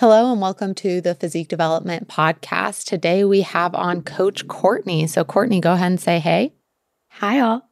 Hello 0.00 0.32
and 0.32 0.40
welcome 0.40 0.74
to 0.76 1.02
the 1.02 1.14
Physique 1.14 1.48
Development 1.48 2.08
Podcast. 2.08 2.84
Today 2.84 3.22
we 3.22 3.42
have 3.42 3.74
on 3.74 4.00
Coach 4.00 4.48
Courtney. 4.48 5.06
So, 5.06 5.24
Courtney, 5.24 5.60
go 5.60 5.74
ahead 5.74 5.88
and 5.88 6.00
say 6.00 6.18
hey. 6.18 6.54
Hi, 7.10 7.38
all 7.40 7.69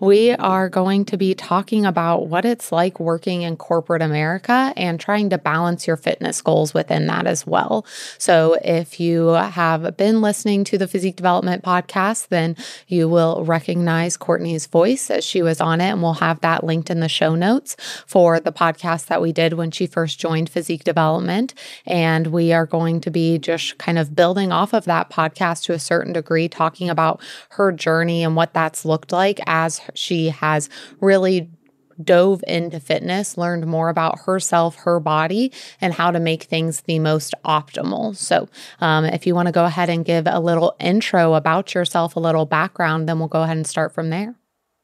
we 0.00 0.32
are 0.32 0.68
going 0.68 1.04
to 1.06 1.16
be 1.16 1.34
talking 1.34 1.84
about 1.84 2.28
what 2.28 2.44
it's 2.44 2.70
like 2.70 3.00
working 3.00 3.42
in 3.42 3.56
corporate 3.56 4.02
America 4.02 4.72
and 4.76 5.00
trying 5.00 5.30
to 5.30 5.38
balance 5.38 5.86
your 5.86 5.96
fitness 5.96 6.40
goals 6.40 6.72
within 6.72 7.06
that 7.06 7.26
as 7.26 7.46
well. 7.46 7.84
So, 8.16 8.56
if 8.62 9.00
you 9.00 9.28
have 9.28 9.96
been 9.96 10.20
listening 10.20 10.64
to 10.64 10.78
the 10.78 10.86
Physique 10.86 11.16
Development 11.16 11.64
podcast, 11.64 12.28
then 12.28 12.56
you 12.86 13.08
will 13.08 13.44
recognize 13.44 14.16
Courtney's 14.16 14.66
voice 14.66 15.10
as 15.10 15.24
she 15.24 15.42
was 15.42 15.60
on 15.60 15.80
it, 15.80 15.90
and 15.90 16.02
we'll 16.02 16.14
have 16.14 16.40
that 16.40 16.64
linked 16.64 16.90
in 16.90 17.00
the 17.00 17.08
show 17.08 17.34
notes 17.34 17.76
for 18.06 18.38
the 18.38 18.52
podcast 18.52 19.06
that 19.06 19.20
we 19.20 19.32
did 19.32 19.54
when 19.54 19.70
she 19.70 19.86
first 19.86 20.20
joined 20.20 20.48
Physique 20.48 20.84
Development. 20.84 21.54
And 21.86 22.28
we 22.28 22.52
are 22.52 22.66
going 22.66 23.00
to 23.00 23.10
be 23.10 23.38
just 23.38 23.78
kind 23.78 23.98
of 23.98 24.14
building 24.14 24.52
off 24.52 24.72
of 24.72 24.84
that 24.84 25.10
podcast 25.10 25.64
to 25.64 25.72
a 25.72 25.78
certain 25.78 26.12
degree, 26.12 26.48
talking 26.48 26.88
about 26.88 27.20
her 27.50 27.72
journey 27.72 28.22
and 28.22 28.36
what 28.36 28.54
that's 28.54 28.84
looked 28.84 29.12
like 29.12 29.40
as 29.46 29.80
she 29.94 30.28
has 30.28 30.68
really 31.00 31.50
dove 32.02 32.42
into 32.46 32.80
fitness, 32.80 33.36
learned 33.36 33.66
more 33.66 33.88
about 33.88 34.20
herself, 34.20 34.76
her 34.76 35.00
body, 35.00 35.52
and 35.80 35.92
how 35.92 36.10
to 36.10 36.20
make 36.20 36.44
things 36.44 36.82
the 36.82 36.98
most 36.98 37.34
optimal. 37.44 38.16
So, 38.16 38.48
um, 38.80 39.04
if 39.04 39.26
you 39.26 39.34
want 39.34 39.46
to 39.46 39.52
go 39.52 39.64
ahead 39.64 39.88
and 39.88 40.04
give 40.04 40.26
a 40.26 40.40
little 40.40 40.76
intro 40.78 41.34
about 41.34 41.74
yourself, 41.74 42.16
a 42.16 42.20
little 42.20 42.46
background, 42.46 43.08
then 43.08 43.18
we'll 43.18 43.28
go 43.28 43.42
ahead 43.42 43.56
and 43.56 43.66
start 43.66 43.92
from 43.92 44.10
there. 44.10 44.36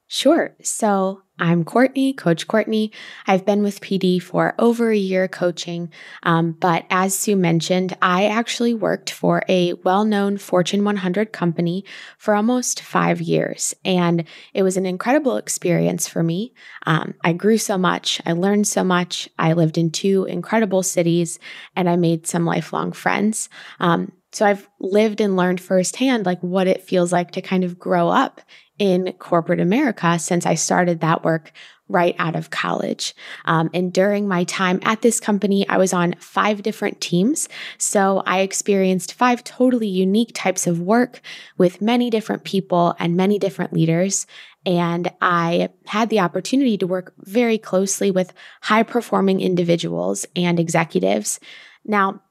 Sure. 0.06 0.54
So, 0.62 1.22
I'm 1.36 1.64
Courtney, 1.64 2.12
Coach 2.12 2.46
Courtney. 2.46 2.92
I've 3.26 3.45
been 3.45 3.64
with 3.64 3.80
PD 3.80 4.22
for 4.22 4.54
over 4.56 4.90
a 4.90 4.96
year 4.96 5.26
coaching. 5.26 5.90
Um, 6.22 6.52
but 6.52 6.84
as 6.90 7.18
Sue 7.18 7.34
mentioned, 7.34 7.96
I 8.00 8.26
actually 8.26 8.72
worked 8.74 9.10
for 9.10 9.42
a 9.48 9.72
well 9.82 10.04
known 10.04 10.36
Fortune 10.38 10.84
100 10.84 11.32
company 11.32 11.84
for 12.18 12.37
almost 12.37 12.82
five 12.82 13.20
years. 13.20 13.74
And 13.84 14.24
it 14.52 14.62
was 14.62 14.76
an 14.76 14.87
incredible 14.87 15.37
experience 15.37 16.07
for 16.07 16.23
me. 16.23 16.54
Um, 16.86 17.14
I 17.24 17.32
grew 17.32 17.59
so 17.59 17.76
much, 17.76 18.20
I 18.24 18.32
learned 18.32 18.68
so 18.68 18.84
much. 18.84 19.29
I 19.36 19.54
lived 19.54 19.76
in 19.76 19.90
two 19.90 20.26
incredible 20.26 20.84
cities, 20.84 21.40
and 21.74 21.88
I 21.88 21.96
made 21.96 22.29
some 22.29 22.46
lifelong 22.46 22.92
friends. 22.92 23.48
Um, 23.80 24.12
so 24.32 24.45
I've 24.45 24.68
lived 24.80 25.20
and 25.20 25.36
learned 25.36 25.60
firsthand 25.60 26.26
like 26.26 26.40
what 26.40 26.66
it 26.66 26.82
feels 26.82 27.12
like 27.12 27.30
to 27.32 27.40
kind 27.40 27.62
of 27.62 27.79
grow 27.79 28.09
up 28.09 28.40
in 28.78 29.12
corporate 29.18 29.60
America 29.60 30.18
since 30.18 30.46
I 30.46 30.54
started 30.54 31.00
that 31.00 31.24
work 31.24 31.52
right 31.88 32.16
out 32.18 32.34
of 32.34 32.50
college. 32.50 33.14
Um, 33.44 33.68
and 33.74 33.92
during 33.92 34.26
my 34.26 34.44
time 34.44 34.80
at 34.82 35.02
this 35.02 35.20
company, 35.20 35.68
I 35.68 35.76
was 35.76 35.92
on 35.92 36.14
five 36.18 36.62
different 36.62 37.00
teams. 37.00 37.48
So 37.76 38.22
I 38.26 38.40
experienced 38.40 39.12
five 39.12 39.45
totally 39.45 39.88
unique 39.88 40.30
types 40.34 40.66
of 40.66 40.80
work 40.80 41.20
with 41.58 41.82
many 41.82 42.08
different 42.08 42.45
people 42.45 42.95
and 42.98 43.16
many 43.16 43.38
different 43.38 43.72
leaders. 43.72 44.26
And 44.64 45.10
I 45.20 45.68
had 45.86 46.08
the 46.08 46.20
opportunity 46.20 46.78
to 46.78 46.86
work 46.86 47.12
very 47.18 47.58
closely 47.58 48.10
with 48.10 48.32
high 48.62 48.82
performing 48.82 49.40
individuals 49.40 50.24
and 50.34 50.58
executives. 50.58 51.38
Now, 51.84 52.22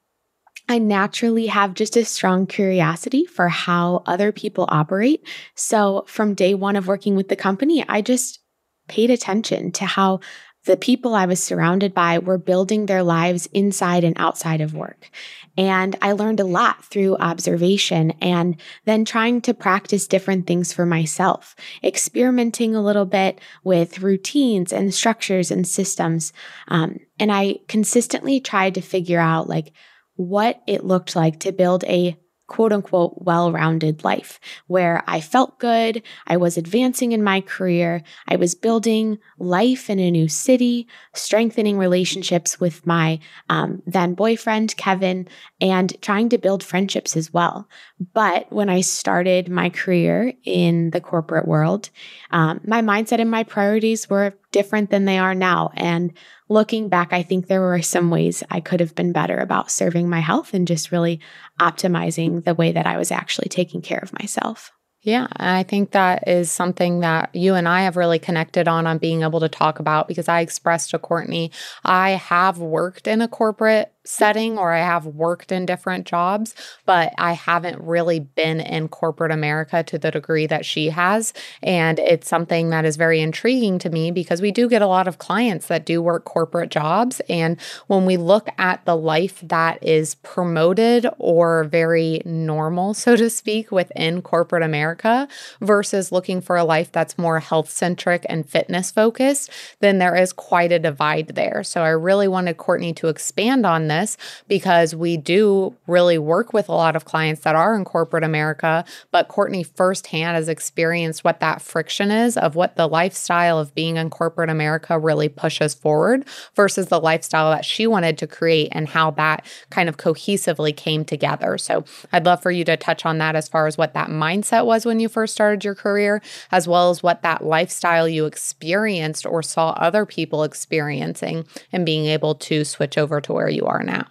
I 0.69 0.77
naturally 0.77 1.47
have 1.47 1.73
just 1.73 1.97
a 1.97 2.05
strong 2.05 2.47
curiosity 2.47 3.25
for 3.25 3.49
how 3.49 4.03
other 4.05 4.31
people 4.31 4.65
operate. 4.69 5.27
So 5.55 6.05
from 6.07 6.33
day 6.33 6.53
one 6.53 6.75
of 6.75 6.87
working 6.87 7.15
with 7.15 7.27
the 7.27 7.35
company, 7.35 7.85
I 7.87 8.01
just 8.01 8.39
paid 8.87 9.09
attention 9.09 9.71
to 9.73 9.85
how 9.85 10.19
the 10.65 10.77
people 10.77 11.13
I 11.13 11.25
was 11.25 11.43
surrounded 11.43 11.93
by 11.93 12.19
were 12.19 12.37
building 12.37 12.85
their 12.85 13.03
lives 13.03 13.47
inside 13.47 14.05
and 14.05 14.15
outside 14.17 14.61
of 14.61 14.73
work. 14.73 15.09
And 15.57 15.95
I 16.01 16.13
learned 16.13 16.39
a 16.39 16.45
lot 16.45 16.85
through 16.85 17.17
observation 17.17 18.11
and 18.21 18.55
then 18.85 19.03
trying 19.03 19.41
to 19.41 19.53
practice 19.53 20.07
different 20.07 20.47
things 20.47 20.71
for 20.71 20.85
myself, 20.85 21.55
experimenting 21.83 22.75
a 22.75 22.81
little 22.81 23.05
bit 23.05 23.39
with 23.65 23.99
routines 23.99 24.71
and 24.71 24.93
structures 24.93 25.51
and 25.51 25.67
systems. 25.67 26.31
Um, 26.69 26.99
and 27.19 27.31
I 27.31 27.59
consistently 27.67 28.39
tried 28.39 28.75
to 28.75 28.81
figure 28.81 29.19
out 29.19 29.49
like, 29.49 29.73
what 30.15 30.61
it 30.67 30.83
looked 30.83 31.15
like 31.15 31.39
to 31.41 31.51
build 31.51 31.83
a 31.85 32.17
quote 32.47 32.73
unquote 32.73 33.13
well 33.17 33.51
rounded 33.51 34.03
life 34.03 34.39
where 34.67 35.03
I 35.07 35.21
felt 35.21 35.59
good, 35.59 36.03
I 36.27 36.37
was 36.37 36.57
advancing 36.57 37.11
in 37.11 37.23
my 37.23 37.41
career, 37.41 38.03
I 38.27 38.35
was 38.35 38.53
building 38.53 39.17
life 39.39 39.89
in 39.89 39.99
a 39.99 40.11
new 40.11 40.27
city, 40.27 40.87
strengthening 41.13 41.77
relationships 41.77 42.59
with 42.59 42.85
my 42.85 43.19
um, 43.49 43.81
then 43.87 44.13
boyfriend, 44.13 44.75
Kevin, 44.77 45.27
and 45.61 45.99
trying 46.01 46.29
to 46.29 46.37
build 46.37 46.63
friendships 46.63 47.15
as 47.15 47.33
well. 47.33 47.67
But 48.13 48.51
when 48.51 48.69
I 48.69 48.81
started 48.81 49.49
my 49.49 49.69
career 49.69 50.33
in 50.43 50.91
the 50.91 51.01
corporate 51.01 51.47
world, 51.47 51.89
um, 52.31 52.61
my 52.65 52.81
mindset 52.81 53.19
and 53.19 53.31
my 53.31 53.43
priorities 53.43 54.09
were 54.09 54.33
different 54.53 54.89
than 54.89 55.03
they 55.03 55.17
are 55.17 55.35
now. 55.35 55.71
And 55.75 56.13
looking 56.47 56.87
back, 56.87 57.11
I 57.11 57.23
think 57.23 57.47
there 57.47 57.59
were 57.59 57.81
some 57.81 58.09
ways 58.09 58.43
I 58.49 58.61
could 58.61 58.79
have 58.79 58.95
been 58.95 59.11
better 59.11 59.37
about 59.39 59.69
serving 59.69 60.09
my 60.09 60.21
health 60.21 60.53
and 60.53 60.65
just 60.65 60.93
really 60.93 61.19
optimizing 61.59 62.45
the 62.45 62.55
way 62.55 62.71
that 62.71 62.87
I 62.87 62.97
was 62.97 63.11
actually 63.11 63.49
taking 63.49 63.81
care 63.81 63.99
of 64.01 64.13
myself. 64.13 64.71
Yeah, 65.01 65.27
I 65.35 65.63
think 65.63 65.91
that 65.91 66.29
is 66.29 66.49
something 66.49 67.01
that 67.01 67.35
you 67.35 67.55
and 67.55 67.67
I 67.67 67.81
have 67.81 67.97
really 67.97 68.19
connected 68.19 68.69
on 68.69 68.87
on 68.87 68.99
being 68.99 69.21
able 69.21 69.41
to 69.41 69.49
talk 69.49 69.79
about 69.79 70.07
because 70.07 70.29
I 70.29 70.39
expressed 70.39 70.91
to 70.91 70.99
Courtney, 70.99 71.51
I 71.83 72.11
have 72.11 72.57
worked 72.59 73.05
in 73.05 73.21
a 73.21 73.27
corporate 73.27 73.92
setting 74.05 74.57
or 74.57 74.73
I 74.73 74.79
have 74.79 75.05
worked 75.05 75.51
in 75.51 75.65
different 75.65 76.05
jobs, 76.05 76.53
but 76.85 77.13
I 77.17 77.33
haven't 77.33 77.81
really 77.81 78.19
been 78.19 78.59
in 78.59 78.89
corporate 78.89 79.31
America 79.31 79.83
to 79.83 79.97
the 79.97 80.11
degree 80.11 80.45
that 80.47 80.65
she 80.65 80.89
has. 80.89 81.33
And 81.61 81.99
it's 81.99 82.27
something 82.27 82.69
that 82.71 82.85
is 82.85 82.97
very 82.97 83.21
intriguing 83.21 83.79
to 83.79 83.89
me 83.89 84.11
because 84.11 84.41
we 84.41 84.51
do 84.51 84.67
get 84.67 84.81
a 84.81 84.87
lot 84.87 85.07
of 85.07 85.19
clients 85.19 85.67
that 85.67 85.85
do 85.85 86.01
work 86.01 86.25
corporate 86.25 86.69
jobs. 86.69 87.21
And 87.29 87.59
when 87.87 88.05
we 88.05 88.17
look 88.17 88.49
at 88.57 88.83
the 88.85 88.97
life 88.97 89.39
that 89.41 89.81
is 89.81 90.15
promoted 90.15 91.07
or 91.17 91.63
very 91.63 92.21
normal, 92.25 92.93
so 92.93 93.15
to 93.15 93.29
speak, 93.29 93.71
within 93.71 94.21
corporate 94.21 94.63
America 94.63 95.27
versus 95.61 96.11
looking 96.11 96.41
for 96.41 96.57
a 96.57 96.63
life 96.63 96.91
that's 96.91 97.17
more 97.17 97.39
health 97.39 97.69
centric 97.69 98.25
and 98.27 98.49
fitness 98.49 98.91
focused, 98.91 99.49
then 99.79 99.99
there 99.99 100.15
is 100.15 100.33
quite 100.33 100.71
a 100.71 100.79
divide 100.79 101.29
there. 101.29 101.63
So 101.63 101.81
I 101.81 101.89
really 101.89 102.27
wanted 102.27 102.57
Courtney 102.57 102.93
to 102.93 103.07
expand 103.07 103.65
on 103.65 103.87
this 103.87 103.92
this 103.93 104.17
because 104.47 104.95
we 104.95 105.17
do 105.17 105.75
really 105.87 106.17
work 106.17 106.53
with 106.53 106.69
a 106.69 106.73
lot 106.73 106.95
of 106.95 107.05
clients 107.05 107.41
that 107.41 107.55
are 107.55 107.75
in 107.75 107.85
corporate 107.85 108.23
America. 108.23 108.83
But 109.11 109.27
Courtney 109.27 109.63
firsthand 109.63 110.35
has 110.35 110.49
experienced 110.49 111.23
what 111.23 111.39
that 111.39 111.61
friction 111.61 112.11
is 112.11 112.37
of 112.37 112.55
what 112.55 112.75
the 112.75 112.87
lifestyle 112.87 113.59
of 113.59 113.73
being 113.75 113.97
in 113.97 114.09
corporate 114.09 114.49
America 114.49 114.97
really 114.97 115.29
pushes 115.29 115.73
forward 115.73 116.25
versus 116.55 116.87
the 116.87 116.99
lifestyle 116.99 117.51
that 117.51 117.65
she 117.65 117.87
wanted 117.87 118.17
to 118.17 118.27
create 118.27 118.69
and 118.71 118.87
how 118.89 119.11
that 119.11 119.45
kind 119.69 119.89
of 119.89 119.97
cohesively 119.97 120.75
came 120.75 121.05
together. 121.05 121.57
So 121.57 121.85
I'd 122.11 122.25
love 122.25 122.41
for 122.41 122.51
you 122.51 122.63
to 122.65 122.77
touch 122.77 123.05
on 123.05 123.17
that 123.19 123.35
as 123.35 123.47
far 123.47 123.67
as 123.67 123.77
what 123.77 123.93
that 123.93 124.09
mindset 124.09 124.65
was 124.65 124.85
when 124.85 124.99
you 124.99 125.09
first 125.09 125.33
started 125.33 125.63
your 125.63 125.75
career, 125.75 126.21
as 126.51 126.67
well 126.67 126.89
as 126.89 127.03
what 127.03 127.21
that 127.21 127.43
lifestyle 127.43 128.07
you 128.07 128.25
experienced 128.25 129.25
or 129.25 129.43
saw 129.43 129.71
other 129.71 130.05
people 130.05 130.43
experiencing 130.43 131.45
and 131.71 131.85
being 131.85 132.05
able 132.05 132.35
to 132.35 132.63
switch 132.63 132.97
over 132.97 133.21
to 133.21 133.33
where 133.33 133.49
you 133.49 133.65
are 133.65 133.82
now. 133.83 134.07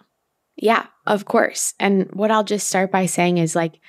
Yeah, 0.57 0.87
of 1.07 1.25
course. 1.25 1.75
And 1.81 2.09
what 2.13 2.31
I'll 2.31 2.45
just 2.45 2.69
start 2.69 2.91
by 2.91 3.07
saying 3.07 3.39
is 3.39 3.57
like, 3.57 3.81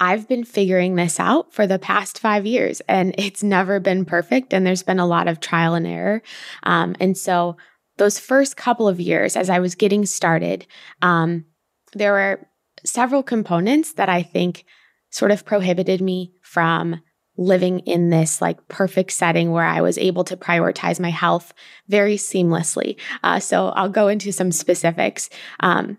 I've 0.00 0.28
been 0.28 0.44
figuring 0.44 0.94
this 0.94 1.18
out 1.18 1.52
for 1.52 1.66
the 1.66 1.78
past 1.78 2.20
five 2.20 2.46
years 2.46 2.80
and 2.88 3.14
it's 3.18 3.42
never 3.42 3.80
been 3.80 4.04
perfect. 4.04 4.52
And 4.52 4.66
there's 4.66 4.82
been 4.82 5.00
a 5.00 5.06
lot 5.06 5.28
of 5.28 5.40
trial 5.40 5.74
and 5.74 5.86
error. 5.86 6.22
Um, 6.62 6.94
and 7.00 7.16
so, 7.16 7.56
those 7.96 8.20
first 8.20 8.56
couple 8.56 8.86
of 8.86 9.00
years, 9.00 9.34
as 9.34 9.50
I 9.50 9.58
was 9.58 9.74
getting 9.74 10.06
started, 10.06 10.68
um, 11.02 11.46
there 11.94 12.12
were 12.12 12.46
several 12.84 13.24
components 13.24 13.94
that 13.94 14.08
I 14.08 14.22
think 14.22 14.64
sort 15.10 15.32
of 15.32 15.44
prohibited 15.44 16.00
me 16.00 16.32
from 16.42 17.00
living 17.38 17.78
in 17.80 18.10
this 18.10 18.42
like 18.42 18.68
perfect 18.68 19.12
setting 19.12 19.52
where 19.52 19.64
I 19.64 19.80
was 19.80 19.96
able 19.96 20.24
to 20.24 20.36
prioritize 20.36 21.00
my 21.00 21.10
health 21.10 21.54
very 21.88 22.16
seamlessly. 22.16 23.00
Uh, 23.22 23.40
so 23.40 23.68
I'll 23.68 23.88
go 23.88 24.08
into 24.08 24.32
some 24.32 24.52
specifics. 24.52 25.30
Um, 25.60 25.96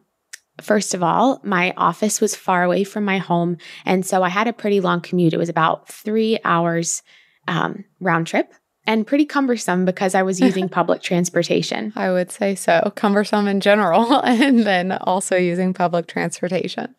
First 0.62 0.94
of 0.94 1.01
all, 1.01 1.39
my 1.41 1.74
office 1.77 2.19
was 2.19 2.36
far 2.36 2.63
away 2.63 2.83
from 2.83 3.06
my 3.06 3.18
home. 3.18 3.56
And 3.86 4.06
so 4.06 4.24
I 4.24 4.30
had 4.30 4.47
a 4.50 4.51
pretty 4.51 4.81
long 4.81 5.00
commute. 5.00 5.33
It 5.33 5.38
was 5.38 5.47
about 5.47 5.88
three 5.88 6.38
hours 6.44 7.01
um, 7.47 7.85
round 8.01 8.27
trip. 8.27 8.53
And 8.89 9.06
pretty 9.06 9.24
cumbersome 9.24 9.86
because 9.86 10.15
I 10.15 10.24
was 10.24 10.41
using 10.50 10.68
public 10.68 11.01
transportation. 11.03 11.94
I 11.95 12.12
would 12.12 12.31
say 12.31 12.56
so. 12.56 12.91
Cumbersome 12.95 13.47
in 13.47 13.62
general, 13.62 14.19
and 14.25 14.65
then 14.65 14.91
also 14.91 15.38
using 15.38 15.74
public 15.74 16.07
transportation. 16.07 16.95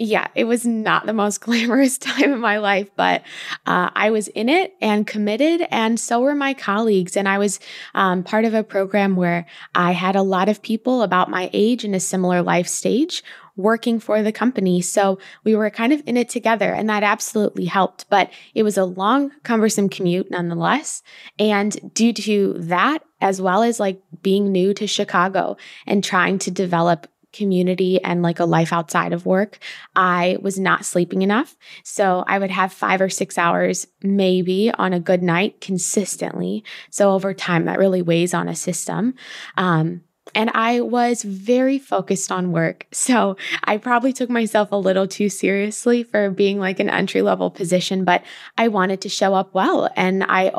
Yeah, 0.00 0.28
it 0.34 0.44
was 0.44 0.66
not 0.66 1.06
the 1.06 1.12
most 1.12 1.40
glamorous 1.40 1.96
time 1.96 2.32
in 2.32 2.40
my 2.40 2.58
life, 2.58 2.90
but 2.96 3.22
uh, 3.66 3.90
I 3.94 4.10
was 4.10 4.28
in 4.28 4.48
it 4.48 4.74
and 4.80 5.06
committed, 5.06 5.66
and 5.70 5.98
so 5.98 6.20
were 6.20 6.34
my 6.34 6.54
colleagues. 6.54 7.16
And 7.16 7.28
I 7.28 7.38
was 7.38 7.60
um, 7.94 8.24
part 8.24 8.44
of 8.44 8.52
a 8.52 8.64
program 8.64 9.14
where 9.14 9.46
I 9.76 9.92
had 9.92 10.16
a 10.16 10.22
lot 10.22 10.48
of 10.48 10.60
people 10.60 11.02
about 11.02 11.30
my 11.30 11.50
age 11.52 11.84
in 11.84 11.94
a 11.94 12.00
similar 12.00 12.42
life 12.42 12.66
stage 12.66 13.22
working 13.58 14.00
for 14.00 14.22
the 14.22 14.32
company. 14.32 14.80
So 14.80 15.18
we 15.44 15.54
were 15.54 15.68
kind 15.68 15.92
of 15.92 16.02
in 16.06 16.16
it 16.16 16.30
together, 16.30 16.72
and 16.72 16.88
that 16.88 17.02
absolutely 17.02 17.66
helped. 17.66 18.06
But 18.08 18.30
it 18.54 18.62
was 18.62 18.78
a 18.78 18.84
long, 18.84 19.32
cumbersome 19.42 19.90
commute 19.90 20.30
nonetheless. 20.30 21.02
And 21.38 21.92
due 21.92 22.14
to 22.14 22.54
that, 22.56 23.04
as 23.20 23.42
well 23.42 23.62
as 23.62 23.80
like 23.80 24.00
being 24.22 24.50
new 24.50 24.72
to 24.74 24.86
Chicago 24.86 25.56
and 25.86 26.02
trying 26.02 26.38
to 26.38 26.50
develop 26.50 27.08
community 27.32 28.02
and 28.02 28.22
like 28.22 28.40
a 28.40 28.44
life 28.44 28.72
outside 28.72 29.12
of 29.12 29.26
work, 29.26 29.58
I 29.94 30.38
was 30.40 30.58
not 30.58 30.86
sleeping 30.86 31.22
enough. 31.22 31.56
So 31.82 32.24
I 32.26 32.38
would 32.38 32.50
have 32.50 32.72
five 32.72 33.00
or 33.00 33.10
six 33.10 33.36
hours, 33.36 33.86
maybe 34.02 34.70
on 34.72 34.92
a 34.92 35.00
good 35.00 35.22
night 35.22 35.60
consistently. 35.60 36.64
So 36.90 37.12
over 37.12 37.34
time, 37.34 37.66
that 37.66 37.78
really 37.78 38.02
weighs 38.02 38.32
on 38.32 38.48
a 38.48 38.54
system. 38.54 39.14
Um, 39.56 40.02
and 40.34 40.50
I 40.54 40.80
was 40.80 41.22
very 41.22 41.78
focused 41.78 42.30
on 42.30 42.52
work. 42.52 42.86
So 43.08 43.38
I 43.64 43.78
probably 43.78 44.12
took 44.12 44.28
myself 44.28 44.70
a 44.70 44.76
little 44.76 45.08
too 45.08 45.30
seriously 45.30 46.02
for 46.02 46.30
being 46.30 46.58
like 46.58 46.78
an 46.78 46.90
entry 46.90 47.22
level 47.22 47.50
position, 47.50 48.04
but 48.04 48.22
I 48.58 48.68
wanted 48.68 49.00
to 49.00 49.08
show 49.08 49.34
up 49.34 49.54
well. 49.54 49.88
And 49.96 50.24
I, 50.24 50.52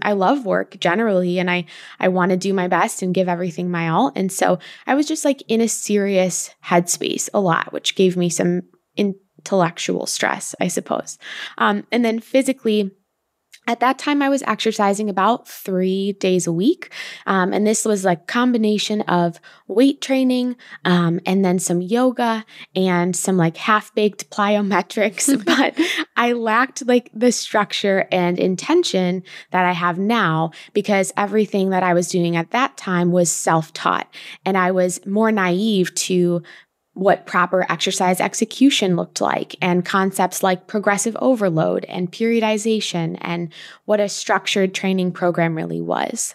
I 0.00 0.12
love 0.12 0.46
work 0.46 0.78
generally, 0.80 1.38
and 1.38 1.50
I, 1.50 1.66
I 1.98 2.08
want 2.08 2.30
to 2.30 2.38
do 2.38 2.54
my 2.54 2.68
best 2.68 3.02
and 3.02 3.14
give 3.14 3.28
everything 3.28 3.70
my 3.70 3.88
all. 3.88 4.12
And 4.16 4.32
so 4.32 4.60
I 4.86 4.94
was 4.94 5.06
just 5.06 5.26
like 5.26 5.42
in 5.46 5.60
a 5.60 5.68
serious 5.68 6.54
headspace 6.64 7.28
a 7.34 7.40
lot, 7.40 7.72
which 7.72 7.96
gave 7.96 8.16
me 8.16 8.30
some 8.30 8.62
intellectual 8.96 10.06
stress, 10.06 10.54
I 10.60 10.68
suppose. 10.68 11.18
Um, 11.58 11.86
and 11.92 12.02
then 12.04 12.20
physically, 12.20 12.92
at 13.66 13.80
that 13.80 13.98
time, 13.98 14.22
I 14.22 14.28
was 14.28 14.42
exercising 14.42 15.08
about 15.08 15.46
three 15.46 16.14
days 16.14 16.46
a 16.46 16.52
week. 16.52 16.92
Um, 17.26 17.52
and 17.52 17.66
this 17.66 17.84
was 17.84 18.04
like 18.04 18.26
combination 18.26 19.02
of 19.02 19.38
weight 19.68 20.00
training 20.00 20.56
um, 20.84 21.20
and 21.26 21.44
then 21.44 21.58
some 21.58 21.80
yoga 21.80 22.44
and 22.74 23.14
some 23.14 23.36
like 23.36 23.56
half 23.56 23.94
baked 23.94 24.30
plyometrics. 24.30 25.44
but 25.44 25.78
I 26.16 26.32
lacked 26.32 26.86
like 26.86 27.10
the 27.14 27.30
structure 27.30 28.08
and 28.10 28.38
intention 28.38 29.22
that 29.52 29.64
I 29.64 29.72
have 29.72 29.98
now 29.98 30.50
because 30.72 31.12
everything 31.16 31.70
that 31.70 31.82
I 31.82 31.94
was 31.94 32.08
doing 32.08 32.36
at 32.36 32.50
that 32.50 32.76
time 32.76 33.12
was 33.12 33.30
self 33.30 33.72
taught. 33.72 34.12
And 34.44 34.56
I 34.56 34.72
was 34.72 35.04
more 35.06 35.30
naive 35.30 35.94
to 35.94 36.42
what 36.94 37.26
proper 37.26 37.64
exercise 37.70 38.20
execution 38.20 38.96
looked 38.96 39.20
like, 39.20 39.56
and 39.62 39.84
concepts 39.84 40.42
like 40.42 40.66
progressive 40.66 41.16
overload 41.20 41.84
and 41.86 42.12
periodization, 42.12 43.16
and 43.20 43.52
what 43.84 44.00
a 44.00 44.08
structured 44.08 44.74
training 44.74 45.12
program 45.12 45.54
really 45.54 45.80
was. 45.80 46.34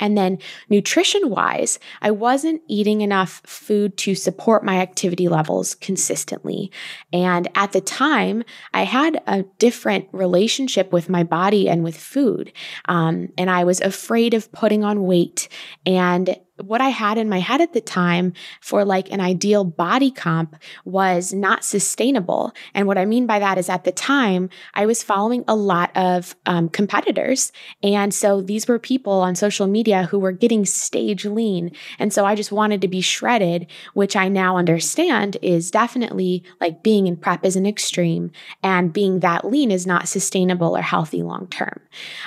And 0.00 0.16
then 0.16 0.38
nutrition 0.68 1.28
wise, 1.28 1.78
I 2.00 2.10
wasn't 2.10 2.62
eating 2.66 3.02
enough 3.02 3.42
food 3.44 3.96
to 3.98 4.14
support 4.14 4.64
my 4.64 4.78
activity 4.78 5.28
levels 5.28 5.74
consistently. 5.74 6.72
And 7.12 7.48
at 7.54 7.72
the 7.72 7.82
time, 7.82 8.42
I 8.72 8.84
had 8.84 9.22
a 9.26 9.44
different 9.58 10.08
relationship 10.12 10.90
with 10.90 11.10
my 11.10 11.22
body 11.22 11.68
and 11.68 11.84
with 11.84 11.96
food. 11.96 12.52
Um, 12.86 13.28
and 13.36 13.50
I 13.50 13.64
was 13.64 13.80
afraid 13.82 14.32
of 14.32 14.50
putting 14.52 14.84
on 14.84 15.04
weight 15.04 15.48
and 15.84 16.34
what 16.64 16.80
I 16.80 16.88
had 16.88 17.18
in 17.18 17.28
my 17.28 17.40
head 17.40 17.60
at 17.60 17.72
the 17.72 17.80
time 17.80 18.32
for 18.60 18.84
like 18.84 19.10
an 19.10 19.20
ideal 19.20 19.64
body 19.64 20.10
comp 20.10 20.56
was 20.84 21.32
not 21.32 21.64
sustainable. 21.64 22.52
And 22.74 22.86
what 22.86 22.98
I 22.98 23.04
mean 23.04 23.26
by 23.26 23.38
that 23.38 23.58
is 23.58 23.68
at 23.68 23.84
the 23.84 23.92
time, 23.92 24.48
I 24.74 24.86
was 24.86 25.02
following 25.02 25.44
a 25.48 25.54
lot 25.54 25.90
of 25.96 26.34
um, 26.46 26.68
competitors. 26.68 27.52
And 27.82 28.12
so 28.14 28.40
these 28.40 28.68
were 28.68 28.78
people 28.78 29.12
on 29.12 29.34
social 29.34 29.66
media 29.66 30.04
who 30.04 30.18
were 30.18 30.32
getting 30.32 30.64
stage 30.64 31.24
lean. 31.24 31.72
And 31.98 32.12
so 32.12 32.24
I 32.24 32.34
just 32.34 32.52
wanted 32.52 32.80
to 32.82 32.88
be 32.88 33.00
shredded, 33.00 33.66
which 33.94 34.16
I 34.16 34.28
now 34.28 34.56
understand 34.56 35.36
is 35.42 35.70
definitely 35.70 36.44
like 36.60 36.82
being 36.82 37.06
in 37.06 37.16
prep 37.16 37.44
is 37.44 37.56
an 37.56 37.66
extreme 37.66 38.30
and 38.62 38.92
being 38.92 39.20
that 39.20 39.44
lean 39.44 39.70
is 39.70 39.86
not 39.86 40.08
sustainable 40.08 40.76
or 40.76 40.82
healthy 40.82 41.22
long 41.22 41.48
term. 41.48 41.80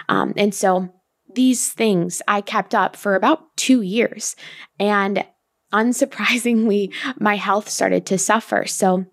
Um, 0.10 0.34
and 0.38 0.54
so 0.54 0.90
these 1.36 1.72
things 1.72 2.22
I 2.28 2.42
kept 2.42 2.76
up 2.76 2.96
for 2.96 3.16
about 3.16 3.56
two 3.58 3.82
years. 3.82 4.36
And 4.80 5.26
unsurprisingly, 5.74 6.94
my 7.20 7.36
health 7.36 7.70
started 7.70 8.06
to 8.08 8.18
suffer. 8.18 8.66
So 8.66 9.06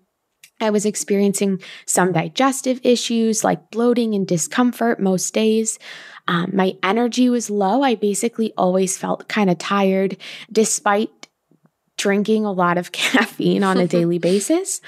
I 0.59 0.69
was 0.69 0.85
experiencing 0.85 1.61
some 1.85 2.11
digestive 2.11 2.79
issues 2.83 3.43
like 3.43 3.71
bloating 3.71 4.13
and 4.13 4.27
discomfort 4.27 4.99
most 4.99 5.33
days. 5.33 5.79
Um, 6.27 6.51
my 6.53 6.73
energy 6.83 7.29
was 7.29 7.49
low. 7.49 7.81
I 7.81 7.95
basically 7.95 8.53
always 8.55 8.95
felt 8.95 9.27
kind 9.27 9.49
of 9.49 9.57
tired 9.57 10.17
despite 10.51 11.27
drinking 11.97 12.45
a 12.45 12.51
lot 12.51 12.77
of 12.77 12.91
caffeine 12.91 13.63
on 13.63 13.77
a 13.77 13.87
daily 13.97 14.19
basis 14.19 14.81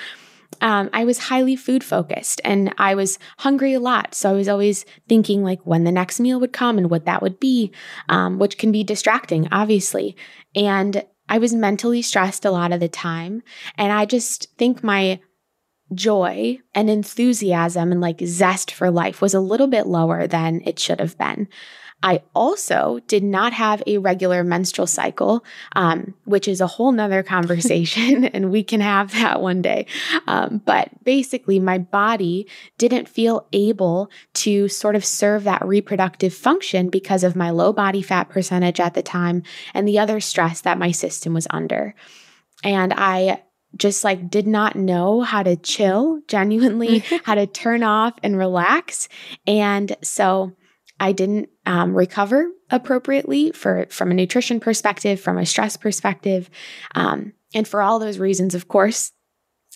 um, 0.61 0.89
I 0.93 1.05
was 1.05 1.17
highly 1.17 1.55
food 1.55 1.83
focused 1.83 2.41
and 2.43 2.73
I 2.77 2.95
was 2.95 3.19
hungry 3.39 3.73
a 3.73 3.79
lot. 3.79 4.15
So 4.15 4.29
I 4.29 4.33
was 4.33 4.47
always 4.47 4.85
thinking 5.07 5.43
like 5.43 5.65
when 5.65 5.83
the 5.83 5.91
next 5.91 6.19
meal 6.19 6.39
would 6.39 6.53
come 6.53 6.77
and 6.77 6.89
what 6.89 7.05
that 7.05 7.21
would 7.21 7.39
be, 7.39 7.71
um, 8.09 8.39
which 8.39 8.57
can 8.57 8.71
be 8.71 8.83
distracting, 8.83 9.47
obviously. 9.51 10.15
And 10.55 11.03
I 11.29 11.37
was 11.37 11.53
mentally 11.53 12.01
stressed 12.01 12.45
a 12.45 12.51
lot 12.51 12.71
of 12.71 12.79
the 12.79 12.89
time. 12.89 13.43
And 13.77 13.91
I 13.91 14.05
just 14.05 14.55
think 14.57 14.83
my 14.83 15.19
joy 15.95 16.59
and 16.73 16.89
enthusiasm 16.89 17.91
and 17.91 18.01
like 18.01 18.21
zest 18.25 18.71
for 18.71 18.91
life 18.91 19.21
was 19.21 19.33
a 19.33 19.39
little 19.39 19.67
bit 19.67 19.87
lower 19.87 20.27
than 20.27 20.61
it 20.65 20.79
should 20.79 20.99
have 20.99 21.17
been. 21.17 21.47
I 22.03 22.21
also 22.35 22.99
did 23.07 23.23
not 23.23 23.53
have 23.53 23.81
a 23.87 23.97
regular 23.97 24.43
menstrual 24.43 24.87
cycle, 24.87 25.43
um, 25.73 26.13
which 26.25 26.49
is 26.49 26.59
a 26.59 26.67
whole 26.67 26.91
nother 26.91 27.23
conversation, 27.35 28.25
and 28.25 28.51
we 28.51 28.61
can 28.61 28.81
have 28.81 29.13
that 29.13 29.41
one 29.41 29.61
day. 29.61 29.87
Um, 30.27 30.61
but 30.65 30.89
basically, 31.05 31.59
my 31.59 31.77
body 31.77 32.47
didn't 32.77 33.07
feel 33.07 33.47
able 33.53 34.11
to 34.33 34.67
sort 34.67 34.97
of 34.97 35.05
serve 35.05 35.45
that 35.45 35.65
reproductive 35.65 36.33
function 36.33 36.89
because 36.89 37.23
of 37.23 37.37
my 37.37 37.49
low 37.49 37.71
body 37.71 38.01
fat 38.01 38.29
percentage 38.29 38.81
at 38.81 38.93
the 38.93 39.01
time 39.01 39.41
and 39.73 39.87
the 39.87 39.97
other 39.97 40.19
stress 40.19 40.59
that 40.61 40.77
my 40.77 40.91
system 40.91 41.33
was 41.33 41.47
under. 41.49 41.95
And 42.65 42.93
I 42.93 43.43
just 43.75 44.03
like 44.03 44.29
did 44.29 44.47
not 44.47 44.75
know 44.75 45.21
how 45.21 45.43
to 45.43 45.55
chill 45.55 46.21
genuinely, 46.27 46.99
how 47.23 47.35
to 47.35 47.47
turn 47.47 47.83
off 47.83 48.13
and 48.23 48.37
relax. 48.37 49.09
And 49.47 49.95
so 50.01 50.53
I 50.99 51.11
didn't 51.11 51.49
um, 51.65 51.95
recover 51.95 52.47
appropriately 52.69 53.51
for 53.51 53.87
from 53.89 54.11
a 54.11 54.13
nutrition 54.13 54.59
perspective, 54.59 55.19
from 55.19 55.37
a 55.37 55.45
stress 55.45 55.77
perspective, 55.77 56.49
um, 56.95 57.33
and 57.53 57.67
for 57.67 57.81
all 57.81 57.99
those 57.99 58.17
reasons, 58.17 58.55
of 58.55 58.67
course, 58.67 59.11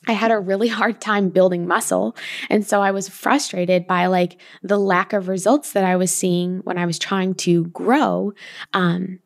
I 0.07 0.13
had 0.13 0.31
a 0.31 0.39
really 0.39 0.67
hard 0.67 1.01
time 1.01 1.29
building 1.29 1.67
muscle. 1.67 2.15
And 2.49 2.65
so 2.65 2.81
I 2.81 2.91
was 2.91 3.09
frustrated 3.09 3.87
by 3.87 4.07
like 4.07 4.39
the 4.61 4.77
lack 4.77 5.13
of 5.13 5.27
results 5.27 5.73
that 5.73 5.83
I 5.83 5.95
was 5.95 6.11
seeing 6.11 6.59
when 6.59 6.77
I 6.77 6.85
was 6.85 6.99
trying 6.99 7.33
to 7.35 7.65
grow. 7.65 8.33
Um, 8.73 9.19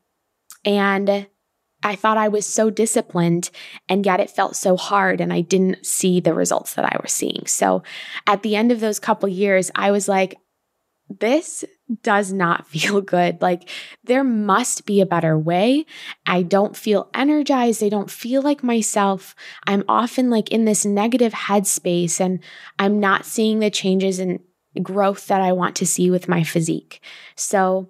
and 0.64 1.28
I 1.84 1.96
thought 1.96 2.18
I 2.18 2.28
was 2.28 2.46
so 2.46 2.70
disciplined 2.70 3.50
and 3.90 4.06
yet 4.06 4.20
it 4.20 4.30
felt 4.30 4.56
so 4.56 4.78
hard 4.78 5.20
and 5.22 5.34
I 5.34 5.42
didn't 5.42 5.86
see 5.86 6.20
the 6.20 6.34
results 6.34 6.76
that 6.76 6.86
I 6.86 6.98
was 7.02 7.12
seeing. 7.12 7.46
So 7.48 7.84
at 8.28 8.44
the 8.44 8.56
end 8.56 8.72
of 8.72 8.80
those 8.80 9.00
couple 9.00 9.30
years, 9.30 9.72
I 9.76 9.92
was 9.92 10.08
like, 10.08 10.38
this 11.20 11.66
does 12.04 12.32
not 12.32 12.68
feel 12.70 13.02
good. 13.02 13.42
Like, 13.42 13.70
there 14.04 14.24
must 14.24 14.86
be 14.86 15.02
a 15.02 15.06
better 15.06 15.38
way. 15.38 15.86
I 16.26 16.44
don't 16.44 16.76
feel 16.76 17.10
energized. 17.14 17.84
I 17.84 17.90
don't 17.90 18.12
feel 18.12 18.42
like 18.42 18.64
myself. 18.64 19.36
I'm 19.68 19.84
often 19.88 20.30
like 20.30 20.52
in 20.52 20.66
this 20.66 20.86
negative 20.86 21.34
headspace 21.34 22.20
and 22.20 22.40
I'm 22.80 23.00
not 23.00 23.26
seeing 23.26 23.60
the 23.60 23.70
changes 23.70 24.20
and 24.20 24.40
growth 24.82 25.28
that 25.28 25.42
I 25.42 25.52
want 25.52 25.76
to 25.78 25.86
see 25.86 26.10
with 26.10 26.30
my 26.30 26.44
physique. 26.44 27.02
So, 27.36 27.90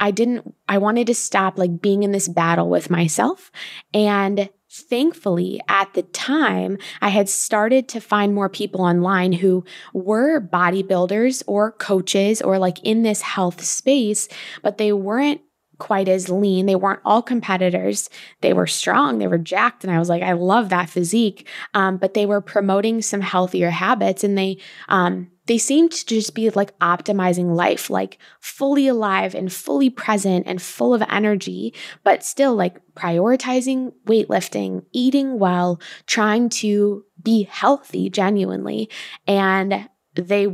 I 0.00 0.10
didn't, 0.10 0.54
I 0.68 0.78
wanted 0.78 1.06
to 1.08 1.14
stop 1.14 1.58
like 1.58 1.80
being 1.80 2.02
in 2.02 2.12
this 2.12 2.28
battle 2.28 2.68
with 2.68 2.90
myself 2.90 3.52
and 3.94 4.50
Thankfully, 4.72 5.60
at 5.66 5.94
the 5.94 6.02
time, 6.02 6.78
I 7.02 7.08
had 7.08 7.28
started 7.28 7.88
to 7.88 8.00
find 8.00 8.32
more 8.32 8.48
people 8.48 8.82
online 8.82 9.32
who 9.32 9.64
were 9.92 10.40
bodybuilders 10.40 11.42
or 11.48 11.72
coaches 11.72 12.40
or 12.40 12.56
like 12.56 12.78
in 12.84 13.02
this 13.02 13.20
health 13.20 13.64
space, 13.64 14.28
but 14.62 14.78
they 14.78 14.92
weren't 14.92 15.40
quite 15.78 16.08
as 16.08 16.28
lean. 16.28 16.66
They 16.66 16.76
weren't 16.76 17.00
all 17.04 17.20
competitors. 17.20 18.08
They 18.42 18.52
were 18.52 18.68
strong, 18.68 19.18
they 19.18 19.26
were 19.26 19.38
jacked. 19.38 19.82
And 19.82 19.92
I 19.92 19.98
was 19.98 20.08
like, 20.08 20.22
I 20.22 20.34
love 20.34 20.68
that 20.68 20.88
physique. 20.88 21.48
Um, 21.74 21.96
but 21.96 22.14
they 22.14 22.26
were 22.26 22.40
promoting 22.40 23.02
some 23.02 23.22
healthier 23.22 23.70
habits 23.70 24.22
and 24.22 24.38
they, 24.38 24.58
um, 24.88 25.32
they 25.50 25.58
seemed 25.58 25.90
to 25.90 26.06
just 26.06 26.32
be 26.36 26.48
like 26.50 26.78
optimizing 26.78 27.56
life, 27.56 27.90
like 27.90 28.18
fully 28.38 28.86
alive 28.86 29.34
and 29.34 29.52
fully 29.52 29.90
present 29.90 30.46
and 30.46 30.62
full 30.62 30.94
of 30.94 31.02
energy, 31.10 31.74
but 32.04 32.22
still 32.22 32.54
like 32.54 32.80
prioritizing 32.94 33.92
weightlifting, 34.06 34.84
eating 34.92 35.40
well, 35.40 35.80
trying 36.06 36.50
to 36.50 37.04
be 37.20 37.42
healthy 37.50 38.08
genuinely. 38.08 38.88
And 39.26 39.88
they 40.14 40.46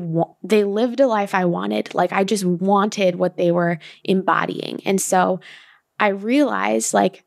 they 0.43 0.65
lived 0.65 1.01
a 1.01 1.07
life 1.07 1.35
I 1.35 1.45
wanted. 1.45 1.95
Like 1.95 2.15
I 2.15 2.25
just 2.25 2.47
wanted 2.47 3.17
what 3.17 3.37
they 3.37 3.53
were 3.53 3.79
embodying. 4.03 4.81
And 4.87 4.99
so 4.99 5.41
I 6.01 6.09
realized 6.09 6.95
like 6.95 7.26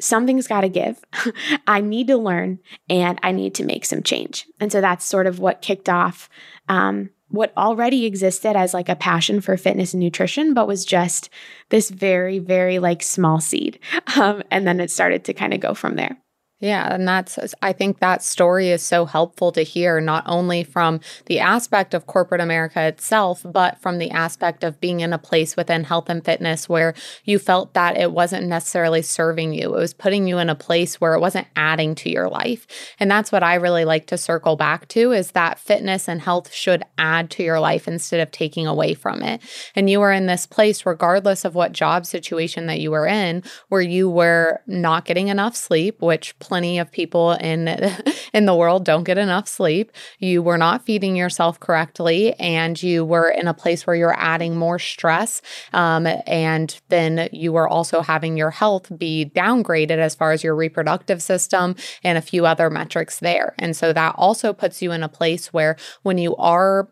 something's 0.00 0.46
got 0.46 0.62
to 0.62 0.68
give. 0.68 1.02
I 1.66 1.80
need 1.80 2.08
to 2.08 2.16
learn 2.16 2.58
and 2.88 3.18
I 3.22 3.32
need 3.32 3.54
to 3.56 3.64
make 3.64 3.84
some 3.84 4.02
change. 4.02 4.46
And 4.60 4.72
so 4.72 4.80
that's 4.80 5.04
sort 5.04 5.26
of 5.26 5.38
what 5.38 5.62
kicked 5.62 5.88
off 5.88 6.28
um, 6.68 7.10
what 7.32 7.52
already 7.56 8.04
existed 8.04 8.56
as 8.56 8.74
like 8.74 8.90
a 8.90 8.96
passion 8.96 9.40
for 9.40 9.56
fitness 9.56 9.94
and 9.94 10.02
nutrition, 10.02 10.52
but 10.54 10.68
was 10.68 10.84
just 10.84 11.30
this 11.70 11.88
very, 11.90 12.38
very 12.38 12.78
like 12.78 13.02
small 13.02 13.40
seed. 13.40 13.78
Um, 14.14 14.42
and 14.50 14.66
then 14.66 14.78
it 14.78 14.90
started 14.90 15.24
to 15.24 15.32
kind 15.32 15.54
of 15.54 15.60
go 15.60 15.72
from 15.72 15.96
there. 15.96 16.18
Yeah, 16.62 16.94
and 16.94 17.08
that's 17.08 17.40
I 17.60 17.72
think 17.72 17.98
that 17.98 18.22
story 18.22 18.70
is 18.70 18.82
so 18.84 19.04
helpful 19.04 19.50
to 19.50 19.62
hear 19.62 20.00
not 20.00 20.22
only 20.28 20.62
from 20.62 21.00
the 21.26 21.40
aspect 21.40 21.92
of 21.92 22.06
corporate 22.06 22.40
America 22.40 22.80
itself, 22.86 23.44
but 23.44 23.82
from 23.82 23.98
the 23.98 24.12
aspect 24.12 24.62
of 24.62 24.80
being 24.80 25.00
in 25.00 25.12
a 25.12 25.18
place 25.18 25.56
within 25.56 25.82
health 25.82 26.08
and 26.08 26.24
fitness 26.24 26.68
where 26.68 26.94
you 27.24 27.40
felt 27.40 27.74
that 27.74 27.96
it 27.96 28.12
wasn't 28.12 28.46
necessarily 28.46 29.02
serving 29.02 29.52
you. 29.52 29.74
It 29.74 29.80
was 29.80 29.92
putting 29.92 30.28
you 30.28 30.38
in 30.38 30.48
a 30.48 30.54
place 30.54 31.00
where 31.00 31.14
it 31.14 31.20
wasn't 31.20 31.48
adding 31.56 31.96
to 31.96 32.08
your 32.08 32.28
life. 32.28 32.68
And 33.00 33.10
that's 33.10 33.32
what 33.32 33.42
I 33.42 33.56
really 33.56 33.84
like 33.84 34.06
to 34.06 34.16
circle 34.16 34.54
back 34.54 34.86
to 34.90 35.10
is 35.10 35.32
that 35.32 35.58
fitness 35.58 36.08
and 36.08 36.20
health 36.20 36.52
should 36.52 36.84
add 36.96 37.28
to 37.30 37.42
your 37.42 37.58
life 37.58 37.88
instead 37.88 38.20
of 38.20 38.30
taking 38.30 38.68
away 38.68 38.94
from 38.94 39.20
it. 39.24 39.42
And 39.74 39.90
you 39.90 39.98
were 39.98 40.12
in 40.12 40.26
this 40.26 40.46
place 40.46 40.86
regardless 40.86 41.44
of 41.44 41.56
what 41.56 41.72
job 41.72 42.06
situation 42.06 42.66
that 42.66 42.78
you 42.78 42.92
were 42.92 43.08
in 43.08 43.42
where 43.68 43.80
you 43.80 44.08
were 44.08 44.60
not 44.68 45.06
getting 45.06 45.26
enough 45.26 45.56
sleep, 45.56 46.00
which 46.00 46.38
plenty 46.52 46.78
of 46.78 46.92
people 46.92 47.32
in 47.32 47.66
in 48.34 48.44
the 48.44 48.54
world 48.54 48.84
don't 48.84 49.04
get 49.04 49.16
enough 49.16 49.48
sleep. 49.48 49.90
You 50.18 50.42
were 50.42 50.58
not 50.58 50.84
feeding 50.84 51.16
yourself 51.16 51.58
correctly, 51.58 52.34
and 52.34 52.80
you 52.82 53.06
were 53.06 53.30
in 53.30 53.48
a 53.48 53.54
place 53.54 53.86
where 53.86 53.96
you're 53.96 54.18
adding 54.18 54.54
more 54.54 54.78
stress, 54.78 55.40
um, 55.72 56.06
and 56.26 56.78
then 56.90 57.30
you 57.32 57.54
were 57.54 57.66
also 57.66 58.02
having 58.02 58.36
your 58.36 58.50
health 58.50 58.92
be 58.98 59.32
downgraded 59.34 59.96
as 59.96 60.14
far 60.14 60.32
as 60.32 60.44
your 60.44 60.54
reproductive 60.54 61.22
system 61.22 61.74
and 62.04 62.18
a 62.18 62.20
few 62.20 62.44
other 62.44 62.68
metrics 62.68 63.20
there. 63.20 63.54
And 63.58 63.74
so 63.74 63.94
that 63.94 64.14
also 64.18 64.52
puts 64.52 64.82
you 64.82 64.92
in 64.92 65.02
a 65.02 65.08
place 65.08 65.54
where 65.54 65.78
when 66.02 66.18
you 66.18 66.36
are 66.36 66.90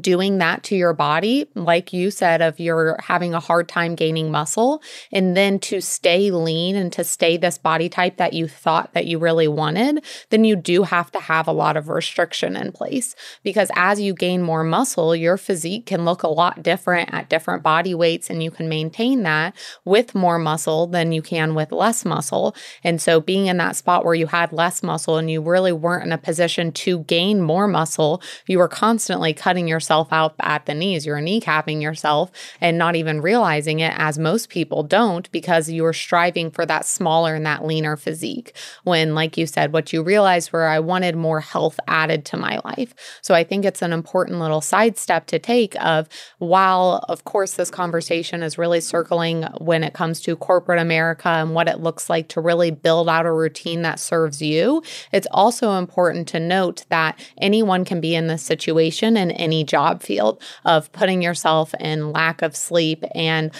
doing 0.00 0.38
that 0.38 0.62
to 0.64 0.76
your 0.76 0.92
body, 0.94 1.46
like 1.54 1.92
you 1.92 2.10
said, 2.10 2.40
of 2.40 2.58
you're 2.58 2.96
having 3.02 3.34
a 3.34 3.40
hard 3.40 3.68
time 3.68 3.94
gaining 3.94 4.30
muscle, 4.30 4.82
and 5.12 5.36
then 5.36 5.58
to 5.58 5.80
stay 5.80 6.30
lean 6.30 6.74
and 6.74 6.92
to 6.92 7.04
stay 7.04 7.36
this 7.36 7.58
body 7.58 7.88
type 7.88 8.16
that 8.16 8.32
you 8.32 8.48
thought 8.48 8.92
that 8.94 9.06
you 9.06 9.18
really 9.18 9.48
wanted, 9.48 10.02
then 10.30 10.44
you 10.44 10.56
do 10.56 10.82
have 10.84 11.10
to 11.12 11.20
have 11.20 11.46
a 11.46 11.52
lot 11.52 11.76
of 11.76 11.88
restriction 11.88 12.56
in 12.56 12.72
place. 12.72 13.14
Because 13.42 13.70
as 13.76 14.00
you 14.00 14.14
gain 14.14 14.42
more 14.42 14.64
muscle, 14.64 15.14
your 15.14 15.36
physique 15.36 15.86
can 15.86 16.04
look 16.04 16.22
a 16.22 16.28
lot 16.28 16.62
different 16.62 17.12
at 17.12 17.28
different 17.28 17.62
body 17.62 17.94
weights, 17.94 18.30
and 18.30 18.42
you 18.42 18.50
can 18.50 18.68
maintain 18.68 19.22
that 19.24 19.54
with 19.84 20.14
more 20.14 20.38
muscle 20.38 20.86
than 20.86 21.12
you 21.12 21.22
can 21.22 21.54
with 21.54 21.72
less 21.72 22.04
muscle. 22.04 22.56
And 22.82 23.00
so, 23.00 23.20
being 23.20 23.46
in 23.46 23.58
that 23.58 23.76
spot 23.76 24.04
where 24.04 24.14
you 24.14 24.26
had 24.26 24.52
less 24.52 24.82
muscle 24.82 25.18
and 25.18 25.30
you 25.30 25.42
really 25.42 25.72
weren't 25.72 26.04
in 26.04 26.12
a 26.12 26.18
position 26.18 26.72
to 26.72 27.00
gain 27.00 27.42
more 27.42 27.68
muscle, 27.68 28.22
you 28.46 28.58
were 28.58 28.68
constantly 28.68 29.34
cutting 29.34 29.68
your 29.68 29.73
yourself 29.74 30.08
out 30.12 30.34
at 30.40 30.66
the 30.66 30.74
knees. 30.74 31.04
You're 31.04 31.18
kneecapping 31.18 31.82
yourself 31.82 32.30
and 32.60 32.78
not 32.78 32.94
even 32.96 33.20
realizing 33.20 33.80
it, 33.80 33.92
as 33.96 34.18
most 34.18 34.48
people 34.48 34.82
don't, 34.82 35.30
because 35.32 35.70
you're 35.70 35.92
striving 35.92 36.50
for 36.50 36.64
that 36.66 36.86
smaller 36.86 37.34
and 37.34 37.44
that 37.44 37.64
leaner 37.64 37.96
physique. 37.96 38.54
When, 38.84 39.14
like 39.14 39.36
you 39.36 39.46
said, 39.46 39.72
what 39.72 39.92
you 39.92 40.02
realized 40.02 40.52
were 40.52 40.66
I 40.66 40.78
wanted 40.78 41.16
more 41.16 41.40
health 41.40 41.80
added 41.88 42.24
to 42.26 42.36
my 42.36 42.60
life. 42.64 42.94
So 43.20 43.34
I 43.34 43.44
think 43.44 43.64
it's 43.64 43.82
an 43.82 43.92
important 43.92 44.38
little 44.38 44.60
side 44.60 44.96
step 44.96 45.26
to 45.26 45.38
take 45.38 45.74
of 45.84 46.08
while, 46.38 47.04
of 47.08 47.24
course, 47.24 47.54
this 47.54 47.70
conversation 47.70 48.42
is 48.42 48.58
really 48.58 48.80
circling 48.80 49.42
when 49.58 49.82
it 49.82 49.94
comes 49.94 50.20
to 50.20 50.36
corporate 50.36 50.80
America 50.80 51.28
and 51.28 51.54
what 51.54 51.68
it 51.68 51.80
looks 51.80 52.08
like 52.08 52.28
to 52.28 52.40
really 52.40 52.70
build 52.70 53.08
out 53.08 53.26
a 53.26 53.32
routine 53.32 53.82
that 53.82 53.98
serves 53.98 54.40
you, 54.40 54.82
it's 55.12 55.26
also 55.30 55.72
important 55.72 56.28
to 56.28 56.38
note 56.38 56.84
that 56.90 57.18
anyone 57.38 57.84
can 57.84 58.00
be 58.00 58.14
in 58.14 58.28
this 58.28 58.42
situation 58.42 59.16
in 59.16 59.30
any 59.32 59.63
job 59.64 60.02
field 60.02 60.40
of 60.64 60.90
putting 60.92 61.22
yourself 61.22 61.74
in 61.80 62.12
lack 62.12 62.42
of 62.42 62.56
sleep 62.56 63.04
and 63.14 63.50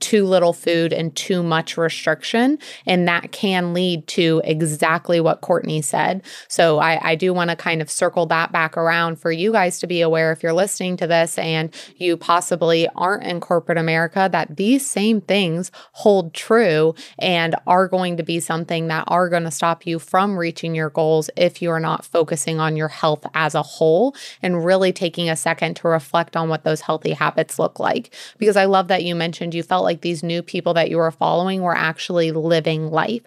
too 0.00 0.24
little 0.24 0.52
food 0.52 0.92
and 0.92 1.14
too 1.14 1.42
much 1.42 1.76
restriction. 1.76 2.58
And 2.86 3.08
that 3.08 3.32
can 3.32 3.74
lead 3.74 4.06
to 4.08 4.40
exactly 4.44 5.20
what 5.20 5.40
Courtney 5.40 5.82
said. 5.82 6.22
So 6.48 6.78
I, 6.78 7.10
I 7.10 7.14
do 7.14 7.32
want 7.32 7.50
to 7.50 7.56
kind 7.56 7.82
of 7.82 7.90
circle 7.90 8.26
that 8.26 8.52
back 8.52 8.76
around 8.76 9.16
for 9.16 9.32
you 9.32 9.52
guys 9.52 9.78
to 9.80 9.86
be 9.86 10.00
aware 10.00 10.32
if 10.32 10.42
you're 10.42 10.52
listening 10.52 10.96
to 10.98 11.06
this 11.06 11.38
and 11.38 11.74
you 11.96 12.16
possibly 12.16 12.88
aren't 12.94 13.24
in 13.24 13.40
corporate 13.40 13.78
America, 13.78 14.28
that 14.30 14.56
these 14.56 14.88
same 14.88 15.20
things 15.20 15.70
hold 15.92 16.34
true 16.34 16.94
and 17.18 17.54
are 17.66 17.88
going 17.88 18.16
to 18.16 18.22
be 18.22 18.40
something 18.40 18.88
that 18.88 19.04
are 19.08 19.28
going 19.28 19.44
to 19.44 19.50
stop 19.50 19.86
you 19.86 19.98
from 19.98 20.36
reaching 20.36 20.74
your 20.74 20.90
goals 20.90 21.30
if 21.36 21.60
you're 21.62 21.80
not 21.80 22.04
focusing 22.04 22.60
on 22.60 22.76
your 22.76 22.88
health 22.88 23.24
as 23.34 23.54
a 23.54 23.62
whole 23.62 24.14
and 24.42 24.64
really 24.64 24.92
taking 24.92 25.27
taking 25.28 25.32
a 25.32 25.36
second 25.36 25.74
to 25.76 25.88
reflect 25.88 26.36
on 26.36 26.48
what 26.48 26.64
those 26.64 26.80
healthy 26.80 27.12
habits 27.12 27.58
look 27.58 27.78
like. 27.78 28.14
Because 28.38 28.56
I 28.56 28.64
love 28.64 28.88
that 28.88 29.04
you 29.04 29.14
mentioned 29.14 29.54
you 29.54 29.62
felt 29.62 29.84
like 29.84 30.00
these 30.00 30.22
new 30.22 30.42
people 30.42 30.74
that 30.74 30.90
you 30.90 30.96
were 30.98 31.10
following 31.10 31.62
were 31.62 31.76
actually 31.76 32.32
living 32.32 32.90
life. 32.90 33.22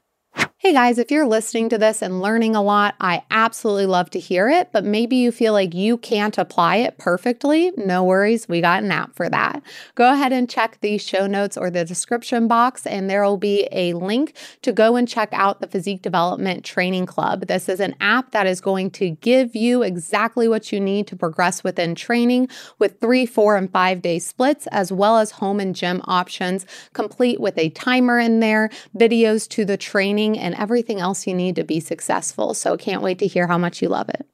Hey 0.63 0.73
guys, 0.73 0.99
if 0.99 1.09
you're 1.09 1.25
listening 1.25 1.69
to 1.69 1.79
this 1.79 2.03
and 2.03 2.21
learning 2.21 2.55
a 2.55 2.61
lot, 2.61 2.93
I 3.01 3.23
absolutely 3.31 3.87
love 3.87 4.11
to 4.11 4.19
hear 4.19 4.47
it, 4.47 4.69
but 4.71 4.85
maybe 4.85 5.15
you 5.15 5.31
feel 5.31 5.53
like 5.53 5.73
you 5.73 5.97
can't 5.97 6.37
apply 6.37 6.75
it 6.75 6.99
perfectly. 6.99 7.71
No 7.77 8.03
worries, 8.03 8.47
we 8.47 8.61
got 8.61 8.83
an 8.83 8.91
app 8.91 9.15
for 9.15 9.27
that. 9.27 9.63
Go 9.95 10.13
ahead 10.13 10.31
and 10.31 10.47
check 10.47 10.77
the 10.81 10.99
show 10.99 11.25
notes 11.25 11.57
or 11.57 11.71
the 11.71 11.83
description 11.83 12.47
box, 12.47 12.85
and 12.85 13.09
there 13.09 13.23
will 13.23 13.37
be 13.37 13.67
a 13.71 13.93
link 13.93 14.35
to 14.61 14.71
go 14.71 14.97
and 14.97 15.07
check 15.07 15.29
out 15.31 15.61
the 15.61 15.67
Physique 15.67 16.03
Development 16.03 16.63
Training 16.63 17.07
Club. 17.07 17.47
This 17.47 17.67
is 17.67 17.79
an 17.79 17.95
app 17.99 18.29
that 18.29 18.45
is 18.45 18.61
going 18.61 18.91
to 18.91 19.09
give 19.09 19.55
you 19.55 19.81
exactly 19.81 20.47
what 20.47 20.71
you 20.71 20.79
need 20.79 21.07
to 21.07 21.15
progress 21.15 21.63
within 21.63 21.95
training 21.95 22.49
with 22.77 22.99
three, 23.01 23.25
four, 23.25 23.55
and 23.55 23.71
five 23.71 24.03
day 24.03 24.19
splits, 24.19 24.67
as 24.67 24.91
well 24.91 25.17
as 25.17 25.31
home 25.31 25.59
and 25.59 25.75
gym 25.75 26.03
options, 26.05 26.67
complete 26.93 27.41
with 27.41 27.57
a 27.57 27.69
timer 27.71 28.19
in 28.19 28.41
there, 28.41 28.69
videos 28.95 29.49
to 29.49 29.65
the 29.65 29.75
training, 29.75 30.37
and 30.37 30.50
and 30.51 30.61
everything 30.61 30.99
else 30.99 31.25
you 31.25 31.33
need 31.33 31.55
to 31.55 31.63
be 31.63 31.79
successful. 31.79 32.53
So, 32.53 32.77
can't 32.77 33.01
wait 33.01 33.19
to 33.19 33.27
hear 33.27 33.47
how 33.47 33.57
much 33.57 33.81
you 33.81 33.89
love 33.89 34.09
it. 34.09 34.27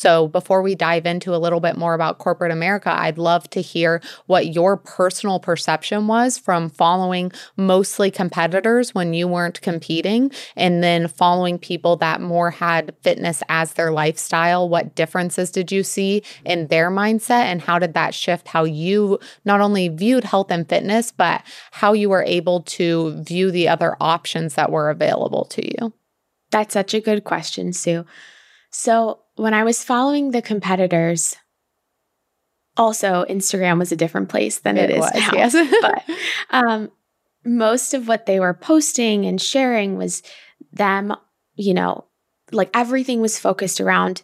So, 0.00 0.28
before 0.28 0.62
we 0.62 0.74
dive 0.74 1.04
into 1.04 1.34
a 1.34 1.36
little 1.36 1.60
bit 1.60 1.76
more 1.76 1.92
about 1.92 2.16
corporate 2.16 2.52
America, 2.52 2.90
I'd 2.90 3.18
love 3.18 3.50
to 3.50 3.60
hear 3.60 4.00
what 4.24 4.54
your 4.54 4.78
personal 4.78 5.38
perception 5.38 6.06
was 6.06 6.38
from 6.38 6.70
following 6.70 7.32
mostly 7.58 8.10
competitors 8.10 8.94
when 8.94 9.12
you 9.12 9.28
weren't 9.28 9.60
competing, 9.60 10.32
and 10.56 10.82
then 10.82 11.06
following 11.06 11.58
people 11.58 11.96
that 11.96 12.22
more 12.22 12.50
had 12.50 12.96
fitness 13.02 13.42
as 13.50 13.74
their 13.74 13.92
lifestyle. 13.92 14.70
What 14.70 14.94
differences 14.94 15.50
did 15.50 15.70
you 15.70 15.82
see 15.82 16.22
in 16.46 16.68
their 16.68 16.90
mindset, 16.90 17.44
and 17.44 17.60
how 17.60 17.78
did 17.78 17.92
that 17.92 18.14
shift 18.14 18.48
how 18.48 18.64
you 18.64 19.18
not 19.44 19.60
only 19.60 19.88
viewed 19.88 20.24
health 20.24 20.50
and 20.50 20.66
fitness, 20.66 21.12
but 21.12 21.42
how 21.72 21.92
you 21.92 22.08
were 22.08 22.24
able 22.24 22.62
to 22.62 23.22
view 23.22 23.50
the 23.50 23.68
other 23.68 23.98
options 24.00 24.54
that 24.54 24.72
were 24.72 24.88
available 24.88 25.44
to 25.50 25.62
you? 25.62 25.92
That's 26.50 26.72
such 26.72 26.94
a 26.94 27.00
good 27.02 27.24
question, 27.24 27.74
Sue. 27.74 28.06
So, 28.70 29.20
when 29.36 29.54
I 29.54 29.64
was 29.64 29.82
following 29.82 30.30
the 30.30 30.42
competitors, 30.42 31.34
also 32.76 33.24
Instagram 33.28 33.78
was 33.78 33.92
a 33.92 33.96
different 33.96 34.28
place 34.28 34.60
than 34.60 34.76
it, 34.76 34.90
it 34.90 34.94
is 34.94 35.00
was, 35.00 35.14
now. 35.14 35.30
Yes. 35.32 35.54
but 35.82 36.16
um, 36.50 36.90
most 37.44 37.94
of 37.94 38.08
what 38.08 38.26
they 38.26 38.40
were 38.40 38.54
posting 38.54 39.26
and 39.26 39.40
sharing 39.40 39.96
was 39.96 40.22
them, 40.72 41.14
you 41.54 41.74
know, 41.74 42.06
like 42.52 42.70
everything 42.74 43.20
was 43.20 43.38
focused 43.38 43.80
around 43.80 44.22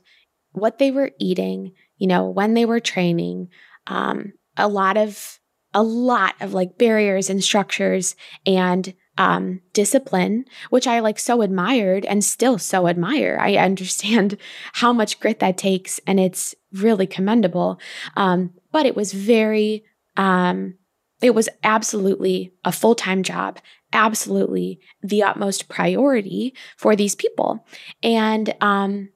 what 0.52 0.78
they 0.78 0.90
were 0.90 1.12
eating, 1.18 1.72
you 1.98 2.06
know, 2.06 2.28
when 2.28 2.54
they 2.54 2.64
were 2.64 2.80
training, 2.80 3.48
um, 3.86 4.32
a 4.56 4.68
lot 4.68 4.96
of 4.96 5.38
a 5.74 5.82
lot 5.82 6.34
of 6.40 6.54
like 6.54 6.78
barriers 6.78 7.28
and 7.28 7.44
structures 7.44 8.16
and 8.46 8.94
um, 9.18 9.60
discipline, 9.72 10.44
which 10.70 10.86
I 10.86 11.00
like 11.00 11.18
so 11.18 11.42
admired 11.42 12.04
and 12.04 12.22
still 12.22 12.58
so 12.58 12.88
admire. 12.88 13.38
I 13.40 13.56
understand 13.56 14.36
how 14.74 14.92
much 14.92 15.20
grit 15.20 15.40
that 15.40 15.58
takes, 15.58 16.00
and 16.06 16.20
it's 16.20 16.54
really 16.72 17.06
commendable. 17.06 17.80
Um, 18.16 18.52
but 18.72 18.86
it 18.86 18.96
was 18.96 19.12
very, 19.12 19.84
um, 20.16 20.74
it 21.22 21.34
was 21.34 21.48
absolutely 21.64 22.52
a 22.64 22.72
full 22.72 22.94
time 22.94 23.22
job, 23.22 23.58
absolutely 23.92 24.80
the 25.02 25.22
utmost 25.22 25.68
priority 25.68 26.54
for 26.76 26.94
these 26.94 27.14
people, 27.14 27.66
and 28.02 28.54
um, 28.60 29.10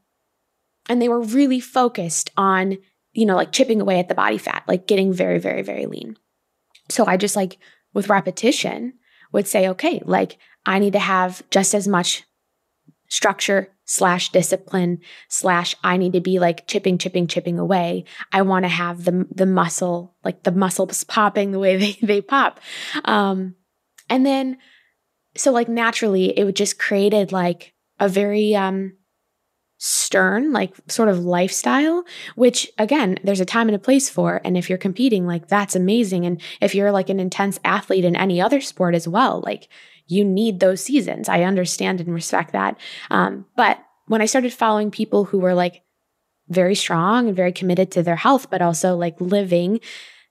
and 0.89 1.01
they 1.01 1.09
were 1.09 1.21
really 1.21 1.61
focused 1.61 2.31
on 2.37 2.79
you 3.13 3.27
know, 3.27 3.37
like 3.37 3.53
chipping 3.53 3.81
away 3.81 3.99
at 3.99 4.09
the 4.09 4.15
body 4.15 4.39
fat, 4.39 4.63
like 4.69 4.87
getting 4.87 5.13
very, 5.13 5.39
very, 5.39 5.63
very 5.63 5.87
lean. 5.87 6.17
So 6.89 7.07
I 7.07 7.17
just 7.17 7.37
like 7.37 7.59
with 7.93 8.09
repetition 8.09 8.95
would 9.33 9.47
say, 9.47 9.69
okay, 9.69 10.03
like 10.05 10.39
I 10.67 10.79
need 10.79 10.93
to 10.93 10.99
have 10.99 11.43
just 11.51 11.75
as 11.75 11.89
much 11.89 12.25
structure 13.09 13.73
slash 13.85 14.31
discipline 14.31 15.01
slash 15.29 15.75
I 15.83 15.97
need 15.97 16.13
to 16.13 16.21
be 16.21 16.39
like 16.39 16.67
chipping, 16.69 16.97
chipping, 16.97 17.27
chipping 17.27 17.59
away. 17.59 18.05
I 18.33 18.43
want 18.43 18.65
to 18.65 18.69
have 18.69 19.05
the 19.05 19.27
the 19.31 19.47
muscle, 19.47 20.15
like 20.25 20.45
the 20.45 20.53
muscles 20.53 21.05
popping 21.05 21.51
the 21.51 21.59
way 21.59 21.77
they 21.79 21.99
they 22.01 22.21
pop. 22.21 22.61
Um, 23.05 23.57
and 24.09 24.25
then 24.25 24.59
so 25.37 25.53
like 25.53 25.69
naturally 25.69 26.37
it 26.39 26.45
would 26.45 26.57
just 26.57 26.79
created 26.79 27.33
like 27.33 27.75
a 27.99 28.09
very 28.09 28.55
um 28.55 28.95
stern 29.83 30.53
like 30.53 30.75
sort 30.89 31.09
of 31.09 31.21
lifestyle 31.21 32.05
which 32.37 32.71
again 32.77 33.19
there's 33.25 33.41
a 33.41 33.47
time 33.47 33.67
and 33.67 33.75
a 33.75 33.79
place 33.79 34.11
for 34.11 34.39
and 34.45 34.59
if 34.59 34.69
you're 34.69 34.77
competing 34.77 35.27
like 35.27 35.49
that's 35.49 35.75
amazing 35.75 36.27
and 36.27 36.39
if 36.61 36.75
you're 36.75 36.93
like 36.93 37.09
an 37.09 37.19
intense 37.19 37.59
athlete 37.65 38.05
in 38.05 38.15
any 38.15 38.43
other 38.43 38.61
sport 38.61 38.95
as 38.95 39.09
well 39.09 39.43
like 39.47 39.69
you 40.07 40.25
need 40.25 40.59
those 40.59 40.83
seasons. 40.83 41.29
I 41.29 41.45
understand 41.45 42.01
and 42.01 42.13
respect 42.13 42.53
that 42.53 42.77
um, 43.11 43.47
but 43.57 43.79
when 44.07 44.21
i 44.21 44.27
started 44.27 44.53
following 44.53 44.91
people 44.91 45.25
who 45.25 45.39
were 45.39 45.55
like 45.55 45.83
very 46.51 46.75
strong 46.75 47.29
and 47.29 47.37
very 47.37 47.53
committed 47.53 47.91
to 47.93 48.03
their 48.03 48.17
health 48.17 48.51
but 48.51 48.61
also 48.61 48.97
like 48.97 49.19
living 49.19 49.81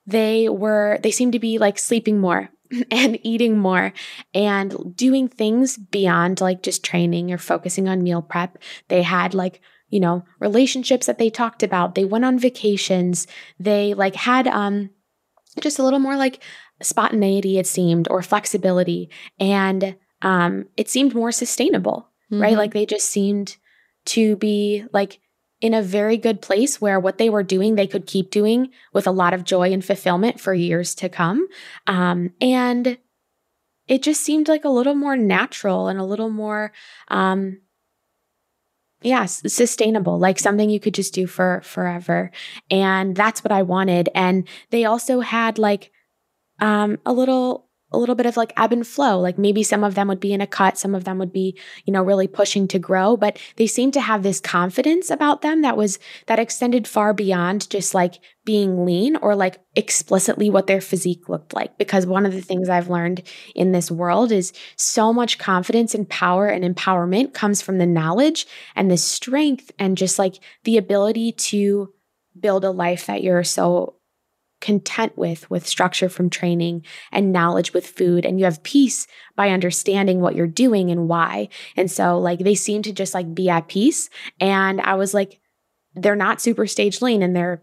they 0.06 0.48
were 0.48 1.00
they 1.02 1.10
seemed 1.10 1.32
to 1.32 1.40
be 1.40 1.58
like 1.58 1.76
sleeping 1.76 2.20
more 2.20 2.50
and 2.90 3.18
eating 3.22 3.58
more 3.58 3.92
and 4.34 4.96
doing 4.96 5.28
things 5.28 5.76
beyond 5.76 6.40
like 6.40 6.62
just 6.62 6.84
training 6.84 7.32
or 7.32 7.38
focusing 7.38 7.88
on 7.88 8.02
meal 8.02 8.22
prep. 8.22 8.58
They 8.88 9.02
had 9.02 9.34
like, 9.34 9.60
you 9.88 10.00
know, 10.00 10.24
relationships 10.38 11.06
that 11.06 11.18
they 11.18 11.30
talked 11.30 11.62
about. 11.62 11.94
They 11.94 12.04
went 12.04 12.24
on 12.24 12.38
vacations. 12.38 13.26
They 13.58 13.94
like 13.94 14.14
had 14.14 14.46
um 14.46 14.90
just 15.60 15.78
a 15.78 15.82
little 15.82 15.98
more 15.98 16.16
like 16.16 16.42
spontaneity 16.82 17.58
it 17.58 17.66
seemed 17.66 18.08
or 18.08 18.22
flexibility 18.22 19.10
and 19.38 19.96
um 20.22 20.66
it 20.76 20.88
seemed 20.88 21.14
more 21.14 21.32
sustainable, 21.32 22.08
mm-hmm. 22.30 22.42
right? 22.42 22.56
Like 22.56 22.72
they 22.72 22.86
just 22.86 23.06
seemed 23.06 23.56
to 24.06 24.36
be 24.36 24.84
like 24.92 25.20
in 25.60 25.74
a 25.74 25.82
very 25.82 26.16
good 26.16 26.40
place 26.40 26.80
where 26.80 26.98
what 26.98 27.18
they 27.18 27.28
were 27.28 27.42
doing, 27.42 27.74
they 27.74 27.86
could 27.86 28.06
keep 28.06 28.30
doing 28.30 28.70
with 28.92 29.06
a 29.06 29.12
lot 29.12 29.34
of 29.34 29.44
joy 29.44 29.72
and 29.72 29.84
fulfillment 29.84 30.40
for 30.40 30.54
years 30.54 30.94
to 30.96 31.08
come. 31.08 31.46
Um, 31.86 32.32
and 32.40 32.98
it 33.86 34.02
just 34.02 34.22
seemed 34.22 34.48
like 34.48 34.64
a 34.64 34.70
little 34.70 34.94
more 34.94 35.16
natural 35.16 35.88
and 35.88 35.98
a 35.98 36.04
little 36.04 36.30
more, 36.30 36.72
um, 37.08 37.60
yeah, 39.02 39.24
sustainable, 39.24 40.18
like 40.18 40.38
something 40.38 40.70
you 40.70 40.80
could 40.80 40.94
just 40.94 41.14
do 41.14 41.26
for 41.26 41.60
forever. 41.62 42.30
And 42.70 43.16
that's 43.16 43.42
what 43.42 43.52
I 43.52 43.62
wanted. 43.62 44.10
And 44.14 44.46
they 44.70 44.84
also 44.84 45.20
had 45.20 45.58
like, 45.58 45.90
um, 46.60 46.98
a 47.06 47.12
little 47.12 47.69
a 47.92 47.98
little 47.98 48.14
bit 48.14 48.26
of 48.26 48.36
like 48.36 48.52
ebb 48.56 48.72
and 48.72 48.86
flow. 48.86 49.18
Like 49.18 49.38
maybe 49.38 49.62
some 49.62 49.84
of 49.84 49.94
them 49.94 50.08
would 50.08 50.20
be 50.20 50.32
in 50.32 50.40
a 50.40 50.46
cut, 50.46 50.78
some 50.78 50.94
of 50.94 51.04
them 51.04 51.18
would 51.18 51.32
be, 51.32 51.58
you 51.84 51.92
know, 51.92 52.02
really 52.02 52.28
pushing 52.28 52.68
to 52.68 52.78
grow, 52.78 53.16
but 53.16 53.38
they 53.56 53.66
seemed 53.66 53.92
to 53.94 54.00
have 54.00 54.22
this 54.22 54.40
confidence 54.40 55.10
about 55.10 55.42
them 55.42 55.62
that 55.62 55.76
was 55.76 55.98
that 56.26 56.38
extended 56.38 56.86
far 56.86 57.12
beyond 57.12 57.68
just 57.70 57.94
like 57.94 58.20
being 58.44 58.84
lean 58.84 59.16
or 59.16 59.34
like 59.34 59.58
explicitly 59.76 60.50
what 60.50 60.66
their 60.66 60.80
physique 60.80 61.28
looked 61.28 61.54
like. 61.54 61.76
Because 61.78 62.06
one 62.06 62.26
of 62.26 62.32
the 62.32 62.40
things 62.40 62.68
I've 62.68 62.90
learned 62.90 63.22
in 63.54 63.72
this 63.72 63.90
world 63.90 64.32
is 64.32 64.52
so 64.76 65.12
much 65.12 65.38
confidence 65.38 65.94
and 65.94 66.08
power 66.08 66.46
and 66.46 66.64
empowerment 66.64 67.34
comes 67.34 67.62
from 67.62 67.78
the 67.78 67.86
knowledge 67.86 68.46
and 68.74 68.90
the 68.90 68.96
strength 68.96 69.70
and 69.78 69.96
just 69.96 70.18
like 70.18 70.36
the 70.64 70.78
ability 70.78 71.32
to 71.32 71.92
build 72.38 72.64
a 72.64 72.70
life 72.70 73.06
that 73.06 73.22
you're 73.22 73.44
so 73.44 73.96
content 74.60 75.16
with 75.16 75.48
with 75.50 75.66
structure 75.66 76.08
from 76.08 76.30
training 76.30 76.84
and 77.12 77.32
knowledge 77.32 77.72
with 77.72 77.86
food. 77.86 78.24
And 78.24 78.38
you 78.38 78.44
have 78.44 78.62
peace 78.62 79.06
by 79.36 79.50
understanding 79.50 80.20
what 80.20 80.34
you're 80.34 80.46
doing 80.46 80.90
and 80.90 81.08
why. 81.08 81.48
And 81.76 81.90
so 81.90 82.18
like 82.18 82.40
they 82.40 82.54
seem 82.54 82.82
to 82.82 82.92
just 82.92 83.14
like 83.14 83.34
be 83.34 83.48
at 83.48 83.68
peace. 83.68 84.10
And 84.38 84.80
i 84.80 84.94
was 84.94 85.14
like 85.14 85.40
they're 85.94 86.16
not 86.16 86.40
super 86.40 86.66
stage 86.66 87.02
lean 87.02 87.22
and 87.22 87.34
they're 87.34 87.62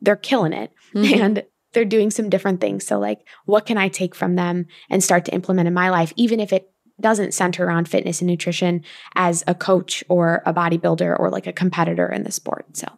they're 0.00 0.16
killing 0.16 0.52
it. 0.52 0.72
Mm-hmm. 0.94 1.22
and 1.22 1.44
they're 1.74 1.84
doing 1.84 2.10
some 2.10 2.30
different 2.30 2.62
things. 2.62 2.86
So 2.86 2.98
like 2.98 3.26
what 3.44 3.66
can 3.66 3.76
i 3.76 3.88
take 3.88 4.14
from 4.14 4.36
them 4.36 4.66
and 4.88 5.04
start 5.04 5.24
to 5.26 5.34
implement 5.34 5.68
in 5.68 5.74
my 5.74 5.90
life 5.90 6.12
even 6.16 6.40
if 6.40 6.52
it 6.52 6.72
doesn't 7.00 7.34
center 7.34 7.64
around 7.64 7.88
fitness 7.88 8.20
and 8.20 8.28
nutrition 8.28 8.82
as 9.14 9.44
a 9.46 9.54
coach 9.54 10.02
or 10.08 10.42
a 10.44 10.52
bodybuilder 10.52 11.18
or 11.18 11.30
like 11.30 11.46
a 11.46 11.52
competitor 11.52 12.08
in 12.08 12.24
the 12.24 12.32
sport? 12.32 12.76
So 12.76 12.88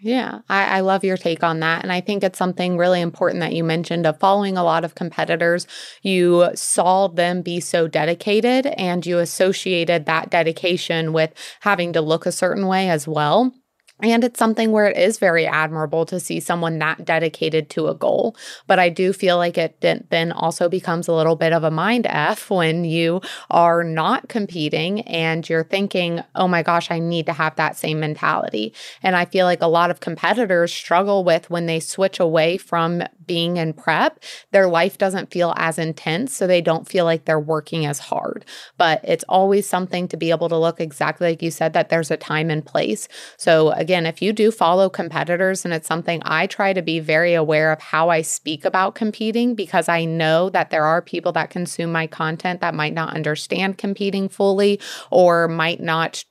yeah, 0.00 0.40
I, 0.48 0.78
I, 0.78 0.80
love 0.80 1.02
your 1.02 1.16
take 1.16 1.42
on 1.42 1.60
that. 1.60 1.82
And 1.82 1.92
I 1.92 2.00
think 2.00 2.22
it's 2.22 2.38
something 2.38 2.76
really 2.76 3.00
important 3.00 3.40
that 3.40 3.52
you 3.52 3.64
mentioned 3.64 4.06
of 4.06 4.18
following 4.18 4.56
a 4.56 4.62
lot 4.62 4.84
of 4.84 4.94
competitors. 4.94 5.66
You 6.02 6.50
saw 6.54 7.08
them 7.08 7.42
be 7.42 7.58
so 7.58 7.88
dedicated 7.88 8.66
and 8.66 9.04
you 9.04 9.18
associated 9.18 10.06
that 10.06 10.30
dedication 10.30 11.12
with 11.12 11.34
having 11.60 11.92
to 11.94 12.00
look 12.00 12.26
a 12.26 12.32
certain 12.32 12.66
way 12.66 12.88
as 12.88 13.08
well. 13.08 13.52
And 14.00 14.22
it's 14.22 14.38
something 14.38 14.70
where 14.70 14.86
it 14.86 14.96
is 14.96 15.18
very 15.18 15.46
admirable 15.46 16.06
to 16.06 16.20
see 16.20 16.38
someone 16.38 16.78
that 16.78 17.04
dedicated 17.04 17.68
to 17.70 17.88
a 17.88 17.94
goal. 17.94 18.36
But 18.66 18.78
I 18.78 18.90
do 18.90 19.12
feel 19.12 19.36
like 19.36 19.58
it 19.58 19.80
then 19.80 20.32
also 20.32 20.68
becomes 20.68 21.08
a 21.08 21.12
little 21.12 21.34
bit 21.34 21.52
of 21.52 21.64
a 21.64 21.70
mind 21.70 22.06
F 22.08 22.48
when 22.48 22.84
you 22.84 23.20
are 23.50 23.82
not 23.82 24.28
competing 24.28 25.00
and 25.02 25.48
you're 25.48 25.64
thinking, 25.64 26.22
oh 26.36 26.46
my 26.46 26.62
gosh, 26.62 26.90
I 26.90 27.00
need 27.00 27.26
to 27.26 27.32
have 27.32 27.56
that 27.56 27.76
same 27.76 27.98
mentality. 27.98 28.72
And 29.02 29.16
I 29.16 29.24
feel 29.24 29.46
like 29.46 29.62
a 29.62 29.66
lot 29.66 29.90
of 29.90 30.00
competitors 30.00 30.72
struggle 30.72 31.24
with 31.24 31.50
when 31.50 31.66
they 31.66 31.80
switch 31.80 32.20
away 32.20 32.56
from 32.56 33.02
being 33.28 33.58
in 33.58 33.72
prep, 33.72 34.18
their 34.50 34.66
life 34.66 34.98
doesn't 34.98 35.30
feel 35.30 35.54
as 35.56 35.78
intense. 35.78 36.34
So 36.34 36.48
they 36.48 36.60
don't 36.60 36.88
feel 36.88 37.04
like 37.04 37.24
they're 37.24 37.38
working 37.38 37.86
as 37.86 38.00
hard. 38.00 38.44
But 38.76 39.00
it's 39.04 39.24
always 39.28 39.68
something 39.68 40.08
to 40.08 40.16
be 40.16 40.30
able 40.30 40.48
to 40.48 40.58
look 40.58 40.80
exactly 40.80 41.28
like 41.28 41.42
you 41.42 41.52
said, 41.52 41.74
that 41.74 41.90
there's 41.90 42.10
a 42.10 42.16
time 42.16 42.50
and 42.50 42.66
place. 42.66 43.06
So, 43.36 43.70
again, 43.70 44.06
if 44.06 44.20
you 44.20 44.32
do 44.32 44.50
follow 44.50 44.88
competitors, 44.88 45.64
and 45.64 45.74
it's 45.74 45.86
something 45.86 46.22
I 46.24 46.46
try 46.46 46.72
to 46.72 46.82
be 46.82 46.98
very 46.98 47.34
aware 47.34 47.70
of 47.70 47.80
how 47.80 48.08
I 48.08 48.22
speak 48.22 48.64
about 48.64 48.94
competing 48.94 49.54
because 49.54 49.88
I 49.88 50.04
know 50.04 50.50
that 50.50 50.70
there 50.70 50.84
are 50.84 51.02
people 51.02 51.32
that 51.32 51.50
consume 51.50 51.92
my 51.92 52.06
content 52.06 52.60
that 52.60 52.74
might 52.74 52.94
not 52.94 53.14
understand 53.14 53.78
competing 53.78 54.28
fully 54.28 54.80
or 55.10 55.48
might 55.48 55.80
not 55.80 56.24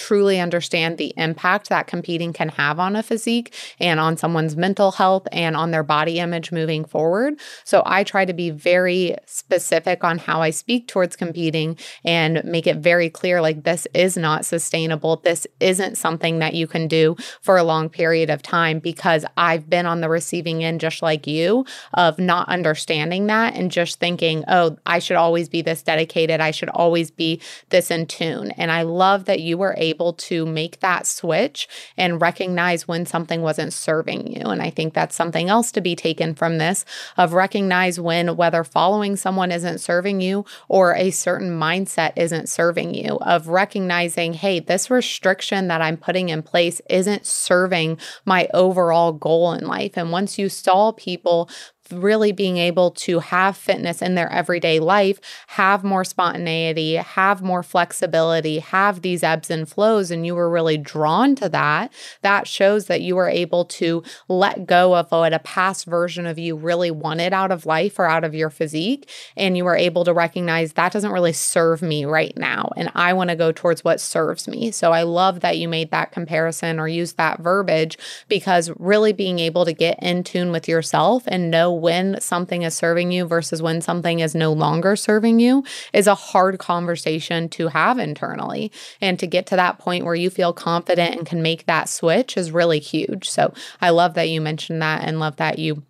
truly 0.00 0.40
understand 0.40 0.96
the 0.96 1.12
impact 1.18 1.68
that 1.68 1.86
competing 1.86 2.32
can 2.32 2.48
have 2.48 2.80
on 2.80 2.96
a 2.96 3.02
physique 3.02 3.54
and 3.78 4.00
on 4.00 4.16
someone's 4.16 4.56
mental 4.56 4.92
health 4.92 5.28
and 5.30 5.54
on 5.54 5.72
their 5.72 5.82
body 5.82 6.18
image 6.18 6.50
moving 6.50 6.86
forward. 6.86 7.38
So 7.64 7.82
I 7.84 8.02
try 8.02 8.24
to 8.24 8.32
be 8.32 8.48
very 8.48 9.14
specific 9.26 10.02
on 10.02 10.16
how 10.16 10.40
I 10.40 10.50
speak 10.50 10.88
towards 10.88 11.16
competing 11.16 11.76
and 12.02 12.42
make 12.44 12.66
it 12.66 12.78
very 12.78 13.10
clear 13.10 13.42
like 13.42 13.64
this 13.64 13.86
is 13.92 14.16
not 14.16 14.46
sustainable. 14.46 15.16
This 15.16 15.46
isn't 15.60 15.98
something 15.98 16.38
that 16.38 16.54
you 16.54 16.66
can 16.66 16.88
do 16.88 17.14
for 17.42 17.58
a 17.58 17.62
long 17.62 17.90
period 17.90 18.30
of 18.30 18.40
time 18.40 18.78
because 18.78 19.26
I've 19.36 19.68
been 19.68 19.84
on 19.84 20.00
the 20.00 20.08
receiving 20.08 20.64
end 20.64 20.80
just 20.80 21.02
like 21.02 21.26
you 21.26 21.66
of 21.92 22.18
not 22.18 22.48
understanding 22.48 23.26
that 23.26 23.54
and 23.54 23.70
just 23.70 24.00
thinking, 24.00 24.44
"Oh, 24.48 24.78
I 24.86 24.98
should 24.98 25.18
always 25.18 25.50
be 25.50 25.60
this 25.60 25.82
dedicated. 25.82 26.40
I 26.40 26.52
should 26.52 26.70
always 26.70 27.10
be 27.10 27.42
this 27.68 27.90
in 27.90 28.06
tune." 28.06 28.52
And 28.52 28.72
I 28.72 28.82
love 28.82 29.26
that 29.26 29.40
you 29.40 29.58
were 29.58 29.74
able 29.76 29.89
to 29.98 30.46
make 30.46 30.80
that 30.80 31.06
switch 31.06 31.68
and 31.96 32.20
recognize 32.20 32.86
when 32.86 33.04
something 33.06 33.42
wasn't 33.42 33.72
serving 33.72 34.26
you. 34.32 34.46
And 34.46 34.62
I 34.62 34.70
think 34.70 34.94
that's 34.94 35.16
something 35.16 35.48
else 35.48 35.72
to 35.72 35.80
be 35.80 35.96
taken 35.96 36.34
from 36.34 36.58
this 36.58 36.84
of 37.16 37.32
recognize 37.32 37.98
when 37.98 38.36
whether 38.36 38.64
following 38.64 39.16
someone 39.16 39.52
isn't 39.52 39.78
serving 39.78 40.20
you 40.20 40.44
or 40.68 40.94
a 40.94 41.10
certain 41.10 41.50
mindset 41.50 42.12
isn't 42.16 42.48
serving 42.48 42.94
you, 42.94 43.16
of 43.22 43.48
recognizing, 43.48 44.32
hey, 44.32 44.60
this 44.60 44.90
restriction 44.90 45.68
that 45.68 45.82
I'm 45.82 45.96
putting 45.96 46.28
in 46.28 46.42
place 46.42 46.80
isn't 46.88 47.26
serving 47.26 47.98
my 48.24 48.48
overall 48.54 49.12
goal 49.12 49.52
in 49.52 49.66
life. 49.66 49.96
And 49.96 50.12
once 50.12 50.38
you 50.38 50.48
saw 50.48 50.92
people 50.92 51.50
really 51.92 52.32
being 52.32 52.56
able 52.56 52.90
to 52.92 53.18
have 53.20 53.56
fitness 53.56 54.02
in 54.02 54.14
their 54.14 54.30
everyday 54.30 54.80
life, 54.80 55.20
have 55.48 55.84
more 55.84 56.04
spontaneity, 56.04 56.94
have 56.94 57.42
more 57.42 57.62
flexibility, 57.62 58.58
have 58.58 59.02
these 59.02 59.22
ebbs 59.22 59.50
and 59.50 59.68
flows, 59.68 60.10
and 60.10 60.26
you 60.26 60.34
were 60.34 60.50
really 60.50 60.78
drawn 60.78 61.34
to 61.36 61.48
that, 61.48 61.92
that 62.22 62.46
shows 62.46 62.86
that 62.86 63.00
you 63.00 63.16
were 63.16 63.28
able 63.28 63.64
to 63.64 64.02
let 64.28 64.66
go 64.66 64.96
of 64.96 65.10
what 65.10 65.32
a 65.32 65.38
past 65.40 65.86
version 65.86 66.26
of 66.26 66.38
you 66.38 66.56
really 66.56 66.90
wanted 66.90 67.32
out 67.32 67.50
of 67.50 67.66
life 67.66 67.98
or 67.98 68.06
out 68.06 68.24
of 68.24 68.34
your 68.34 68.50
physique. 68.50 69.08
And 69.36 69.56
you 69.56 69.64
were 69.64 69.76
able 69.76 70.04
to 70.04 70.14
recognize 70.14 70.72
that 70.74 70.92
doesn't 70.92 71.12
really 71.12 71.32
serve 71.32 71.82
me 71.82 72.04
right 72.04 72.36
now. 72.36 72.70
And 72.76 72.90
I 72.94 73.12
want 73.12 73.30
to 73.30 73.36
go 73.36 73.52
towards 73.52 73.84
what 73.84 74.00
serves 74.00 74.48
me. 74.48 74.70
So 74.70 74.92
I 74.92 75.02
love 75.02 75.40
that 75.40 75.58
you 75.58 75.68
made 75.68 75.90
that 75.90 76.12
comparison 76.12 76.78
or 76.78 76.88
use 76.88 77.14
that 77.14 77.40
verbiage 77.40 77.98
because 78.28 78.70
really 78.78 79.12
being 79.12 79.38
able 79.38 79.64
to 79.64 79.72
get 79.72 79.98
in 80.02 80.22
tune 80.24 80.52
with 80.52 80.68
yourself 80.68 81.24
and 81.26 81.50
know 81.50 81.72
when 81.80 82.20
something 82.20 82.62
is 82.62 82.74
serving 82.74 83.12
you 83.12 83.24
versus 83.24 83.62
when 83.62 83.80
something 83.80 84.20
is 84.20 84.34
no 84.34 84.52
longer 84.52 84.96
serving 84.96 85.40
you 85.40 85.64
is 85.92 86.06
a 86.06 86.14
hard 86.14 86.58
conversation 86.58 87.48
to 87.50 87.68
have 87.68 87.98
internally. 87.98 88.70
And 89.00 89.18
to 89.18 89.26
get 89.26 89.46
to 89.46 89.56
that 89.56 89.78
point 89.78 90.04
where 90.04 90.14
you 90.14 90.30
feel 90.30 90.52
confident 90.52 91.16
and 91.16 91.26
can 91.26 91.42
make 91.42 91.66
that 91.66 91.88
switch 91.88 92.36
is 92.36 92.52
really 92.52 92.80
huge. 92.80 93.28
So 93.28 93.52
I 93.80 93.90
love 93.90 94.14
that 94.14 94.28
you 94.28 94.40
mentioned 94.40 94.82
that 94.82 95.02
and 95.02 95.20
love 95.20 95.36
that 95.36 95.58
you 95.58 95.82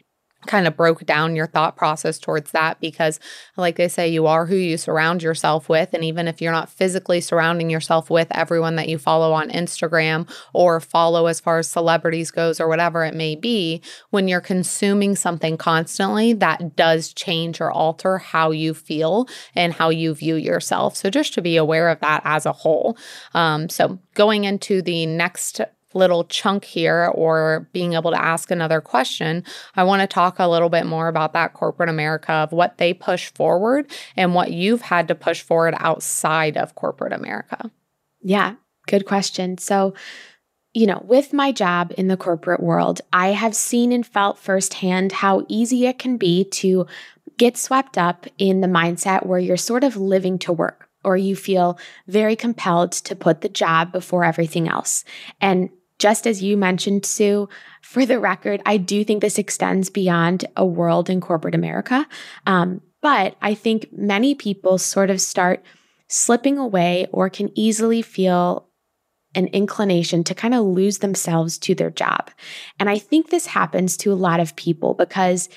kind 0.46 0.66
of 0.66 0.76
broke 0.76 1.04
down 1.04 1.36
your 1.36 1.46
thought 1.46 1.76
process 1.76 2.18
towards 2.18 2.50
that 2.52 2.80
because 2.80 3.20
like 3.56 3.76
they 3.76 3.88
say 3.88 4.08
you 4.08 4.26
are 4.26 4.46
who 4.46 4.56
you 4.56 4.76
surround 4.76 5.22
yourself 5.22 5.68
with. 5.68 5.92
And 5.92 6.04
even 6.04 6.26
if 6.26 6.40
you're 6.40 6.52
not 6.52 6.70
physically 6.70 7.20
surrounding 7.20 7.70
yourself 7.70 8.10
with 8.10 8.28
everyone 8.30 8.76
that 8.76 8.88
you 8.88 8.98
follow 8.98 9.32
on 9.32 9.50
Instagram 9.50 10.30
or 10.52 10.80
follow 10.80 11.26
as 11.26 11.40
far 11.40 11.58
as 11.58 11.70
celebrities 11.70 12.30
goes 12.30 12.60
or 12.60 12.68
whatever 12.68 13.04
it 13.04 13.14
may 13.14 13.34
be 13.34 13.82
when 14.10 14.28
you're 14.28 14.40
consuming 14.40 15.14
something 15.14 15.56
constantly 15.56 16.32
that 16.32 16.76
does 16.76 17.12
change 17.12 17.60
or 17.60 17.70
alter 17.70 18.18
how 18.18 18.50
you 18.50 18.72
feel 18.72 19.28
and 19.54 19.72
how 19.74 19.90
you 19.90 20.14
view 20.14 20.36
yourself. 20.36 20.96
So 20.96 21.10
just 21.10 21.34
to 21.34 21.42
be 21.42 21.56
aware 21.56 21.88
of 21.88 22.00
that 22.00 22.22
as 22.24 22.46
a 22.46 22.52
whole. 22.52 22.96
Um, 23.34 23.68
so 23.68 23.98
going 24.14 24.44
into 24.44 24.82
the 24.82 25.06
next 25.06 25.60
little 25.94 26.24
chunk 26.24 26.64
here 26.64 27.10
or 27.14 27.68
being 27.72 27.94
able 27.94 28.10
to 28.10 28.22
ask 28.22 28.50
another 28.50 28.80
question, 28.80 29.44
I 29.76 29.84
want 29.84 30.02
to 30.02 30.06
talk 30.06 30.38
a 30.38 30.48
little 30.48 30.68
bit 30.68 30.86
more 30.86 31.08
about 31.08 31.32
that 31.32 31.54
corporate 31.54 31.88
America 31.88 32.32
of 32.32 32.52
what 32.52 32.78
they 32.78 32.94
push 32.94 33.30
forward 33.32 33.90
and 34.16 34.34
what 34.34 34.52
you've 34.52 34.82
had 34.82 35.08
to 35.08 35.14
push 35.14 35.42
forward 35.42 35.74
outside 35.78 36.56
of 36.56 36.74
corporate 36.74 37.12
America. 37.12 37.70
Yeah, 38.22 38.54
good 38.86 39.06
question. 39.06 39.58
So, 39.58 39.94
you 40.72 40.86
know, 40.86 41.02
with 41.06 41.32
my 41.32 41.50
job 41.50 41.92
in 41.96 42.08
the 42.08 42.16
corporate 42.16 42.62
world, 42.62 43.00
I 43.12 43.28
have 43.28 43.56
seen 43.56 43.90
and 43.92 44.06
felt 44.06 44.38
firsthand 44.38 45.12
how 45.12 45.44
easy 45.48 45.86
it 45.86 45.98
can 45.98 46.16
be 46.16 46.44
to 46.44 46.86
get 47.38 47.56
swept 47.56 47.98
up 47.98 48.26
in 48.38 48.60
the 48.60 48.68
mindset 48.68 49.26
where 49.26 49.38
you're 49.38 49.56
sort 49.56 49.82
of 49.82 49.96
living 49.96 50.38
to 50.38 50.52
work 50.52 50.88
or 51.02 51.16
you 51.16 51.34
feel 51.34 51.78
very 52.06 52.36
compelled 52.36 52.92
to 52.92 53.16
put 53.16 53.40
the 53.40 53.48
job 53.48 53.90
before 53.92 54.24
everything 54.24 54.68
else. 54.68 55.04
And 55.40 55.70
just 56.00 56.26
as 56.26 56.42
you 56.42 56.56
mentioned, 56.56 57.04
Sue, 57.04 57.48
for 57.82 58.04
the 58.06 58.18
record, 58.18 58.62
I 58.64 58.78
do 58.78 59.04
think 59.04 59.20
this 59.20 59.38
extends 59.38 59.90
beyond 59.90 60.46
a 60.56 60.64
world 60.64 61.10
in 61.10 61.20
corporate 61.20 61.54
America. 61.54 62.08
Um, 62.46 62.80
but 63.02 63.36
I 63.40 63.54
think 63.54 63.88
many 63.92 64.34
people 64.34 64.78
sort 64.78 65.10
of 65.10 65.20
start 65.20 65.62
slipping 66.08 66.58
away 66.58 67.06
or 67.12 67.28
can 67.28 67.50
easily 67.54 68.02
feel 68.02 68.66
an 69.34 69.46
inclination 69.48 70.24
to 70.24 70.34
kind 70.34 70.54
of 70.54 70.64
lose 70.64 70.98
themselves 70.98 71.58
to 71.58 71.74
their 71.74 71.90
job. 71.90 72.30
And 72.80 72.90
I 72.90 72.98
think 72.98 73.28
this 73.28 73.46
happens 73.46 73.96
to 73.98 74.12
a 74.12 74.14
lot 74.14 74.40
of 74.40 74.56
people 74.56 74.94
because, 74.94 75.48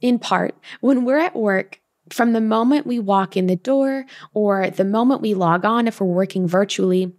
in 0.00 0.18
part, 0.18 0.54
when 0.80 1.04
we're 1.04 1.18
at 1.18 1.34
work, 1.34 1.80
from 2.10 2.32
the 2.32 2.40
moment 2.40 2.86
we 2.86 2.98
walk 2.98 3.36
in 3.36 3.46
the 3.46 3.56
door 3.56 4.04
or 4.32 4.70
the 4.70 4.84
moment 4.84 5.20
we 5.20 5.34
log 5.34 5.64
on, 5.64 5.88
if 5.88 6.00
we're 6.00 6.06
working 6.06 6.46
virtually, 6.46 7.12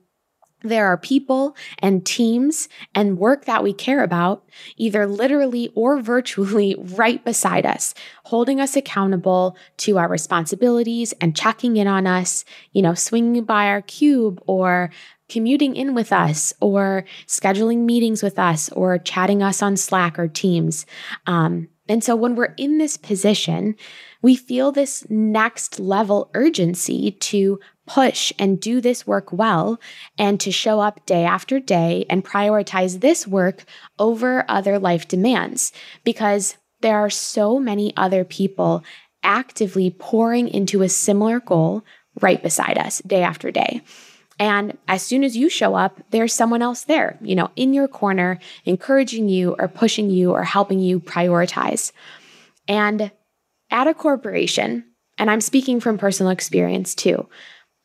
there 0.62 0.88
are 0.88 0.98
people 0.98 1.56
and 1.80 2.06
teams 2.06 2.68
and 2.94 3.18
work 3.18 3.46
that 3.46 3.64
we 3.64 3.74
care 3.74 4.04
about, 4.04 4.44
either 4.78 5.08
literally 5.08 5.72
or 5.76 6.02
virtually, 6.02 6.76
right 6.96 7.24
beside 7.24 7.66
us, 7.66 7.94
holding 8.26 8.60
us 8.60 8.76
accountable 8.76 9.56
to 9.78 9.98
our 9.98 10.10
responsibilities 10.10 11.14
and 11.22 11.36
checking 11.36 11.78
in 11.78 11.88
on 11.88 12.06
us, 12.06 12.46
you 12.74 12.82
know, 12.82 12.94
swinging 12.94 13.44
by 13.44 13.68
our 13.68 13.82
cube 13.82 14.42
or 14.48 14.90
commuting 15.30 15.76
in 15.76 15.94
with 15.94 16.12
us 16.12 16.54
or 16.60 17.06
scheduling 17.28 17.86
meetings 17.86 18.24
with 18.24 18.40
us 18.40 18.70
or 18.70 18.98
chatting 18.98 19.44
us 19.44 19.62
on 19.62 19.78
Slack 19.78 20.18
or 20.18 20.28
Teams. 20.28 20.86
Um, 21.28 21.70
and 21.88 22.04
so 22.04 22.16
when 22.16 22.36
we're 22.36 22.54
in 22.58 22.78
this 22.78 22.98
position, 22.98 23.76
we 24.22 24.36
feel 24.36 24.72
this 24.72 25.06
next 25.10 25.80
level 25.80 26.30
urgency 26.34 27.12
to 27.12 27.60
push 27.88 28.32
and 28.38 28.60
do 28.60 28.82
this 28.82 29.08
work 29.08 29.32
well 29.32 29.80
and 30.18 30.40
to 30.40 30.52
show 30.52 30.80
up 30.80 31.06
day 31.06 31.26
after 31.26 31.60
day 31.60 32.06
and 32.10 32.24
prioritize 32.24 33.00
this 33.00 33.28
work 33.28 33.64
over 33.98 34.46
other 34.48 34.78
life 34.78 35.08
demands 35.08 35.72
because 36.04 36.56
there 36.82 36.98
are 36.98 37.10
so 37.10 37.60
many 37.60 37.96
other 37.98 38.24
people 38.24 38.84
actively 39.24 39.90
pouring 39.90 40.48
into 40.48 40.82
a 40.82 40.90
similar 40.90 41.40
goal 41.40 41.84
right 42.22 42.42
beside 42.44 42.78
us 42.78 43.02
day 43.02 43.24
after 43.24 43.52
day. 43.52 43.82
And 44.38 44.78
as 44.88 45.04
soon 45.04 45.24
as 45.26 45.36
you 45.36 45.50
show 45.50 45.76
up, 45.76 46.00
there's 46.12 46.34
someone 46.34 46.62
else 46.62 46.84
there, 46.84 47.18
you 47.22 47.36
know, 47.36 47.52
in 47.58 47.74
your 47.74 47.90
corner, 47.90 48.40
encouraging 48.64 49.28
you 49.28 49.56
or 49.60 49.68
pushing 49.68 50.10
you 50.10 50.32
or 50.32 50.44
helping 50.44 50.80
you 50.80 51.02
prioritize. 51.02 51.92
And 52.68 53.12
at 53.72 53.88
a 53.88 53.94
corporation, 53.94 54.86
and 55.18 55.30
I'm 55.30 55.42
speaking 55.42 55.80
from 55.80 55.98
personal 55.98 56.32
experience 56.32 56.96
too, 56.96 57.28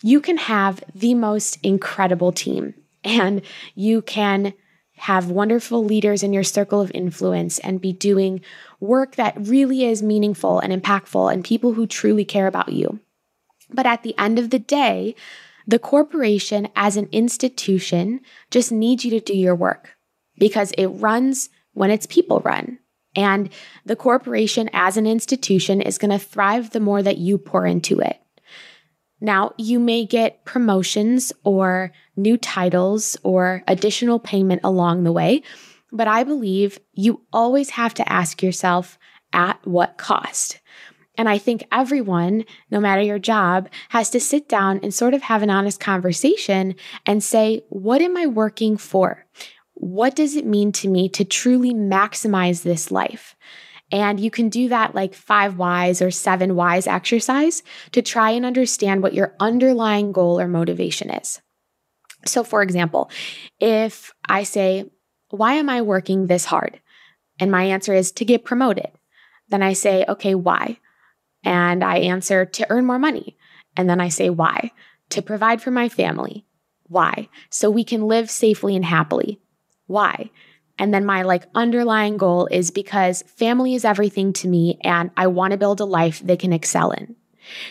you 0.02 0.20
can 0.20 0.36
have 0.36 0.82
the 0.94 1.14
most 1.14 1.58
incredible 1.62 2.32
team 2.32 2.74
and 3.02 3.42
you 3.74 4.02
can 4.02 4.54
have 4.96 5.30
wonderful 5.30 5.84
leaders 5.84 6.22
in 6.22 6.32
your 6.32 6.44
circle 6.44 6.80
of 6.80 6.90
influence 6.94 7.58
and 7.58 7.80
be 7.80 7.92
doing 7.92 8.40
work 8.80 9.16
that 9.16 9.34
really 9.36 9.84
is 9.84 10.02
meaningful 10.02 10.60
and 10.60 10.72
impactful 10.72 11.32
and 11.32 11.44
people 11.44 11.72
who 11.72 11.86
truly 11.86 12.24
care 12.24 12.46
about 12.46 12.72
you. 12.72 13.00
But 13.70 13.86
at 13.86 14.02
the 14.02 14.16
end 14.18 14.38
of 14.38 14.50
the 14.50 14.58
day, 14.58 15.16
the 15.66 15.78
corporation 15.78 16.68
as 16.76 16.96
an 16.96 17.08
institution 17.10 18.20
just 18.50 18.70
needs 18.70 19.04
you 19.04 19.10
to 19.10 19.20
do 19.20 19.36
your 19.36 19.54
work 19.54 19.96
because 20.38 20.72
it 20.72 20.86
runs 20.86 21.48
when 21.72 21.90
its 21.90 22.06
people 22.06 22.40
run. 22.40 22.78
And 23.16 23.48
the 23.84 23.96
corporation 23.96 24.68
as 24.72 24.96
an 24.96 25.06
institution 25.06 25.80
is 25.80 25.98
going 25.98 26.10
to 26.10 26.18
thrive 26.18 26.70
the 26.70 26.80
more 26.80 27.02
that 27.02 27.18
you 27.18 27.38
pour 27.38 27.66
into 27.66 28.00
it. 28.00 28.20
Now, 29.20 29.52
you 29.56 29.78
may 29.78 30.04
get 30.04 30.44
promotions 30.44 31.32
or 31.44 31.92
new 32.16 32.36
titles 32.36 33.16
or 33.22 33.62
additional 33.66 34.18
payment 34.18 34.60
along 34.64 35.04
the 35.04 35.12
way, 35.12 35.42
but 35.92 36.08
I 36.08 36.24
believe 36.24 36.78
you 36.92 37.22
always 37.32 37.70
have 37.70 37.94
to 37.94 38.12
ask 38.12 38.42
yourself 38.42 38.98
at 39.32 39.64
what 39.66 39.96
cost. 39.96 40.60
And 41.16 41.28
I 41.28 41.38
think 41.38 41.64
everyone, 41.70 42.44
no 42.70 42.80
matter 42.80 43.00
your 43.00 43.20
job, 43.20 43.68
has 43.90 44.10
to 44.10 44.20
sit 44.20 44.48
down 44.48 44.80
and 44.82 44.92
sort 44.92 45.14
of 45.14 45.22
have 45.22 45.42
an 45.42 45.50
honest 45.50 45.78
conversation 45.78 46.74
and 47.06 47.22
say, 47.22 47.64
what 47.68 48.02
am 48.02 48.16
I 48.16 48.26
working 48.26 48.76
for? 48.76 49.24
What 49.74 50.14
does 50.14 50.36
it 50.36 50.46
mean 50.46 50.72
to 50.72 50.88
me 50.88 51.08
to 51.10 51.24
truly 51.24 51.74
maximize 51.74 52.62
this 52.62 52.90
life? 52.90 53.36
And 53.92 54.18
you 54.18 54.30
can 54.30 54.48
do 54.48 54.68
that 54.70 54.94
like 54.94 55.14
five 55.14 55.58
whys 55.58 56.00
or 56.00 56.10
seven 56.10 56.56
whys 56.56 56.86
exercise 56.86 57.62
to 57.92 58.02
try 58.02 58.30
and 58.30 58.46
understand 58.46 59.02
what 59.02 59.14
your 59.14 59.34
underlying 59.38 60.12
goal 60.12 60.40
or 60.40 60.48
motivation 60.48 61.10
is. 61.10 61.40
So, 62.24 62.42
for 62.42 62.62
example, 62.62 63.10
if 63.60 64.12
I 64.28 64.44
say, 64.44 64.90
Why 65.30 65.54
am 65.54 65.68
I 65.68 65.82
working 65.82 66.26
this 66.26 66.46
hard? 66.46 66.80
And 67.38 67.50
my 67.50 67.64
answer 67.64 67.92
is 67.92 68.12
to 68.12 68.24
get 68.24 68.44
promoted. 68.44 68.88
Then 69.48 69.62
I 69.62 69.74
say, 69.74 70.04
Okay, 70.08 70.34
why? 70.34 70.78
And 71.44 71.84
I 71.84 71.98
answer 71.98 72.46
to 72.46 72.66
earn 72.70 72.86
more 72.86 72.98
money. 72.98 73.36
And 73.76 73.88
then 73.88 74.00
I 74.00 74.08
say, 74.08 74.30
Why? 74.30 74.70
To 75.10 75.22
provide 75.22 75.60
for 75.60 75.70
my 75.70 75.88
family. 75.88 76.46
Why? 76.84 77.28
So 77.50 77.70
we 77.70 77.84
can 77.84 78.08
live 78.08 78.30
safely 78.30 78.74
and 78.76 78.84
happily. 78.84 79.40
Why? 79.86 80.30
And 80.78 80.92
then 80.92 81.06
my 81.06 81.22
like 81.22 81.46
underlying 81.54 82.16
goal 82.16 82.46
is 82.50 82.70
because 82.70 83.22
family 83.22 83.74
is 83.74 83.84
everything 83.84 84.32
to 84.34 84.48
me 84.48 84.78
and 84.82 85.10
I 85.16 85.28
want 85.28 85.52
to 85.52 85.56
build 85.56 85.80
a 85.80 85.84
life 85.84 86.20
they 86.20 86.36
can 86.36 86.52
excel 86.52 86.90
in. 86.90 87.14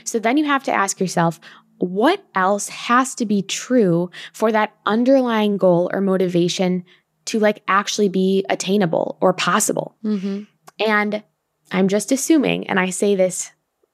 So 0.03 0.19
then 0.19 0.37
you 0.37 0.45
have 0.45 0.63
to 0.63 0.71
ask 0.71 0.99
yourself, 0.99 1.39
what 1.79 2.23
else 2.35 2.69
has 2.69 3.15
to 3.15 3.25
be 3.25 3.41
true 3.41 4.09
for 4.31 4.51
that 4.51 4.73
underlying 4.85 5.57
goal 5.57 5.89
or 5.91 5.99
motivation 5.99 6.85
to 7.25 7.39
like 7.39 7.61
actually 7.67 8.09
be 8.09 8.45
attainable 8.49 9.17
or 9.19 9.33
possible? 9.33 9.95
Mm-hmm. 10.03 10.43
And 10.85 11.23
I'm 11.71 11.87
just 11.87 12.11
assuming, 12.11 12.67
and 12.67 12.79
I 12.79 12.89
say 12.89 13.15
this 13.15 13.51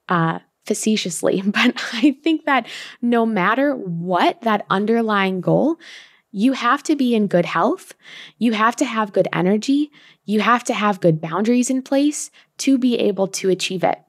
uh, 0.08 0.40
facetiously, 0.66 1.42
but 1.46 1.82
I 1.94 2.18
think 2.24 2.46
that 2.46 2.68
no 3.02 3.26
matter 3.26 3.74
what 3.76 4.42
that 4.42 4.66
underlying 4.70 5.42
goal, 5.42 5.78
you 6.32 6.54
have 6.54 6.84
to 6.84 6.96
be 6.96 7.16
in 7.16 7.28
good 7.28 7.46
health. 7.46 7.94
You 8.38 8.54
have 8.54 8.76
to 8.78 8.86
have 8.86 9.14
good 9.14 9.28
energy. 9.34 9.92
You 10.26 10.42
have 10.42 10.64
to 10.66 10.74
have 10.74 11.02
good 11.02 11.20
boundaries 11.22 11.70
in 11.70 11.82
place 11.82 12.30
to 12.60 12.78
be 12.78 12.98
able 13.00 13.28
to 13.28 13.50
achieve 13.50 13.84
it. 13.84 14.00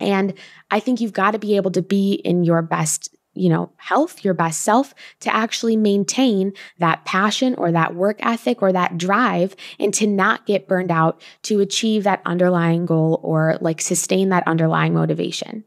And 0.00 0.34
I 0.70 0.80
think 0.80 1.00
you've 1.00 1.12
got 1.12 1.32
to 1.32 1.38
be 1.38 1.56
able 1.56 1.70
to 1.72 1.82
be 1.82 2.14
in 2.14 2.44
your 2.44 2.62
best, 2.62 3.14
you 3.34 3.48
know, 3.48 3.72
health, 3.76 4.24
your 4.24 4.34
best 4.34 4.62
self 4.62 4.94
to 5.20 5.34
actually 5.34 5.76
maintain 5.76 6.52
that 6.78 7.04
passion 7.04 7.54
or 7.54 7.72
that 7.72 7.94
work 7.94 8.16
ethic 8.20 8.62
or 8.62 8.72
that 8.72 8.98
drive 8.98 9.54
and 9.78 9.92
to 9.94 10.06
not 10.06 10.46
get 10.46 10.68
burned 10.68 10.90
out 10.90 11.20
to 11.42 11.60
achieve 11.60 12.04
that 12.04 12.22
underlying 12.24 12.86
goal 12.86 13.20
or 13.22 13.58
like 13.60 13.80
sustain 13.80 14.28
that 14.28 14.46
underlying 14.46 14.94
motivation. 14.94 15.64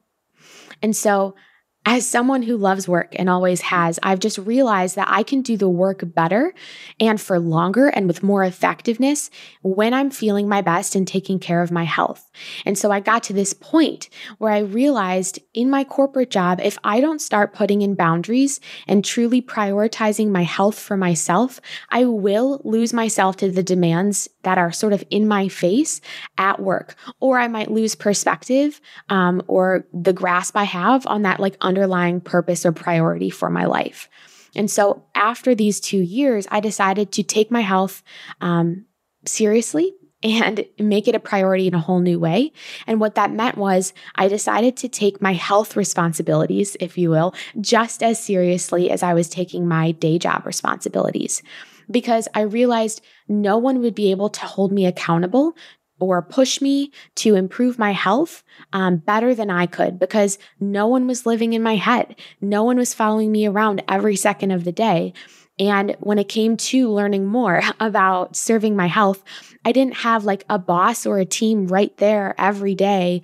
And 0.82 0.96
so 0.96 1.36
as 1.84 2.08
someone 2.08 2.44
who 2.44 2.58
loves 2.58 2.88
work 2.88 3.16
and 3.18 3.28
always 3.28 3.62
has, 3.62 4.00
I've 4.04 4.20
just 4.20 4.38
realized 4.38 4.96
that 4.98 5.08
I 5.10 5.24
can 5.24 5.42
do 5.42 5.58
the 5.58 5.70
work 5.70 6.04
better 6.04 6.54
and 7.00 7.20
for 7.20 7.40
longer 7.40 7.88
and 7.88 8.08
with 8.08 8.22
more 8.22 8.44
effectiveness 8.44 9.32
when 9.64 9.92
I'm 9.92 10.12
feeling 10.12 10.48
my 10.48 10.62
best 10.62 10.94
and 10.94 11.08
taking 11.08 11.40
care 11.40 11.64
of 11.64 11.72
my 11.72 11.84
health. 11.84 12.30
And 12.66 12.78
so 12.78 12.92
I 12.92 13.00
got 13.00 13.24
to 13.24 13.34
this 13.34 13.54
point 13.54 14.10
where 14.38 14.52
I 14.52 14.60
realized 14.60 15.40
in 15.56 15.72
my 15.72 15.84
corporate 15.84 16.30
job, 16.30 16.60
if 16.64 16.78
I 16.84 17.02
don't 17.02 17.20
start 17.20 17.54
putting 17.54 17.82
in 17.82 17.96
boundaries 17.96 18.60
and 18.88 19.04
truly 19.04 19.42
prioritizing 19.42 20.30
my 20.30 20.44
health 20.44 20.78
for 20.78 20.98
myself, 20.98 21.60
I 21.90 22.06
will 22.06 22.62
lose 22.64 22.94
myself 22.94 23.38
to 23.38 23.50
the 23.50 23.64
demands 23.64 24.30
that 24.44 24.60
are 24.60 24.72
sort 24.72 24.94
of 24.94 25.04
in 25.10 25.28
my 25.28 25.48
face 25.48 26.00
at 26.38 26.60
work, 26.60 26.96
or 27.20 27.40
I 27.40 27.48
might 27.48 27.72
lose 27.72 27.96
perspective 27.96 28.82
um, 29.10 29.42
or 29.48 29.88
the 29.94 30.14
grasp 30.14 30.56
I 30.56 30.64
have 30.64 31.08
on 31.08 31.24
that 31.24 31.40
like 31.40 31.58
underlying 31.72 32.20
purpose 32.20 32.66
or 32.66 32.74
priority 32.74 33.30
for 33.30 33.50
my 33.50 33.64
life. 33.64 34.10
And 34.56 34.70
so 34.70 35.06
after 35.16 35.56
these 35.56 35.80
two 35.80 36.02
years, 36.02 36.46
I 36.52 36.60
decided 36.60 37.14
to 37.14 37.24
take 37.24 37.50
my 37.50 37.62
health 37.62 38.04
um, 38.42 38.86
seriously 39.26 39.94
and 40.22 40.66
make 40.80 41.08
it 41.08 41.16
a 41.16 41.20
priority 41.20 41.68
in 41.68 41.74
a 41.74 41.80
whole 41.80 42.02
new 42.02 42.20
way. 42.20 42.52
And 42.88 43.00
what 43.00 43.16
that 43.16 43.32
meant 43.32 43.58
was 43.58 43.94
I 44.16 44.28
decided 44.28 44.76
to 44.78 44.90
take 44.90 45.22
my 45.22 45.32
health 45.34 45.78
responsibilities, 45.78 46.76
if 46.82 46.98
you 46.98 47.10
will, 47.10 47.34
just 47.62 48.04
as 48.04 48.22
seriously 48.22 48.92
as 48.92 49.02
I 49.02 49.14
was 49.14 49.30
taking 49.30 49.66
my 49.66 49.92
day 49.92 50.20
job 50.20 50.46
responsibilities. 50.46 51.42
Because 51.90 52.28
I 52.34 52.42
realized 52.42 53.02
no 53.30 53.58
one 53.58 53.80
would 53.80 53.96
be 53.96 54.12
able 54.12 54.30
to 54.30 54.46
hold 54.46 54.74
me 54.74 54.86
accountable 54.86 55.56
or 56.02 56.22
push 56.22 56.60
me 56.60 56.92
to 57.16 57.36
improve 57.36 57.80
my 57.80 57.92
health 57.92 58.44
um, 58.74 58.98
better 58.98 59.34
than 59.36 59.50
I 59.50 59.68
could 59.68 60.00
because 60.00 60.40
no 60.60 60.88
one 60.88 61.08
was 61.08 61.26
living 61.26 61.54
in 61.54 61.62
my 61.62 61.76
head. 61.76 62.16
No 62.42 62.64
one 62.64 62.78
was 62.78 62.94
following 62.94 63.32
me 63.32 63.46
around 63.46 63.84
every 63.88 64.16
second 64.16 64.52
of 64.52 64.64
the 64.64 64.72
day. 64.72 65.14
And 65.60 65.96
when 66.00 66.18
it 66.18 66.28
came 66.28 66.58
to 66.58 66.90
learning 66.90 67.28
more 67.28 67.62
about 67.80 68.36
serving 68.36 68.76
my 68.76 68.88
health, 68.88 69.24
I 69.64 69.72
didn't 69.72 69.98
have 69.98 70.26
like 70.26 70.44
a 70.50 70.58
boss 70.58 71.06
or 71.06 71.20
a 71.20 71.26
team 71.26 71.68
right 71.68 71.96
there 71.98 72.34
every 72.38 72.74
day 72.74 73.22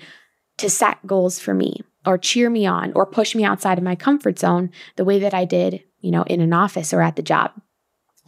to 0.57 0.69
set 0.69 1.05
goals 1.05 1.39
for 1.39 1.53
me 1.53 1.81
or 2.05 2.17
cheer 2.17 2.49
me 2.49 2.65
on 2.65 2.93
or 2.93 3.05
push 3.05 3.35
me 3.35 3.43
outside 3.43 3.77
of 3.77 3.83
my 3.83 3.95
comfort 3.95 4.39
zone 4.39 4.69
the 4.95 5.05
way 5.05 5.19
that 5.19 5.33
I 5.33 5.45
did, 5.45 5.83
you 5.99 6.11
know, 6.11 6.23
in 6.23 6.41
an 6.41 6.53
office 6.53 6.93
or 6.93 7.01
at 7.01 7.15
the 7.15 7.21
job. 7.21 7.51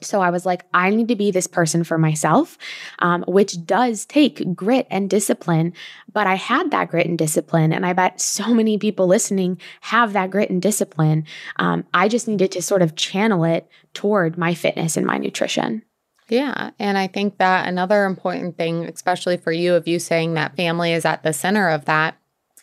So 0.03 0.21
I 0.21 0.29
was 0.29 0.45
like, 0.45 0.65
I 0.73 0.89
need 0.89 1.07
to 1.09 1.15
be 1.15 1.31
this 1.31 1.47
person 1.47 1.83
for 1.83 1.97
myself, 1.97 2.57
um, 2.99 3.23
which 3.27 3.65
does 3.65 4.05
take 4.05 4.55
grit 4.55 4.87
and 4.89 5.09
discipline. 5.09 5.73
But 6.11 6.27
I 6.27 6.35
had 6.35 6.71
that 6.71 6.89
grit 6.89 7.07
and 7.07 7.17
discipline. 7.17 7.73
And 7.73 7.85
I 7.85 7.93
bet 7.93 8.21
so 8.21 8.53
many 8.53 8.77
people 8.77 9.07
listening 9.07 9.59
have 9.81 10.13
that 10.13 10.31
grit 10.31 10.49
and 10.49 10.61
discipline. 10.61 11.25
Um, 11.57 11.85
I 11.93 12.07
just 12.07 12.27
needed 12.27 12.51
to 12.53 12.61
sort 12.61 12.81
of 12.81 12.95
channel 12.95 13.43
it 13.43 13.67
toward 13.93 14.37
my 14.37 14.53
fitness 14.53 14.97
and 14.97 15.05
my 15.05 15.17
nutrition. 15.17 15.83
Yeah. 16.29 16.71
And 16.77 16.97
I 16.97 17.07
think 17.07 17.39
that 17.39 17.67
another 17.67 18.05
important 18.05 18.55
thing, 18.55 18.85
especially 18.85 19.37
for 19.37 19.51
you, 19.51 19.73
of 19.73 19.87
you 19.87 19.97
saying 19.97 20.35
that 20.35 20.55
family 20.55 20.93
is 20.93 21.03
at 21.03 21.23
the 21.23 21.33
center 21.33 21.69
of 21.69 21.85
that, 21.85 22.18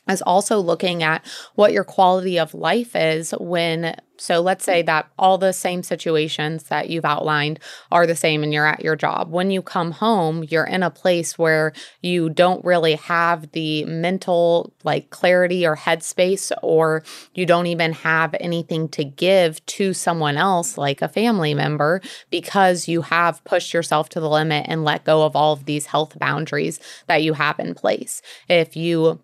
is 0.09 0.23
also 0.23 0.59
looking 0.61 1.03
at 1.03 1.25
what 1.55 1.73
your 1.73 1.85
quality 1.85 2.39
of 2.39 2.55
life 2.55 2.95
is 2.95 3.33
when 3.41 3.97
so 4.19 4.41
let's 4.41 4.65
say 4.65 4.83
that 4.83 5.11
all 5.19 5.39
the 5.39 5.53
same 5.53 5.83
situations 5.83 6.65
that 6.65 6.89
you've 6.89 7.05
outlined 7.05 7.61
are 7.91 8.07
the 8.07 8.17
same 8.17 8.43
and 8.43 8.53
you're 8.53 8.67
at 8.67 8.83
your 8.83 8.97
job. 8.97 9.31
When 9.31 9.51
you 9.51 9.63
come 9.63 9.91
home, 9.91 10.45
you're 10.49 10.65
in 10.65 10.83
a 10.83 10.91
place 10.91 11.39
where 11.39 11.73
you 12.03 12.31
don't 12.31 12.65
really 12.65 12.95
have 12.95 13.53
the 13.53 13.85
mental 13.85 14.73
like 14.85 15.11
clarity 15.11 15.67
or 15.67 15.77
headspace 15.77 16.51
or 16.63 17.05
you 17.35 17.47
don't 17.47 17.67
even 17.67 17.93
have 17.93 18.35
anything 18.41 18.89
to 18.91 19.05
give 19.05 19.65
to 19.67 19.93
someone 19.93 20.37
else 20.37 20.79
like 20.79 21.03
a 21.03 21.09
family 21.09 21.55
member 21.55 22.01
because 22.31 22.89
you 22.89 23.03
have 23.03 23.45
pushed 23.45 23.75
yourself 23.75 24.09
to 24.11 24.21
the 24.21 24.31
limit 24.31 24.65
and 24.69 24.85
let 24.85 25.05
go 25.05 25.25
of 25.25 25.37
all 25.37 25.53
of 25.53 25.67
these 25.67 25.87
health 25.87 26.19
boundaries 26.19 26.81
that 27.07 27.23
you 27.23 27.35
have 27.35 27.59
in 27.59 27.75
place. 27.75 28.23
If 28.49 28.77
you 28.77 29.21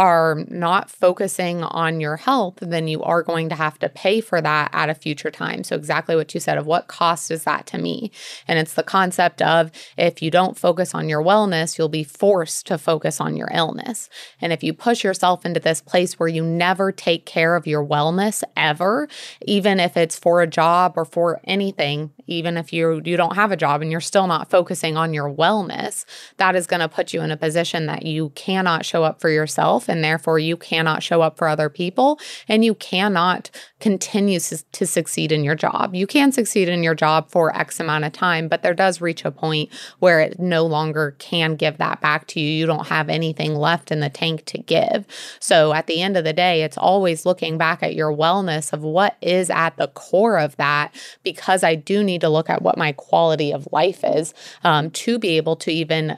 are 0.00 0.46
not 0.48 0.88
focusing 0.90 1.62
on 1.62 2.00
your 2.00 2.16
health, 2.16 2.56
then 2.62 2.88
you 2.88 3.02
are 3.02 3.22
going 3.22 3.50
to 3.50 3.54
have 3.54 3.78
to 3.78 3.86
pay 3.86 4.22
for 4.22 4.40
that 4.40 4.70
at 4.72 4.88
a 4.88 4.94
future 4.94 5.30
time. 5.30 5.62
So, 5.62 5.76
exactly 5.76 6.16
what 6.16 6.32
you 6.32 6.40
said 6.40 6.56
of 6.56 6.64
what 6.64 6.88
cost 6.88 7.30
is 7.30 7.44
that 7.44 7.66
to 7.66 7.76
me? 7.76 8.10
And 8.48 8.58
it's 8.58 8.72
the 8.72 8.82
concept 8.82 9.42
of 9.42 9.70
if 9.98 10.22
you 10.22 10.30
don't 10.30 10.58
focus 10.58 10.94
on 10.94 11.10
your 11.10 11.22
wellness, 11.22 11.76
you'll 11.76 11.90
be 11.90 12.02
forced 12.02 12.66
to 12.68 12.78
focus 12.78 13.20
on 13.20 13.36
your 13.36 13.50
illness. 13.52 14.08
And 14.40 14.54
if 14.54 14.62
you 14.62 14.72
push 14.72 15.04
yourself 15.04 15.44
into 15.44 15.60
this 15.60 15.82
place 15.82 16.18
where 16.18 16.30
you 16.30 16.42
never 16.42 16.92
take 16.92 17.26
care 17.26 17.54
of 17.54 17.66
your 17.66 17.86
wellness 17.86 18.42
ever, 18.56 19.06
even 19.42 19.78
if 19.78 19.98
it's 19.98 20.18
for 20.18 20.40
a 20.40 20.46
job 20.46 20.94
or 20.96 21.04
for 21.04 21.42
anything, 21.44 22.10
even 22.26 22.56
if 22.56 22.72
you 22.72 23.02
you 23.04 23.18
don't 23.18 23.36
have 23.36 23.52
a 23.52 23.56
job 23.56 23.82
and 23.82 23.90
you're 23.90 24.00
still 24.00 24.26
not 24.26 24.48
focusing 24.48 24.96
on 24.96 25.12
your 25.12 25.30
wellness, 25.30 26.06
that 26.38 26.56
is 26.56 26.66
going 26.66 26.80
to 26.80 26.88
put 26.88 27.12
you 27.12 27.20
in 27.20 27.30
a 27.30 27.36
position 27.36 27.84
that 27.84 28.06
you 28.06 28.30
cannot 28.30 28.86
show 28.86 29.04
up 29.04 29.20
for 29.20 29.28
yourself 29.28 29.89
and 29.90 30.02
therefore 30.02 30.38
you 30.38 30.56
cannot 30.56 31.02
show 31.02 31.20
up 31.20 31.36
for 31.36 31.48
other 31.48 31.68
people 31.68 32.18
and 32.48 32.64
you 32.64 32.74
cannot 32.74 33.50
continue 33.80 34.38
to 34.38 34.86
succeed 34.86 35.32
in 35.32 35.44
your 35.44 35.54
job. 35.54 35.94
You 35.94 36.06
can 36.06 36.32
succeed 36.32 36.68
in 36.68 36.82
your 36.82 36.94
job 36.94 37.30
for 37.30 37.54
X 37.56 37.80
amount 37.80 38.04
of 38.04 38.12
time, 38.12 38.48
but 38.48 38.62
there 38.62 38.74
does 38.74 39.00
reach 39.00 39.24
a 39.24 39.30
point 39.30 39.70
where 39.98 40.20
it 40.20 40.38
no 40.38 40.64
longer 40.64 41.16
can 41.18 41.56
give 41.56 41.78
that 41.78 42.00
back 42.00 42.26
to 42.28 42.40
you. 42.40 42.48
You 42.48 42.66
don't 42.66 42.86
have 42.86 43.08
anything 43.08 43.54
left 43.54 43.90
in 43.90 44.00
the 44.00 44.08
tank 44.10 44.44
to 44.46 44.58
give. 44.58 45.06
So 45.40 45.72
at 45.72 45.86
the 45.86 46.00
end 46.00 46.16
of 46.16 46.24
the 46.24 46.32
day, 46.32 46.62
it's 46.62 46.78
always 46.78 47.26
looking 47.26 47.58
back 47.58 47.82
at 47.82 47.94
your 47.94 48.12
wellness 48.12 48.72
of 48.72 48.82
what 48.82 49.16
is 49.20 49.50
at 49.50 49.76
the 49.76 49.88
core 49.88 50.38
of 50.38 50.56
that, 50.56 50.94
because 51.22 51.64
I 51.64 51.74
do 51.74 52.04
need 52.04 52.20
to 52.20 52.28
look 52.28 52.48
at 52.48 52.62
what 52.62 52.78
my 52.78 52.92
quality 52.92 53.52
of 53.52 53.68
life 53.72 54.04
is 54.04 54.34
um, 54.62 54.90
to 54.90 55.18
be 55.18 55.36
able 55.36 55.56
to 55.56 55.72
even 55.72 56.16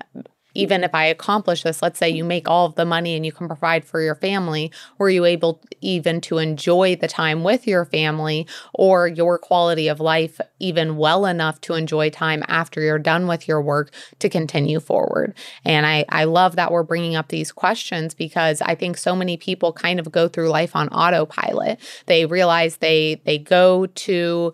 even 0.54 0.84
if 0.84 0.94
I 0.94 1.06
accomplish 1.06 1.62
this, 1.62 1.82
let's 1.82 1.98
say 1.98 2.10
you 2.10 2.24
make 2.24 2.48
all 2.48 2.66
of 2.66 2.74
the 2.74 2.84
money 2.84 3.16
and 3.16 3.24
you 3.24 3.32
can 3.32 3.46
provide 3.46 3.84
for 3.84 4.00
your 4.00 4.14
family, 4.14 4.72
were 4.98 5.10
you 5.10 5.24
able 5.24 5.60
even 5.80 6.20
to 6.22 6.38
enjoy 6.38 6.96
the 6.96 7.08
time 7.08 7.42
with 7.42 7.66
your 7.66 7.84
family 7.84 8.46
or 8.74 9.06
your 9.06 9.38
quality 9.38 9.88
of 9.88 10.00
life 10.00 10.40
even 10.58 10.96
well 10.96 11.26
enough 11.26 11.60
to 11.62 11.74
enjoy 11.74 12.10
time 12.10 12.42
after 12.48 12.80
you're 12.80 12.98
done 12.98 13.26
with 13.26 13.48
your 13.48 13.60
work 13.60 13.90
to 14.18 14.28
continue 14.28 14.80
forward? 14.80 15.34
And 15.64 15.86
I, 15.86 16.04
I 16.08 16.24
love 16.24 16.56
that 16.56 16.70
we're 16.70 16.82
bringing 16.82 17.16
up 17.16 17.28
these 17.28 17.52
questions 17.52 18.14
because 18.14 18.60
I 18.62 18.74
think 18.74 18.96
so 18.96 19.14
many 19.16 19.36
people 19.36 19.72
kind 19.72 19.98
of 19.98 20.10
go 20.12 20.28
through 20.28 20.48
life 20.48 20.76
on 20.76 20.88
autopilot. 20.88 21.78
They 22.06 22.26
realize 22.26 22.76
they 22.78 23.20
they 23.24 23.38
go 23.38 23.86
to 23.86 24.52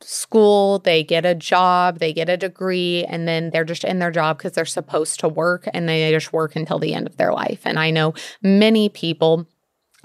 school, 0.00 0.78
they 0.78 1.02
get 1.02 1.26
a 1.26 1.34
job, 1.34 1.98
they 1.98 2.12
get 2.12 2.28
a 2.28 2.36
degree, 2.36 3.04
and 3.04 3.26
then 3.26 3.50
they're 3.50 3.64
just 3.64 3.84
in 3.84 3.98
their 3.98 4.10
job 4.10 4.38
because 4.38 4.52
they're 4.52 4.64
supposed 4.64 5.20
to 5.20 5.28
work 5.28 5.68
and 5.72 5.88
they 5.88 6.10
just 6.10 6.32
work 6.32 6.56
until 6.56 6.78
the 6.78 6.94
end 6.94 7.06
of 7.06 7.16
their 7.16 7.32
life. 7.32 7.60
And 7.64 7.78
I 7.78 7.90
know 7.90 8.14
many 8.42 8.88
people 8.88 9.46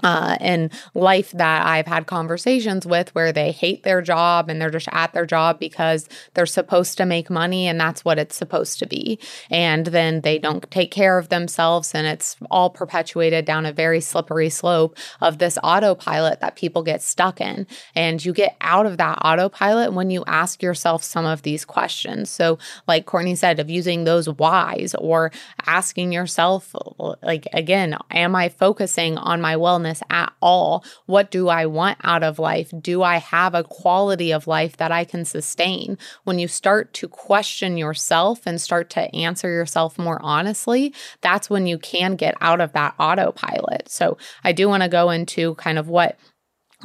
uh, 0.04 0.36
in 0.38 0.70
life 0.92 1.32
that 1.32 1.66
I've 1.66 1.86
had 1.86 2.06
conversations 2.06 2.86
with 2.86 3.12
where 3.14 3.32
they 3.32 3.50
hate 3.50 3.84
their 3.84 4.02
job 4.02 4.50
and 4.50 4.60
they're 4.60 4.70
just 4.70 4.88
at 4.92 5.14
their 5.14 5.24
job 5.24 5.58
because 5.58 6.08
they're 6.34 6.44
supposed 6.44 6.98
to 6.98 7.06
make 7.06 7.30
money 7.30 7.66
and 7.66 7.80
that's 7.80 8.04
what 8.04 8.18
it's 8.18 8.36
supposed 8.36 8.78
to 8.80 8.86
be. 8.86 9.18
And 9.50 9.86
then 9.86 10.20
they 10.20 10.38
don't 10.38 10.70
take 10.70 10.90
care 10.90 11.18
of 11.18 11.30
themselves 11.30 11.94
and 11.94 12.06
it's 12.06 12.36
all 12.50 12.68
perpetuated 12.68 13.46
down 13.46 13.64
a 13.64 13.72
very 13.72 14.02
slippery 14.02 14.50
slope 14.50 14.94
of 15.22 15.38
this 15.38 15.58
autopilot 15.64 16.40
that 16.40 16.54
people 16.54 16.82
get 16.82 17.00
stuck 17.02 17.40
in. 17.40 17.66
And 17.94 18.22
you 18.22 18.34
get 18.34 18.56
out 18.60 18.84
of 18.84 18.98
that 18.98 19.18
autopilot 19.24 19.94
when 19.94 20.10
you 20.10 20.22
ask 20.26 20.62
yourself 20.62 21.02
some 21.02 21.24
of 21.24 21.42
these 21.42 21.64
questions. 21.64 22.28
So, 22.28 22.58
like 22.86 23.06
Courtney 23.06 23.36
said, 23.36 23.58
of 23.58 23.70
using 23.70 24.04
those 24.04 24.28
whys 24.28 24.94
or 24.96 25.32
asking 25.64 26.12
yourself, 26.12 26.74
like, 27.22 27.48
again, 27.54 27.96
am 28.10 28.36
I 28.36 28.50
focusing 28.50 29.16
on 29.16 29.40
my 29.40 29.54
wellness? 29.54 29.93
Wellness 29.94 30.02
at 30.10 30.32
all. 30.40 30.84
What 31.06 31.30
do 31.30 31.48
I 31.48 31.66
want 31.66 31.98
out 32.02 32.22
of 32.22 32.38
life? 32.38 32.72
Do 32.80 33.02
I 33.02 33.16
have 33.18 33.54
a 33.54 33.64
quality 33.64 34.32
of 34.32 34.46
life 34.46 34.76
that 34.76 34.92
I 34.92 35.04
can 35.04 35.24
sustain? 35.24 35.98
When 36.24 36.38
you 36.38 36.48
start 36.48 36.92
to 36.94 37.08
question 37.08 37.76
yourself 37.76 38.40
and 38.46 38.60
start 38.60 38.90
to 38.90 39.14
answer 39.14 39.48
yourself 39.48 39.98
more 39.98 40.20
honestly, 40.22 40.94
that's 41.20 41.50
when 41.50 41.66
you 41.66 41.78
can 41.78 42.16
get 42.16 42.34
out 42.40 42.60
of 42.60 42.72
that 42.72 42.94
autopilot. 42.98 43.88
So 43.88 44.18
I 44.42 44.52
do 44.52 44.68
want 44.68 44.82
to 44.82 44.88
go 44.88 45.10
into 45.10 45.54
kind 45.56 45.78
of 45.78 45.88
what 45.88 46.18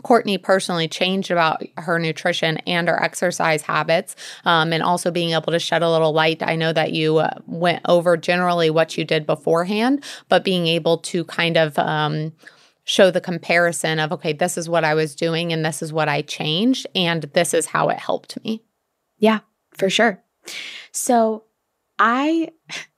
Courtney 0.03 0.37
personally 0.37 0.87
changed 0.87 1.31
about 1.31 1.63
her 1.77 1.99
nutrition 1.99 2.57
and 2.59 2.87
her 2.87 3.01
exercise 3.01 3.61
habits, 3.61 4.15
um, 4.45 4.73
and 4.73 4.83
also 4.83 5.11
being 5.11 5.31
able 5.31 5.51
to 5.51 5.59
shed 5.59 5.81
a 5.81 5.89
little 5.89 6.13
light. 6.13 6.41
I 6.41 6.55
know 6.55 6.73
that 6.73 6.93
you 6.93 7.17
uh, 7.17 7.31
went 7.45 7.81
over 7.85 8.17
generally 8.17 8.69
what 8.69 8.97
you 8.97 9.03
did 9.03 9.25
beforehand, 9.25 10.03
but 10.29 10.43
being 10.43 10.67
able 10.67 10.99
to 10.99 11.25
kind 11.25 11.57
of 11.57 11.77
um, 11.77 12.33
show 12.89 13.11
the 13.11 13.21
comparison 13.21 13.99
of, 13.99 14.11
okay, 14.11 14.33
this 14.33 14.57
is 14.57 14.67
what 14.67 14.83
I 14.83 14.95
was 14.95 15.13
doing 15.13 15.53
and 15.53 15.63
this 15.63 15.83
is 15.83 15.93
what 15.93 16.09
I 16.09 16.23
changed, 16.23 16.87
and 16.95 17.21
this 17.33 17.53
is 17.53 17.67
how 17.67 17.89
it 17.89 17.99
helped 17.99 18.43
me. 18.43 18.63
Yeah, 19.19 19.41
for 19.77 19.91
sure. 19.91 20.23
So 20.91 21.43
I 21.99 22.49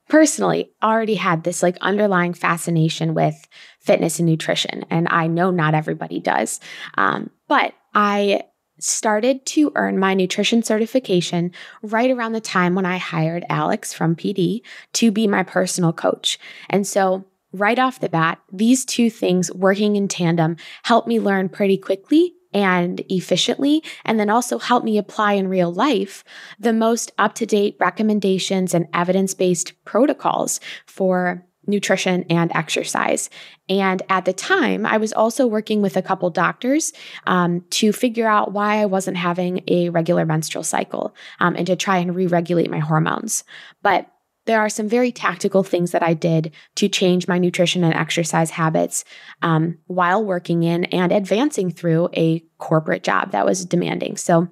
personally 0.08 0.70
already 0.82 1.16
had 1.16 1.44
this 1.44 1.62
like 1.62 1.76
underlying 1.82 2.32
fascination 2.32 3.12
with 3.12 3.46
fitness 3.80 4.18
and 4.18 4.26
nutrition. 4.26 4.86
And 4.88 5.08
I 5.10 5.26
know 5.26 5.50
not 5.50 5.74
everybody 5.74 6.20
does. 6.20 6.58
Um, 6.94 7.28
but 7.46 7.74
I 7.94 8.44
started 8.78 9.44
to 9.44 9.72
earn 9.74 9.98
my 9.98 10.14
nutrition 10.14 10.62
certification 10.62 11.52
right 11.82 12.10
around 12.10 12.32
the 12.32 12.40
time 12.40 12.74
when 12.74 12.86
I 12.86 12.96
hired 12.96 13.44
Alex 13.50 13.92
from 13.92 14.16
PD 14.16 14.62
to 14.94 15.10
be 15.10 15.26
my 15.26 15.42
personal 15.42 15.92
coach. 15.92 16.38
And 16.70 16.86
so 16.86 17.26
right 17.52 17.78
off 17.78 18.00
the 18.00 18.08
bat, 18.08 18.38
these 18.52 18.84
two 18.84 19.10
things 19.10 19.52
working 19.52 19.96
in 19.96 20.08
tandem 20.08 20.56
helped 20.82 21.08
me 21.08 21.20
learn 21.20 21.48
pretty 21.48 21.76
quickly 21.76 22.34
and 22.54 23.02
efficiently, 23.08 23.82
and 24.04 24.20
then 24.20 24.28
also 24.28 24.58
help 24.58 24.84
me 24.84 24.98
apply 24.98 25.32
in 25.34 25.48
real 25.48 25.72
life 25.72 26.22
the 26.58 26.72
most 26.72 27.10
up 27.18 27.34
to 27.34 27.46
date 27.46 27.76
recommendations 27.80 28.74
and 28.74 28.86
evidence 28.92 29.34
based 29.34 29.72
protocols 29.84 30.60
for 30.86 31.46
nutrition 31.66 32.24
and 32.28 32.50
exercise. 32.54 33.30
And 33.68 34.02
at 34.08 34.24
the 34.24 34.32
time, 34.32 34.84
I 34.84 34.96
was 34.96 35.12
also 35.12 35.46
working 35.46 35.80
with 35.80 35.96
a 35.96 36.02
couple 36.02 36.28
doctors 36.30 36.92
um, 37.26 37.64
to 37.70 37.92
figure 37.92 38.26
out 38.26 38.52
why 38.52 38.78
I 38.78 38.86
wasn't 38.86 39.16
having 39.16 39.62
a 39.68 39.88
regular 39.90 40.26
menstrual 40.26 40.64
cycle 40.64 41.14
um, 41.40 41.54
and 41.56 41.66
to 41.68 41.76
try 41.76 41.98
and 41.98 42.14
re 42.14 42.26
regulate 42.26 42.70
my 42.70 42.80
hormones. 42.80 43.44
But 43.82 44.11
there 44.46 44.60
are 44.60 44.68
some 44.68 44.88
very 44.88 45.12
tactical 45.12 45.62
things 45.62 45.92
that 45.92 46.02
I 46.02 46.14
did 46.14 46.52
to 46.76 46.88
change 46.88 47.28
my 47.28 47.38
nutrition 47.38 47.84
and 47.84 47.94
exercise 47.94 48.50
habits 48.50 49.04
um, 49.42 49.78
while 49.86 50.24
working 50.24 50.62
in 50.62 50.84
and 50.86 51.12
advancing 51.12 51.70
through 51.70 52.08
a 52.16 52.44
corporate 52.58 53.02
job 53.02 53.32
that 53.32 53.46
was 53.46 53.64
demanding. 53.64 54.16
So, 54.16 54.48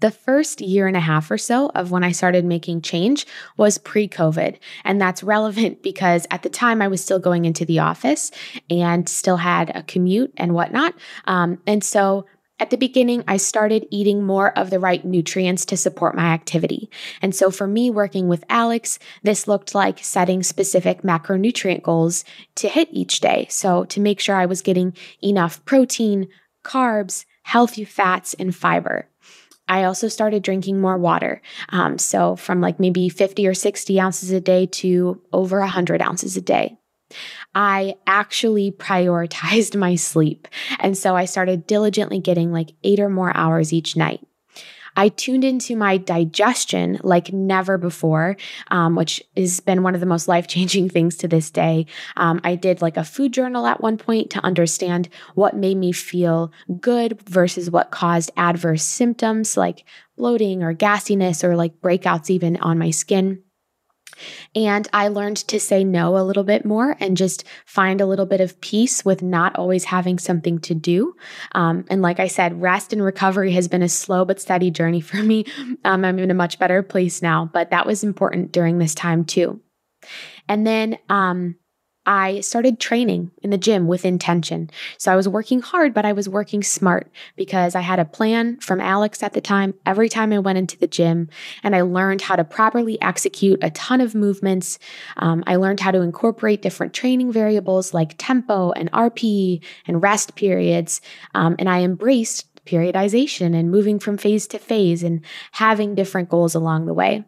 the 0.00 0.10
first 0.10 0.60
year 0.60 0.86
and 0.86 0.96
a 0.96 1.00
half 1.00 1.30
or 1.30 1.38
so 1.38 1.70
of 1.74 1.90
when 1.90 2.04
I 2.04 2.12
started 2.12 2.44
making 2.44 2.82
change 2.82 3.26
was 3.56 3.78
pre 3.78 4.08
COVID. 4.08 4.58
And 4.84 5.00
that's 5.00 5.22
relevant 5.22 5.82
because 5.82 6.26
at 6.30 6.42
the 6.42 6.50
time 6.50 6.82
I 6.82 6.88
was 6.88 7.02
still 7.02 7.18
going 7.18 7.46
into 7.46 7.64
the 7.64 7.78
office 7.78 8.30
and 8.68 9.08
still 9.08 9.38
had 9.38 9.74
a 9.74 9.82
commute 9.82 10.32
and 10.36 10.54
whatnot. 10.54 10.94
Um, 11.24 11.60
and 11.66 11.82
so 11.82 12.26
at 12.60 12.68
the 12.68 12.76
beginning, 12.76 13.24
I 13.26 13.38
started 13.38 13.88
eating 13.90 14.22
more 14.22 14.56
of 14.56 14.68
the 14.68 14.78
right 14.78 15.02
nutrients 15.04 15.64
to 15.64 15.76
support 15.78 16.14
my 16.14 16.26
activity. 16.26 16.90
And 17.22 17.34
so 17.34 17.50
for 17.50 17.66
me, 17.66 17.90
working 17.90 18.28
with 18.28 18.44
Alex, 18.50 18.98
this 19.22 19.48
looked 19.48 19.74
like 19.74 19.98
setting 20.04 20.42
specific 20.42 21.00
macronutrient 21.00 21.82
goals 21.82 22.22
to 22.56 22.68
hit 22.68 22.88
each 22.92 23.20
day. 23.20 23.46
So 23.48 23.84
to 23.86 24.00
make 24.00 24.20
sure 24.20 24.36
I 24.36 24.46
was 24.46 24.60
getting 24.60 24.94
enough 25.24 25.64
protein, 25.64 26.28
carbs, 26.62 27.24
healthy 27.44 27.84
fats, 27.84 28.34
and 28.34 28.54
fiber. 28.54 29.08
I 29.66 29.84
also 29.84 30.08
started 30.08 30.42
drinking 30.42 30.80
more 30.80 30.98
water. 30.98 31.40
Um, 31.70 31.96
so 31.96 32.36
from 32.36 32.60
like 32.60 32.78
maybe 32.78 33.08
50 33.08 33.46
or 33.46 33.54
60 33.54 34.00
ounces 34.00 34.30
a 34.32 34.40
day 34.40 34.66
to 34.66 35.22
over 35.32 35.60
100 35.60 36.02
ounces 36.02 36.36
a 36.36 36.40
day. 36.40 36.76
I 37.54 37.94
actually 38.06 38.70
prioritized 38.72 39.76
my 39.76 39.96
sleep. 39.96 40.48
And 40.78 40.96
so 40.96 41.16
I 41.16 41.24
started 41.24 41.66
diligently 41.66 42.20
getting 42.20 42.52
like 42.52 42.72
eight 42.84 43.00
or 43.00 43.08
more 43.08 43.36
hours 43.36 43.72
each 43.72 43.96
night. 43.96 44.20
I 44.96 45.08
tuned 45.08 45.44
into 45.44 45.76
my 45.76 45.96
digestion 45.96 46.98
like 47.02 47.32
never 47.32 47.78
before, 47.78 48.36
um, 48.70 48.96
which 48.96 49.22
has 49.36 49.60
been 49.60 49.82
one 49.82 49.94
of 49.94 50.00
the 50.00 50.06
most 50.06 50.28
life 50.28 50.46
changing 50.48 50.88
things 50.90 51.16
to 51.18 51.28
this 51.28 51.50
day. 51.50 51.86
Um, 52.16 52.40
I 52.44 52.54
did 52.54 52.82
like 52.82 52.96
a 52.96 53.04
food 53.04 53.32
journal 53.32 53.66
at 53.66 53.80
one 53.80 53.96
point 53.96 54.30
to 54.30 54.44
understand 54.44 55.08
what 55.34 55.56
made 55.56 55.76
me 55.76 55.92
feel 55.92 56.52
good 56.80 57.20
versus 57.28 57.70
what 57.70 57.90
caused 57.90 58.30
adverse 58.36 58.82
symptoms 58.82 59.56
like 59.56 59.84
bloating 60.16 60.62
or 60.62 60.74
gassiness 60.74 61.44
or 61.44 61.56
like 61.56 61.80
breakouts 61.80 62.30
even 62.30 62.56
on 62.58 62.78
my 62.78 62.90
skin. 62.90 63.42
And 64.54 64.88
I 64.92 65.08
learned 65.08 65.38
to 65.48 65.60
say 65.60 65.84
no 65.84 66.16
a 66.16 66.24
little 66.24 66.44
bit 66.44 66.64
more 66.64 66.96
and 67.00 67.16
just 67.16 67.44
find 67.66 68.00
a 68.00 68.06
little 68.06 68.26
bit 68.26 68.40
of 68.40 68.60
peace 68.60 69.04
with 69.04 69.22
not 69.22 69.56
always 69.56 69.84
having 69.84 70.18
something 70.18 70.58
to 70.60 70.74
do. 70.74 71.14
Um, 71.52 71.84
and 71.90 72.02
like 72.02 72.20
I 72.20 72.26
said, 72.26 72.60
rest 72.60 72.92
and 72.92 73.02
recovery 73.02 73.52
has 73.52 73.68
been 73.68 73.82
a 73.82 73.88
slow 73.88 74.24
but 74.24 74.40
steady 74.40 74.70
journey 74.70 75.00
for 75.00 75.22
me. 75.22 75.44
Um, 75.84 76.04
I'm 76.04 76.18
in 76.18 76.30
a 76.30 76.34
much 76.34 76.58
better 76.58 76.82
place 76.82 77.22
now, 77.22 77.50
but 77.52 77.70
that 77.70 77.86
was 77.86 78.04
important 78.04 78.52
during 78.52 78.78
this 78.78 78.94
time 78.94 79.24
too. 79.24 79.60
And 80.48 80.66
then 80.66 80.98
um, 81.08 81.56
I 82.10 82.40
started 82.40 82.80
training 82.80 83.30
in 83.40 83.50
the 83.50 83.56
gym 83.56 83.86
with 83.86 84.04
intention. 84.04 84.68
So 84.98 85.12
I 85.12 85.16
was 85.16 85.28
working 85.28 85.60
hard, 85.60 85.94
but 85.94 86.04
I 86.04 86.12
was 86.12 86.28
working 86.28 86.60
smart 86.60 87.08
because 87.36 87.76
I 87.76 87.82
had 87.82 88.00
a 88.00 88.04
plan 88.04 88.58
from 88.58 88.80
Alex 88.80 89.22
at 89.22 89.32
the 89.32 89.40
time 89.40 89.74
every 89.86 90.08
time 90.08 90.32
I 90.32 90.40
went 90.40 90.58
into 90.58 90.76
the 90.76 90.88
gym. 90.88 91.28
And 91.62 91.76
I 91.76 91.82
learned 91.82 92.22
how 92.22 92.34
to 92.34 92.42
properly 92.42 93.00
execute 93.00 93.62
a 93.62 93.70
ton 93.70 94.00
of 94.00 94.16
movements. 94.16 94.80
Um, 95.18 95.44
I 95.46 95.54
learned 95.54 95.78
how 95.78 95.92
to 95.92 96.00
incorporate 96.00 96.62
different 96.62 96.94
training 96.94 97.30
variables 97.30 97.94
like 97.94 98.16
tempo 98.18 98.72
and 98.72 98.90
RPE 98.90 99.62
and 99.86 100.02
rest 100.02 100.34
periods. 100.34 101.00
Um, 101.36 101.54
and 101.60 101.68
I 101.68 101.82
embraced 101.82 102.64
periodization 102.66 103.54
and 103.54 103.70
moving 103.70 104.00
from 104.00 104.18
phase 104.18 104.48
to 104.48 104.58
phase 104.58 105.04
and 105.04 105.24
having 105.52 105.94
different 105.94 106.28
goals 106.28 106.56
along 106.56 106.86
the 106.86 106.94
way. 106.94 107.24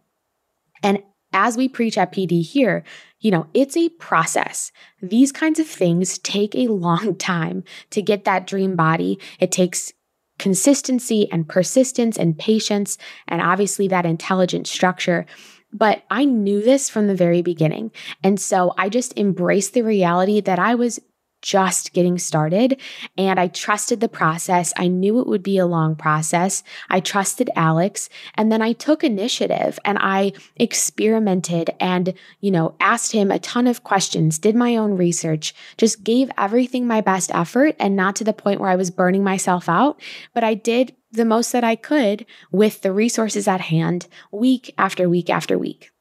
And 0.82 1.04
as 1.32 1.56
we 1.56 1.68
preach 1.68 1.96
at 1.96 2.12
PD 2.12 2.44
here, 2.44 2.84
you 3.22 3.30
know, 3.30 3.46
it's 3.54 3.76
a 3.76 3.88
process. 3.88 4.70
These 5.00 5.32
kinds 5.32 5.58
of 5.58 5.66
things 5.66 6.18
take 6.18 6.54
a 6.54 6.66
long 6.68 7.16
time 7.16 7.64
to 7.90 8.02
get 8.02 8.24
that 8.24 8.46
dream 8.46 8.76
body. 8.76 9.18
It 9.40 9.50
takes 9.50 9.92
consistency 10.38 11.30
and 11.30 11.48
persistence 11.48 12.18
and 12.18 12.36
patience, 12.36 12.98
and 13.28 13.40
obviously 13.40 13.88
that 13.88 14.04
intelligent 14.04 14.66
structure. 14.66 15.24
But 15.72 16.02
I 16.10 16.24
knew 16.24 16.62
this 16.62 16.90
from 16.90 17.06
the 17.06 17.14
very 17.14 17.40
beginning. 17.40 17.92
And 18.22 18.38
so 18.38 18.74
I 18.76 18.88
just 18.88 19.16
embraced 19.16 19.72
the 19.72 19.82
reality 19.82 20.40
that 20.40 20.58
I 20.58 20.74
was 20.74 21.00
just 21.42 21.92
getting 21.92 22.18
started 22.18 22.80
and 23.18 23.38
I 23.38 23.48
trusted 23.48 24.00
the 24.00 24.08
process. 24.08 24.72
I 24.76 24.88
knew 24.88 25.20
it 25.20 25.26
would 25.26 25.42
be 25.42 25.58
a 25.58 25.66
long 25.66 25.96
process. 25.96 26.62
I 26.88 27.00
trusted 27.00 27.50
Alex 27.54 28.08
and 28.34 28.50
then 28.50 28.62
I 28.62 28.72
took 28.72 29.04
initiative 29.04 29.78
and 29.84 29.98
I 30.00 30.32
experimented 30.56 31.70
and, 31.78 32.14
you 32.40 32.50
know, 32.50 32.74
asked 32.80 33.12
him 33.12 33.30
a 33.30 33.38
ton 33.38 33.66
of 33.66 33.84
questions, 33.84 34.38
did 34.38 34.54
my 34.54 34.76
own 34.76 34.96
research, 34.96 35.54
just 35.76 36.04
gave 36.04 36.30
everything 36.38 36.86
my 36.86 37.00
best 37.00 37.30
effort 37.34 37.76
and 37.78 37.96
not 37.96 38.16
to 38.16 38.24
the 38.24 38.32
point 38.32 38.60
where 38.60 38.70
I 38.70 38.76
was 38.76 38.90
burning 38.90 39.24
myself 39.24 39.68
out, 39.68 40.00
but 40.32 40.44
I 40.44 40.54
did 40.54 40.94
the 41.12 41.24
most 41.24 41.52
that 41.52 41.64
I 41.64 41.76
could 41.76 42.24
with 42.50 42.80
the 42.80 42.92
resources 42.92 43.46
at 43.46 43.60
hand 43.60 44.06
week 44.30 44.72
after 44.78 45.08
week 45.08 45.28
after 45.28 45.58
week. 45.58 45.91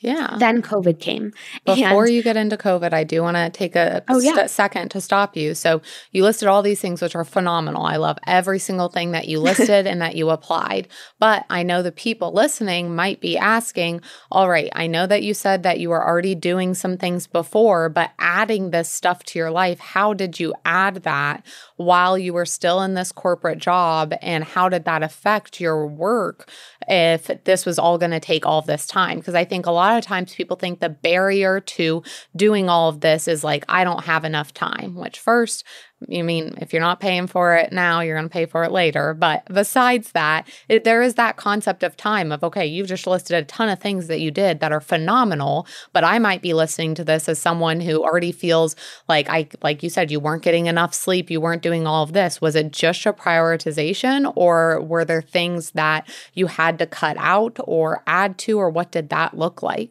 Yeah. 0.00 0.36
Then 0.38 0.62
COVID 0.62 1.00
came. 1.00 1.32
Before 1.64 2.04
and, 2.04 2.14
you 2.14 2.22
get 2.22 2.36
into 2.36 2.56
COVID, 2.56 2.92
I 2.92 3.02
do 3.02 3.20
want 3.22 3.36
to 3.36 3.50
take 3.50 3.74
a 3.74 4.04
oh, 4.08 4.20
st- 4.20 4.36
yeah. 4.36 4.46
second 4.46 4.90
to 4.92 5.00
stop 5.00 5.36
you. 5.36 5.54
So, 5.54 5.82
you 6.12 6.22
listed 6.22 6.46
all 6.46 6.62
these 6.62 6.80
things, 6.80 7.02
which 7.02 7.16
are 7.16 7.24
phenomenal. 7.24 7.84
I 7.84 7.96
love 7.96 8.16
every 8.24 8.60
single 8.60 8.88
thing 8.88 9.10
that 9.10 9.26
you 9.26 9.40
listed 9.48 9.88
and 9.88 10.00
that 10.00 10.14
you 10.14 10.30
applied. 10.30 10.86
But 11.18 11.46
I 11.50 11.64
know 11.64 11.82
the 11.82 11.90
people 11.90 12.32
listening 12.32 12.94
might 12.94 13.20
be 13.20 13.36
asking, 13.36 14.02
all 14.30 14.48
right, 14.48 14.70
I 14.72 14.86
know 14.86 15.06
that 15.08 15.24
you 15.24 15.34
said 15.34 15.64
that 15.64 15.80
you 15.80 15.88
were 15.88 16.06
already 16.06 16.36
doing 16.36 16.74
some 16.74 16.96
things 16.96 17.26
before, 17.26 17.88
but 17.88 18.12
adding 18.20 18.70
this 18.70 18.88
stuff 18.88 19.24
to 19.24 19.38
your 19.38 19.50
life, 19.50 19.80
how 19.80 20.14
did 20.14 20.38
you 20.38 20.54
add 20.64 21.02
that 21.02 21.44
while 21.78 22.18
you 22.18 22.34
were 22.34 22.44
still 22.44 22.82
in 22.82 22.94
this 22.94 23.10
corporate 23.10 23.58
job? 23.58 24.12
And 24.20 24.44
how 24.44 24.68
did 24.68 24.84
that 24.84 25.02
affect 25.02 25.60
your 25.60 25.86
work 25.86 26.50
if 26.86 27.30
this 27.44 27.64
was 27.64 27.78
all 27.78 27.96
going 27.98 28.10
to 28.10 28.20
take 28.20 28.44
all 28.44 28.60
this 28.62 28.86
time? 28.86 29.18
Because 29.18 29.34
I 29.34 29.44
think 29.44 29.66
a 29.66 29.70
lot 29.70 29.96
of 29.96 30.04
times 30.04 30.34
people 30.34 30.56
think 30.56 30.80
the 30.80 30.88
barrier 30.90 31.60
to 31.60 32.02
doing 32.36 32.68
all 32.68 32.88
of 32.88 33.00
this 33.00 33.26
is 33.26 33.42
like, 33.42 33.64
I 33.68 33.84
don't 33.84 34.04
have 34.04 34.24
enough 34.24 34.52
time, 34.52 34.94
which 34.94 35.18
first, 35.18 35.64
you 36.06 36.22
mean 36.22 36.54
if 36.60 36.72
you're 36.72 36.82
not 36.82 37.00
paying 37.00 37.26
for 37.26 37.56
it 37.56 37.72
now, 37.72 38.00
you're 38.00 38.16
going 38.16 38.28
to 38.28 38.32
pay 38.32 38.46
for 38.46 38.62
it 38.62 38.70
later. 38.70 39.14
But 39.14 39.44
besides 39.52 40.12
that, 40.12 40.48
it, 40.68 40.84
there 40.84 41.02
is 41.02 41.14
that 41.14 41.36
concept 41.36 41.82
of 41.82 41.96
time 41.96 42.30
of, 42.30 42.44
okay, 42.44 42.64
you've 42.64 42.86
just 42.86 43.06
listed 43.06 43.36
a 43.36 43.44
ton 43.44 43.68
of 43.68 43.80
things 43.80 44.06
that 44.06 44.20
you 44.20 44.30
did 44.30 44.60
that 44.60 44.70
are 44.70 44.80
phenomenal, 44.80 45.66
but 45.92 46.04
I 46.04 46.20
might 46.20 46.40
be 46.40 46.54
listening 46.54 46.94
to 46.96 47.04
this 47.04 47.28
as 47.28 47.40
someone 47.40 47.80
who 47.80 48.04
already 48.04 48.30
feels 48.30 48.76
like 49.08 49.28
I, 49.28 49.48
like 49.62 49.82
you 49.82 49.90
said, 49.90 50.10
you 50.10 50.20
weren't 50.20 50.44
getting 50.44 50.66
enough 50.66 50.94
sleep, 50.94 51.30
you 51.30 51.40
weren't 51.40 51.62
doing 51.62 51.86
all 51.86 52.04
of 52.04 52.12
this. 52.12 52.40
Was 52.40 52.54
it 52.54 52.72
just 52.72 53.04
a 53.06 53.12
prioritization 53.12 54.32
or 54.36 54.80
were 54.82 55.04
there 55.04 55.22
things 55.22 55.72
that 55.72 56.08
you 56.34 56.46
had 56.46 56.78
to 56.78 56.86
cut 56.86 57.16
out 57.18 57.56
or 57.64 58.02
add 58.06 58.38
to, 58.38 58.58
or 58.58 58.70
what 58.70 58.92
did 58.92 59.08
that 59.08 59.36
look 59.36 59.62
like? 59.62 59.90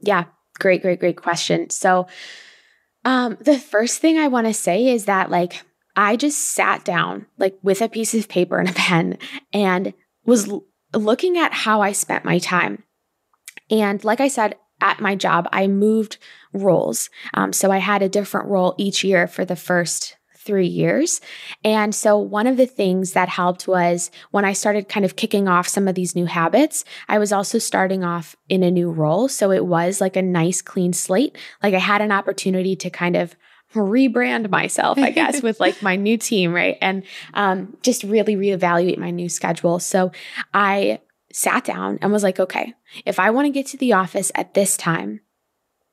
Yeah, 0.00 0.24
great, 0.58 0.82
great, 0.82 1.00
great 1.00 1.16
question. 1.16 1.70
So, 1.70 2.06
um, 3.08 3.38
the 3.40 3.58
first 3.58 4.02
thing 4.02 4.18
I 4.18 4.28
want 4.28 4.48
to 4.48 4.52
say 4.52 4.88
is 4.88 5.06
that, 5.06 5.30
like, 5.30 5.64
I 5.96 6.14
just 6.14 6.38
sat 6.38 6.84
down, 6.84 7.24
like, 7.38 7.58
with 7.62 7.80
a 7.80 7.88
piece 7.88 8.12
of 8.12 8.28
paper 8.28 8.58
and 8.58 8.68
a 8.68 8.74
pen 8.74 9.16
and 9.50 9.94
was 10.26 10.46
l- 10.46 10.66
looking 10.92 11.38
at 11.38 11.54
how 11.54 11.80
I 11.80 11.92
spent 11.92 12.26
my 12.26 12.38
time. 12.38 12.84
And 13.70 14.04
like 14.04 14.20
I 14.20 14.28
said, 14.28 14.56
at 14.82 15.00
my 15.00 15.16
job, 15.16 15.48
I 15.52 15.68
moved 15.68 16.18
roles. 16.52 17.08
Um, 17.32 17.54
so 17.54 17.70
I 17.70 17.78
had 17.78 18.02
a 18.02 18.10
different 18.10 18.50
role 18.50 18.74
each 18.76 19.02
year 19.02 19.26
for 19.26 19.46
the 19.46 19.56
first 19.56 20.17
three 20.48 20.66
years. 20.66 21.20
And 21.62 21.94
so, 21.94 22.16
one 22.16 22.46
of 22.46 22.56
the 22.56 22.66
things 22.66 23.12
that 23.12 23.28
helped 23.28 23.68
was 23.68 24.10
when 24.30 24.46
I 24.46 24.54
started 24.54 24.88
kind 24.88 25.04
of 25.04 25.14
kicking 25.14 25.46
off 25.46 25.68
some 25.68 25.86
of 25.86 25.94
these 25.94 26.16
new 26.16 26.24
habits, 26.24 26.86
I 27.06 27.18
was 27.18 27.32
also 27.32 27.58
starting 27.58 28.02
off 28.02 28.34
in 28.48 28.62
a 28.62 28.70
new 28.70 28.90
role. 28.90 29.28
So, 29.28 29.52
it 29.52 29.66
was 29.66 30.00
like 30.00 30.16
a 30.16 30.22
nice, 30.22 30.62
clean 30.62 30.94
slate. 30.94 31.36
Like, 31.62 31.74
I 31.74 31.78
had 31.78 32.00
an 32.00 32.10
opportunity 32.10 32.74
to 32.76 32.88
kind 32.88 33.14
of 33.14 33.36
rebrand 33.74 34.48
myself, 34.48 34.96
I 34.96 35.10
guess, 35.10 35.42
with 35.42 35.60
like 35.60 35.82
my 35.82 35.96
new 35.96 36.16
team, 36.16 36.54
right? 36.54 36.78
And 36.80 37.04
um, 37.34 37.76
just 37.82 38.02
really 38.02 38.34
reevaluate 38.34 38.96
my 38.96 39.10
new 39.10 39.28
schedule. 39.28 39.78
So, 39.78 40.12
I 40.54 41.00
sat 41.30 41.64
down 41.64 41.98
and 42.00 42.10
was 42.10 42.22
like, 42.22 42.40
okay, 42.40 42.72
if 43.04 43.20
I 43.20 43.30
want 43.30 43.44
to 43.44 43.50
get 43.50 43.66
to 43.66 43.76
the 43.76 43.92
office 43.92 44.32
at 44.34 44.54
this 44.54 44.78
time, 44.78 45.20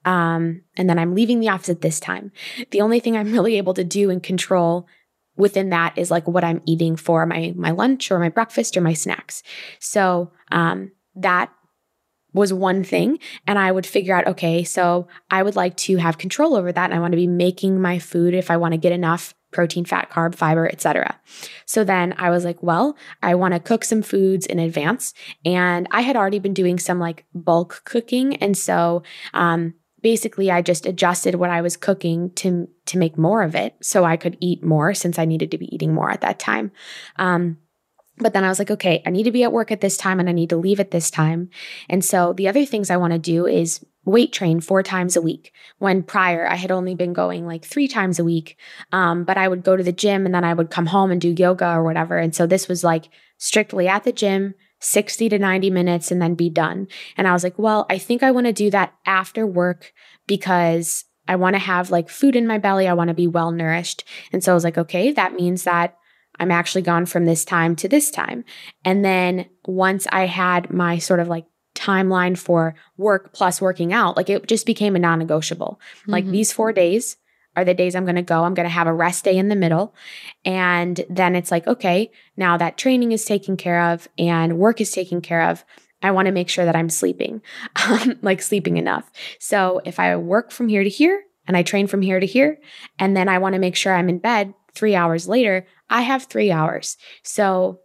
um, 0.06 0.62
and 0.78 0.90
then 0.90 1.00
I'm 1.00 1.16
leaving 1.16 1.40
the 1.40 1.50
office 1.50 1.70
at 1.70 1.82
this 1.82 2.00
time. 2.00 2.32
The 2.72 2.82
only 2.82 3.00
thing 3.00 3.18
I'm 3.18 3.34
really 3.34 3.58
able 3.58 3.74
to 3.74 3.84
do 3.84 4.10
and 4.10 4.22
control 4.22 4.88
within 5.36 5.70
that 5.70 5.98
is 5.98 6.12
like 6.12 6.28
what 6.28 6.44
I'm 6.44 6.62
eating 6.66 6.96
for 6.96 7.26
my 7.26 7.54
my 7.56 7.72
lunch 7.72 8.12
or 8.12 8.20
my 8.20 8.30
breakfast 8.30 8.78
or 8.78 8.82
my 8.82 8.94
snacks. 8.94 9.44
So 9.80 10.32
um, 10.52 10.92
that 11.16 11.52
was 12.34 12.52
one 12.54 12.84
thing. 12.84 13.18
And 13.48 13.58
i 13.58 13.72
would 13.72 13.86
figure 13.86 14.16
out 14.16 14.28
okay 14.28 14.64
so 14.64 15.08
i 15.32 15.42
would 15.42 15.56
like 15.56 15.76
to 15.78 15.98
have 15.98 16.18
control 16.18 16.56
over 16.56 16.72
that. 16.72 16.86
And 16.86 16.94
i 16.94 17.00
want 17.00 17.14
to 17.14 17.18
be 17.18 17.28
making 17.28 17.82
my 17.82 17.98
food 17.98 18.34
if 18.34 18.52
i 18.52 18.58
want 18.58 18.74
to 18.74 18.78
get 18.78 18.92
enough 18.92 19.34
protein 19.52 19.86
fat 19.86 20.10
carb 20.12 20.36
fiber 20.36 20.68
etc 20.68 21.18
so 21.66 21.86
then 21.86 22.14
i 22.18 22.30
was 22.30 22.44
like 22.44 22.62
well 22.62 22.98
i 23.24 23.34
want 23.34 23.54
to 23.54 23.60
cook 23.62 23.86
some 23.86 24.02
foods 24.02 24.46
in 24.46 24.60
advance. 24.60 25.14
And 25.46 25.88
i 25.92 26.02
had 26.02 26.18
already 26.18 26.40
been 26.40 26.54
doing 26.54 26.78
some 26.78 27.00
like 27.00 27.26
bulk 27.34 27.82
cooking. 27.86 28.36
And 28.36 28.58
so 28.58 29.04
um, 29.34 29.74
basically 30.06 30.52
I 30.52 30.62
just 30.62 30.86
adjusted 30.86 31.34
what 31.34 31.50
I 31.50 31.64
was 31.64 31.76
cooking 31.76 32.30
to 32.36 32.70
to 32.86 33.00
make 33.00 33.18
more 33.18 33.42
of 33.42 33.56
it 33.56 33.74
so 33.82 34.04
I 34.04 34.18
could 34.18 34.38
eat 34.40 34.64
more 34.64 34.94
since 34.94 35.18
I 35.18 35.26
needed 35.26 35.50
to 35.50 35.58
be 35.58 35.74
eating 35.74 35.96
more 35.96 36.12
at 36.12 36.22
that 36.22 36.38
time. 36.38 36.72
Um, 37.16 37.58
but 38.20 38.34
then 38.34 38.44
I 38.44 38.50
was 38.50 38.60
like, 38.60 38.70
okay, 38.70 39.02
I 39.04 39.10
need 39.10 39.24
to 39.24 39.32
be 39.32 39.44
at 39.44 39.52
work 39.52 39.72
at 39.72 39.82
this 39.82 39.98
time 39.98 40.20
and 40.20 40.30
I 40.30 40.32
need 40.32 40.52
to 40.52 40.58
leave 40.58 40.80
at 40.80 40.92
this 40.92 41.10
time. 41.10 41.50
And 41.90 42.06
so 42.06 42.34
the 42.34 42.48
other 42.48 42.68
things 42.68 42.92
I 42.92 42.98
want 42.98 43.14
to 43.14 43.20
do 43.34 43.48
is 43.48 43.84
weight 44.06 44.32
train 44.32 44.62
four 44.62 44.84
times 44.84 45.16
a 45.16 45.24
week. 45.24 45.52
When 45.80 46.04
prior 46.04 46.48
I 46.48 46.54
had 46.54 46.70
only 46.70 46.94
been 46.94 47.14
going 47.14 47.48
like 47.48 47.66
three 47.66 47.88
times 47.88 48.20
a 48.20 48.24
week, 48.24 48.60
um, 48.92 49.24
but 49.24 49.40
I 49.40 49.48
would 49.48 49.64
go 49.64 49.76
to 49.76 49.82
the 49.82 49.92
gym 49.92 50.28
and 50.28 50.36
then 50.36 50.44
I 50.44 50.54
would 50.54 50.70
come 50.70 50.86
home 50.86 51.10
and 51.10 51.20
do 51.20 51.34
yoga 51.36 51.72
or 51.72 51.84
whatever. 51.84 52.20
And 52.20 52.36
so 52.36 52.46
this 52.46 52.68
was 52.68 52.84
like 52.84 53.10
strictly 53.40 53.88
at 53.88 54.04
the 54.04 54.14
gym, 54.14 54.54
60 54.86 55.30
to 55.30 55.40
90 55.40 55.70
minutes 55.72 56.12
and 56.12 56.22
then 56.22 56.36
be 56.36 56.50
done. 56.50 56.88
And 57.18 57.28
I 57.28 57.34
was 57.34 57.44
like, 57.44 57.58
well, 57.58 57.86
I 57.90 57.98
think 57.98 58.22
I 58.22 58.32
want 58.32 58.46
to 58.46 58.54
do 58.54 58.70
that 58.70 58.94
after 59.06 59.46
work 59.46 59.94
because 60.28 61.06
I 61.28 61.36
want 61.38 61.56
to 61.56 61.60
have 61.60 61.90
like 61.90 62.08
food 62.08 62.36
in 62.36 62.46
my 62.46 62.60
belly. 62.60 62.88
I 62.88 62.94
want 62.94 63.08
to 63.08 63.16
be 63.16 63.28
well 63.28 63.52
nourished. 63.52 64.04
And 64.32 64.44
so 64.44 64.52
I 64.52 64.56
was 64.56 64.64
like, 64.64 64.78
okay, 64.78 65.12
that 65.12 65.34
means 65.34 65.64
that 65.64 65.98
I'm 66.40 66.52
actually 66.52 66.84
gone 66.84 67.06
from 67.06 67.26
this 67.26 67.46
time 67.46 67.76
to 67.78 67.88
this 67.88 68.12
time. 68.12 68.46
And 68.84 69.04
then 69.04 69.50
once 69.66 70.06
I 70.12 70.28
had 70.28 70.70
my 70.70 71.00
sort 71.00 71.20
of 71.20 71.28
like 71.28 71.46
timeline 71.74 72.38
for 72.38 72.76
work 72.98 73.34
plus 73.34 73.60
working 73.60 73.92
out, 73.92 74.16
like 74.16 74.30
it 74.30 74.48
just 74.48 74.66
became 74.66 74.96
a 74.96 75.00
non 75.00 75.20
negotiable. 75.20 75.80
Mm-hmm. 76.02 76.12
Like 76.12 76.28
these 76.28 76.52
four 76.52 76.72
days, 76.74 77.18
are 77.56 77.66
the 77.66 77.74
days 77.74 77.96
I'm 77.96 78.06
going 78.06 78.16
to 78.16 78.22
go. 78.22 78.44
I'm 78.44 78.54
going 78.54 78.66
to 78.68 78.74
have 78.74 78.88
a 78.88 78.94
rest 78.94 79.24
day 79.24 79.38
in 79.38 79.50
the 79.50 79.56
middle. 79.56 79.96
And 80.44 81.04
then 81.10 81.36
it's 81.36 81.52
like, 81.52 81.68
okay, 81.68 82.12
now 82.38 82.58
that 82.58 82.78
training 82.78 83.12
is 83.12 83.26
taken 83.26 83.58
care 83.58 83.82
of 83.92 84.08
and 84.18 84.58
work 84.58 84.82
is 84.82 84.92
taken 84.92 85.22
care 85.22 85.44
of, 85.44 85.64
I 86.02 86.12
want 86.12 86.28
to 86.28 86.32
make 86.32 86.50
sure 86.50 86.66
that 86.66 86.76
I'm 86.76 86.90
sleeping, 86.90 87.42
um, 87.88 88.20
like 88.22 88.42
sleeping 88.42 88.78
enough. 88.78 89.10
So 89.40 89.82
if 89.86 90.00
I 90.00 90.16
work 90.18 90.52
from 90.52 90.68
here 90.68 90.84
to 90.84 90.90
here 90.90 91.24
and 91.48 91.56
I 91.56 91.64
train 91.64 91.88
from 91.88 92.02
here 92.02 92.20
to 92.20 92.26
here, 92.26 92.60
and 93.00 93.16
then 93.16 93.30
I 93.30 93.38
want 93.38 93.54
to 93.54 93.60
make 93.60 93.76
sure 93.76 93.94
I'm 93.94 94.10
in 94.10 94.20
bed 94.20 94.54
three 94.74 94.96
hours 94.96 95.28
later, 95.28 95.66
I 95.90 96.02
have 96.02 96.24
three 96.24 96.52
hours. 96.52 96.98
So 97.24 97.80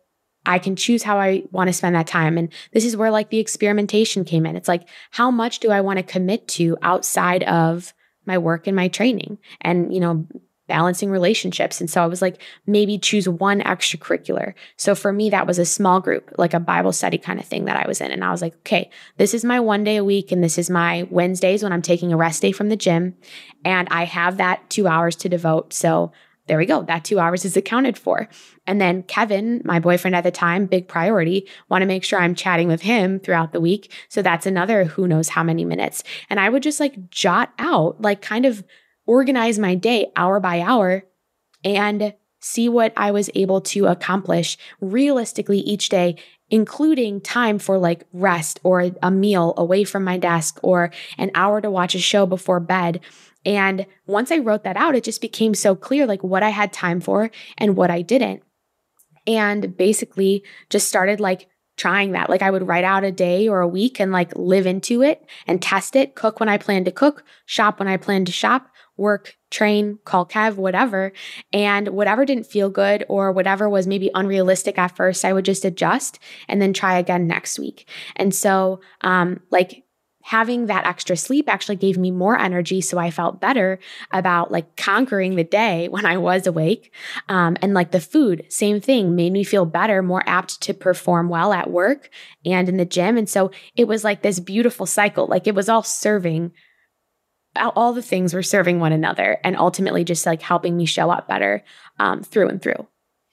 I 0.47 0.59
can 0.59 0.75
choose 0.75 1.03
how 1.03 1.19
I 1.19 1.45
want 1.51 1.69
to 1.69 1.73
spend 1.73 1.95
that 1.95 2.07
time. 2.07 2.39
And 2.39 2.53
this 2.73 2.85
is 2.85 2.97
where 2.97 3.11
like 3.11 3.31
the 3.31 3.39
experimentation 3.39 4.25
came 4.25 4.47
in. 4.47 4.57
It's 4.57 4.69
like, 4.69 4.89
how 5.11 5.31
much 5.31 5.61
do 5.61 5.71
I 5.71 5.83
want 5.83 5.99
to 5.99 6.03
commit 6.03 6.49
to 6.49 6.77
outside 6.83 7.43
of 7.45 7.93
my 8.31 8.39
work 8.39 8.69
and 8.69 8.77
my 8.77 8.87
training 8.87 9.39
and, 9.61 9.93
you 9.93 9.99
know, 9.99 10.25
balancing 10.69 11.11
relationships. 11.11 11.81
And 11.81 11.91
so 11.91 12.01
I 12.01 12.07
was 12.07 12.23
like, 12.23 12.41
maybe 12.65 12.97
choose 12.97 13.29
one 13.29 13.61
extracurricular. 13.61 14.55
So 14.77 14.95
for 14.95 15.13
me, 15.13 15.29
that 15.31 15.45
was 15.49 15.59
a 15.59 15.65
small 15.65 16.01
group, 16.01 16.33
like 16.39 16.55
a 16.55 16.61
Bible 16.61 16.93
study 16.93 17.19
kind 17.19 17.41
of 17.41 17.45
thing 17.45 17.65
that 17.65 17.77
I 17.77 17.89
was 17.89 18.01
in. 18.01 18.13
And 18.13 18.25
I 18.25 18.31
was 18.31 18.41
like, 18.41 18.55
okay, 18.59 18.89
this 19.17 19.35
is 19.35 19.45
my 19.45 19.59
one 19.59 19.83
day 19.83 19.97
a 19.97 20.05
week. 20.05 20.31
And 20.31 20.45
this 20.45 20.59
is 20.59 20.71
my 20.71 21.09
Wednesdays 21.11 21.65
when 21.65 21.73
I'm 21.73 21.83
taking 21.83 22.13
a 22.13 22.17
rest 22.17 22.41
day 22.41 22.53
from 22.53 22.69
the 22.69 22.77
gym. 22.77 23.17
And 23.65 23.89
I 23.91 24.05
have 24.05 24.37
that 24.37 24.71
two 24.71 24.87
hours 24.87 25.17
to 25.17 25.29
devote. 25.29 25.73
So 25.73 26.13
there 26.51 26.59
we 26.59 26.67
go. 26.67 26.83
That 26.83 27.05
two 27.05 27.21
hours 27.21 27.45
is 27.45 27.57
accounted 27.57 27.97
for. 27.97 28.29
And 28.67 28.81
then 28.81 29.05
Kevin, 29.05 29.63
my 29.65 29.79
boyfriend 29.79 30.17
at 30.17 30.25
the 30.25 30.33
time, 30.33 30.67
big 30.67 30.89
priority, 30.89 31.49
want 31.69 31.83
to 31.83 31.87
make 31.87 32.03
sure 32.03 32.19
I'm 32.19 32.35
chatting 32.35 32.67
with 32.67 32.83
him 32.83 33.21
throughout 33.21 33.53
the 33.53 33.61
week. 33.61 33.93
So 34.09 34.21
that's 34.21 34.47
another 34.47 34.83
who 34.83 35.07
knows 35.07 35.29
how 35.29 35.45
many 35.45 35.65
minutes. 35.65 36.03
And 36.29 36.41
I 36.41 36.49
would 36.49 36.65
just 36.65 36.81
like 36.81 37.09
jot 37.09 37.53
out, 37.61 38.03
like 38.03 38.21
kind 38.21 38.47
of 38.47 38.65
organize 39.07 39.61
my 39.61 39.77
day 39.77 40.11
hour 40.17 40.41
by 40.41 40.61
hour 40.61 41.05
and 41.63 42.15
see 42.41 42.69
what 42.69 42.93
I 42.97 43.13
was 43.13 43.31
able 43.37 43.61
to 43.61 43.87
accomplish 43.87 44.59
realistically 44.81 45.61
each 45.61 45.89
day 45.89 46.17
including 46.51 47.21
time 47.21 47.61
for 47.61 47.79
like 47.79 48.05
rest 48.13 48.59
or 48.65 48.91
a 49.03 49.11
meal 49.11 49.55
away 49.57 49.85
from 49.85 50.03
my 50.03 50.19
desk 50.19 50.59
or 50.63 50.91
an 51.17 51.31
hour 51.35 51.61
to 51.61 51.71
watch 51.71 51.95
a 51.95 51.99
show 52.01 52.27
before 52.27 52.59
bed 52.59 53.01
and 53.45 53.87
once 54.07 54.31
I 54.31 54.39
wrote 54.39 54.65
that 54.65 54.77
out, 54.77 54.95
it 54.95 55.05
just 55.05 55.21
became 55.21 55.55
so 55.55 55.75
clear 55.75 56.07
like 56.07 56.23
what 56.23 56.43
I 56.43 56.51
had 56.51 56.73
time 56.73 57.01
for 57.01 57.31
and 57.57 57.77
what 57.77 57.91
I 57.91 58.03
didn't. 58.03 58.43
And 59.27 59.77
basically 59.77 60.45
just 60.69 60.89
started 60.89 61.21
like 61.21 61.49
trying 61.77 62.13
that. 62.13 62.29
Like 62.29 62.43
I 62.43 62.51
would 62.51 62.67
write 62.67 62.85
out 62.85 63.05
a 63.05 63.13
day 63.13 63.49
or 63.49 63.61
a 63.61 63.69
week 63.69 64.01
and 64.01 64.13
like 64.13 64.37
live 64.37 64.67
into 64.67 65.03
it 65.03 65.25
and 65.47 65.63
test 65.63 65.97
it, 65.97 66.15
cook 66.15 66.39
when 66.39 66.49
I 66.49 66.59
plan 66.59 66.85
to 66.85 66.91
cook, 66.91 67.25
shop 67.47 67.79
when 67.79 67.89
I 67.89 67.97
plan 67.97 68.27
to 68.27 68.33
shop, 68.33 68.69
work, 68.99 69.37
train, 69.51 69.99
call 70.05 70.27
Kev, 70.27 70.57
whatever. 70.57 71.13
And 71.55 71.89
whatever 71.89 72.27
didn't 72.27 72.47
feel 72.47 72.69
good 72.69 73.07
or 73.09 73.33
whatever 73.33 73.69
was 73.69 73.87
maybe 73.87 74.11
unrealistic 74.15 74.79
at 74.79 74.95
first, 74.95 75.25
I 75.25 75.33
would 75.33 75.47
just 75.47 75.65
adjust 75.65 76.19
and 76.49 76.61
then 76.61 76.75
try 76.75 76.99
again 76.99 77.27
next 77.27 77.59
week. 77.59 77.89
And 78.17 78.35
so, 78.35 78.81
um, 79.01 79.41
like 79.51 79.85
having 80.31 80.67
that 80.67 80.87
extra 80.87 81.17
sleep 81.17 81.49
actually 81.49 81.75
gave 81.75 81.99
me 81.99 82.09
more 82.13 82.39
energy. 82.39 82.81
So 82.81 82.99
I 82.99 83.11
felt 83.11 83.41
better 83.41 83.81
about 84.13 84.53
like 84.53 84.77
conquering 84.77 85.35
the 85.35 85.43
day 85.43 85.89
when 85.95 86.07
I 86.07 86.19
was 86.19 86.47
awake. 86.47 86.93
Um, 87.29 87.57
and 87.61 87.75
like 87.75 87.91
the 87.91 88.01
food, 88.01 88.47
same 88.49 88.81
thing, 88.81 89.17
made 89.17 89.33
me 89.33 89.43
feel 89.43 89.67
better, 89.67 90.05
more 90.05 90.23
apt 90.27 90.61
to 90.63 90.73
perform 90.73 91.29
well 91.29 91.53
at 91.53 91.69
work 91.69 92.11
and 92.45 92.69
in 92.69 92.77
the 92.77 92.85
gym. 92.85 93.19
And 93.19 93.29
so 93.29 93.51
it 93.75 93.89
was 93.89 94.05
like 94.05 94.23
this 94.23 94.39
beautiful 94.39 94.87
cycle. 94.87 95.27
Like 95.27 95.49
it 95.49 95.55
was 95.57 95.69
all 95.69 95.83
serving 95.83 96.53
all 97.57 97.93
the 97.93 98.01
things 98.01 98.33
were 98.33 98.45
serving 98.45 98.79
one 98.79 98.93
another 98.93 99.41
and 99.43 99.57
ultimately 99.57 100.05
just 100.05 100.25
like 100.25 100.41
helping 100.43 100.77
me 100.77 100.87
show 100.87 101.11
up 101.11 101.27
better 101.27 101.65
um, 101.99 102.23
through 102.23 102.49
and 102.49 102.63
through. 102.63 102.87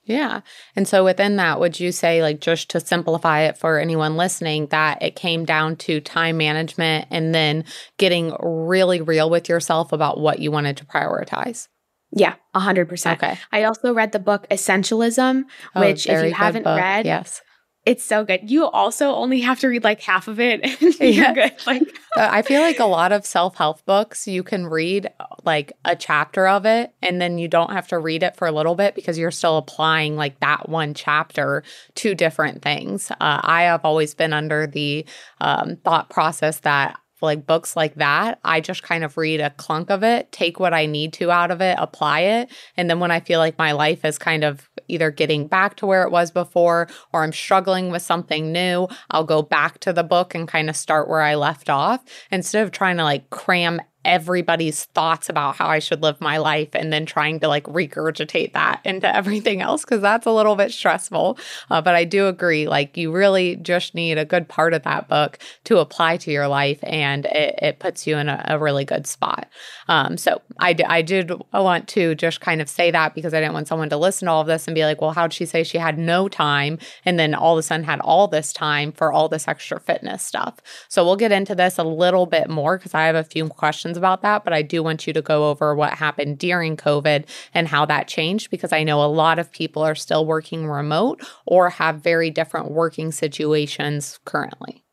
Yeah. 0.08 0.42
And 0.76 0.88
so 0.88 1.04
within 1.04 1.36
that, 1.36 1.60
would 1.60 1.80
you 1.80 1.92
say, 1.92 2.22
like, 2.22 2.40
just 2.40 2.70
to 2.70 2.80
simplify 2.80 3.42
it 3.42 3.58
for 3.58 3.78
anyone 3.78 4.16
listening, 4.16 4.68
that 4.68 5.04
it 5.04 5.16
came 5.16 5.44
down 5.44 5.76
to 5.76 6.00
time 6.00 6.38
management 6.38 7.08
and 7.12 7.36
then 7.36 7.66
getting 7.98 8.36
really 8.40 9.02
real 9.02 9.30
with 9.30 9.50
yourself 9.50 9.92
about 9.92 10.20
what 10.20 10.40
you 10.40 10.50
wanted 10.50 10.78
to 10.78 10.86
prioritize? 10.86 11.68
Yeah, 12.12 12.36
100%. 12.56 13.14
Okay. 13.14 13.38
I 13.52 13.64
also 13.64 13.94
read 13.94 14.14
the 14.14 14.20
book 14.20 14.48
Essentialism, 14.50 15.44
oh, 15.76 15.80
which, 15.82 16.08
if 16.08 16.26
you 16.26 16.34
haven't 16.34 16.64
book. 16.64 16.78
read, 16.80 17.06
yes. 17.06 17.42
It's 17.88 18.04
so 18.04 18.26
good. 18.26 18.52
You 18.52 18.66
also 18.66 19.12
only 19.12 19.40
have 19.40 19.62
to 19.62 19.70
read 19.70 19.86
like 19.86 20.02
half 20.02 20.28
of 20.28 20.42
it. 20.42 20.60
and 21.00 21.16
yeah. 21.16 21.34
good. 21.34 21.54
Like 21.66 21.84
uh, 22.18 22.28
I 22.30 22.42
feel 22.42 22.60
like 22.60 22.80
a 22.80 22.86
lot 22.86 23.14
of 23.14 23.26
self-help 23.26 23.86
books 23.86 24.28
you 24.28 24.44
can 24.44 24.68
read 24.68 25.10
like 25.46 25.72
a 25.86 25.96
chapter 25.96 26.50
of 26.50 26.66
it 26.66 26.92
and 27.02 27.22
then 27.22 27.38
you 27.38 27.48
don't 27.48 27.72
have 27.72 27.88
to 27.88 27.98
read 27.98 28.24
it 28.24 28.36
for 28.36 28.46
a 28.46 28.52
little 28.52 28.76
bit 28.76 28.94
because 28.94 29.18
you're 29.18 29.32
still 29.32 29.56
applying 29.56 30.18
like 30.18 30.38
that 30.42 30.68
one 30.68 30.94
chapter 30.94 31.64
to 31.96 32.14
different 32.14 32.62
things. 32.62 33.10
Uh, 33.10 33.40
I 33.42 33.62
have 33.64 33.86
always 33.86 34.14
been 34.14 34.34
under 34.34 34.68
the 34.68 35.06
um, 35.40 35.78
thought 35.78 36.10
process 36.10 36.60
that 36.60 37.00
like 37.22 37.46
books 37.46 37.76
like 37.76 37.96
that, 37.96 38.40
I 38.44 38.62
just 38.62 38.84
kind 38.84 39.04
of 39.04 39.18
read 39.18 39.40
a 39.40 39.50
clunk 39.52 39.90
of 39.90 40.04
it, 40.04 40.32
take 40.32 40.60
what 40.60 40.74
I 40.74 40.86
need 40.86 41.14
to 41.14 41.32
out 41.32 41.52
of 41.52 41.62
it, 41.62 41.76
apply 41.80 42.22
it. 42.22 42.52
And 42.76 42.90
then 42.90 43.00
when 43.00 43.12
I 43.12 43.20
feel 43.20 43.40
like 43.40 43.58
my 43.58 43.72
life 43.72 44.06
is 44.06 44.18
kind 44.18 44.44
of 44.44 44.70
either 44.88 45.12
getting 45.12 45.48
back 45.48 45.76
to 45.78 45.86
where 45.86 46.04
it 46.04 46.12
was 46.12 46.32
before 46.32 46.88
or 47.14 47.24
I'm 47.24 47.34
struggling 47.34 47.90
with 47.90 48.02
something 48.02 48.52
new, 48.52 48.88
I'll 49.12 49.24
go 49.24 49.42
back 49.42 49.80
to 49.80 49.94
the 49.94 50.04
book 50.04 50.36
and 50.36 50.48
kind 50.48 50.70
of 50.70 50.76
start 50.76 51.10
where 51.10 51.22
I 51.22 51.36
left 51.36 51.70
off 51.70 52.04
instead 52.32 52.64
of 52.64 52.72
trying 52.72 52.98
to 52.98 53.04
like 53.04 53.30
cram 53.30 53.82
everybody's 54.08 54.86
thoughts 54.86 55.28
about 55.28 55.58
how 55.58 55.68
I 55.68 55.80
should 55.80 56.02
live 56.02 56.22
my 56.22 56.38
life 56.38 56.70
and 56.74 56.92
then 56.94 57.06
trying 57.06 57.42
to 57.42 57.48
like 57.50 57.66
regurgitate 57.66 58.54
that 58.54 58.80
into 58.86 59.14
everything 59.14 59.62
else 59.62 59.84
because 59.84 60.02
that's 60.02 60.26
a 60.26 60.32
little 60.32 60.56
bit 60.56 60.72
stressful. 60.72 61.38
Uh, 61.70 61.82
but 61.82 61.94
I 61.94 62.06
do 62.06 62.28
agree, 62.28 62.68
like, 62.68 62.96
you 62.96 63.12
really 63.12 63.58
just 63.58 63.94
need 63.94 64.18
a 64.18 64.24
good 64.24 64.48
part 64.48 64.74
of 64.74 64.84
that 64.84 65.10
book 65.10 65.38
to 65.66 65.80
apply 65.80 66.18
to 66.18 66.32
your 66.32 66.48
life 66.48 66.80
and 66.84 67.26
it, 67.26 67.56
it 67.62 67.80
puts 67.80 68.08
you 68.08 68.18
in 68.18 68.30
a, 68.30 68.44
a 68.48 68.58
really 68.58 68.86
good 68.86 69.06
spot. 69.06 69.50
Um, 69.90 70.18
so 70.18 70.42
I, 70.60 70.72
d- 70.72 70.86
I 70.86 71.02
did 71.02 71.32
want 71.54 71.90
to 71.90 72.16
just 72.16 72.40
kind 72.40 72.62
of 72.62 72.70
say 72.70 72.92
that 72.92 73.14
because 73.14 73.34
I 73.34 73.42
didn't 73.42 73.54
want 73.54 73.68
someone 73.68 73.90
to 73.90 73.98
listen 73.98 74.28
to 74.28 74.32
all 74.32 74.42
of 74.42 74.48
this 74.48 74.68
and 74.68 74.76
be 74.76 74.86
like, 74.86 75.02
well, 75.02 75.12
how'd 75.12 75.34
she 75.34 75.46
say 75.46 75.64
she 75.64 75.78
had 75.78 75.98
no 75.98 76.30
time 76.30 76.80
and 77.04 77.20
then 77.20 77.36
all 77.36 77.58
of 77.58 77.60
a 77.60 77.64
sudden 77.64 77.84
had 77.84 78.00
all 78.00 78.30
this 78.30 78.54
time 78.54 78.94
for 78.94 79.12
all 79.12 79.28
this 79.28 79.50
extra 79.50 79.82
fitness 79.82 80.24
stuff? 80.24 80.56
So 80.88 81.04
we'll 81.04 81.18
get 81.18 81.34
into 81.34 81.56
this 81.56 81.78
a 81.78 81.84
little 81.84 82.26
bit 82.26 82.50
more 82.50 82.78
because 82.78 82.94
I 82.94 83.04
have 83.04 83.16
a 83.16 83.24
few 83.24 83.50
questions 83.50 83.97
about 83.98 84.22
that, 84.22 84.44
but 84.44 84.54
I 84.54 84.62
do 84.62 84.82
want 84.82 85.08
you 85.08 85.14
to 85.14 85.22
go 85.22 85.50
over 85.50 85.76
what 85.76 85.94
happened 85.94 86.38
during 86.38 86.78
COVID 86.78 87.26
and 87.54 87.68
how 87.68 87.86
that 87.86 88.08
changed 88.08 88.50
because 88.50 88.72
I 88.72 88.84
know 88.84 89.04
a 89.04 89.08
lot 89.08 89.40
of 89.40 89.52
people 89.52 89.84
are 89.84 89.96
still 89.96 90.26
working 90.26 90.68
remote 90.68 91.22
or 91.46 91.70
have 91.70 92.02
very 92.02 92.30
different 92.30 92.72
working 92.72 93.12
situations 93.12 94.20
currently. 94.24 94.84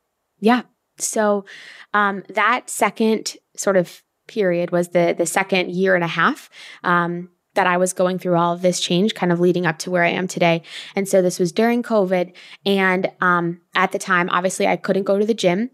Yeah. 0.41 0.63
So 0.99 1.45
um, 1.93 2.23
that 2.29 2.69
second 2.71 3.37
sort 3.57 3.77
of 3.77 4.03
period 4.27 4.71
was 4.71 4.89
the 4.89 5.15
the 5.17 5.27
second 5.27 5.71
year 5.71 5.95
and 5.95 6.05
a 6.05 6.09
half 6.09 6.49
um, 6.83 7.31
that 7.55 7.67
I 7.67 7.77
was 7.77 7.93
going 7.93 8.19
through 8.19 8.37
all 8.37 8.53
of 8.53 8.63
this 8.63 8.81
change, 8.81 9.15
kind 9.15 9.33
of 9.33 9.41
leading 9.41 9.67
up 9.67 9.79
to 9.81 9.91
where 9.91 10.03
I 10.03 10.11
am 10.11 10.27
today. 10.27 10.63
And 10.97 11.09
so 11.09 11.23
this 11.23 11.39
was 11.39 11.53
during 11.53 11.83
COVID, 11.83 12.33
and 12.67 13.11
um, 13.21 13.61
at 13.75 13.93
the 13.93 13.99
time, 13.99 14.29
obviously, 14.31 14.67
I 14.67 14.77
couldn't 14.77 15.05
go 15.05 15.19
to 15.19 15.27
the 15.27 15.35
gym. 15.35 15.71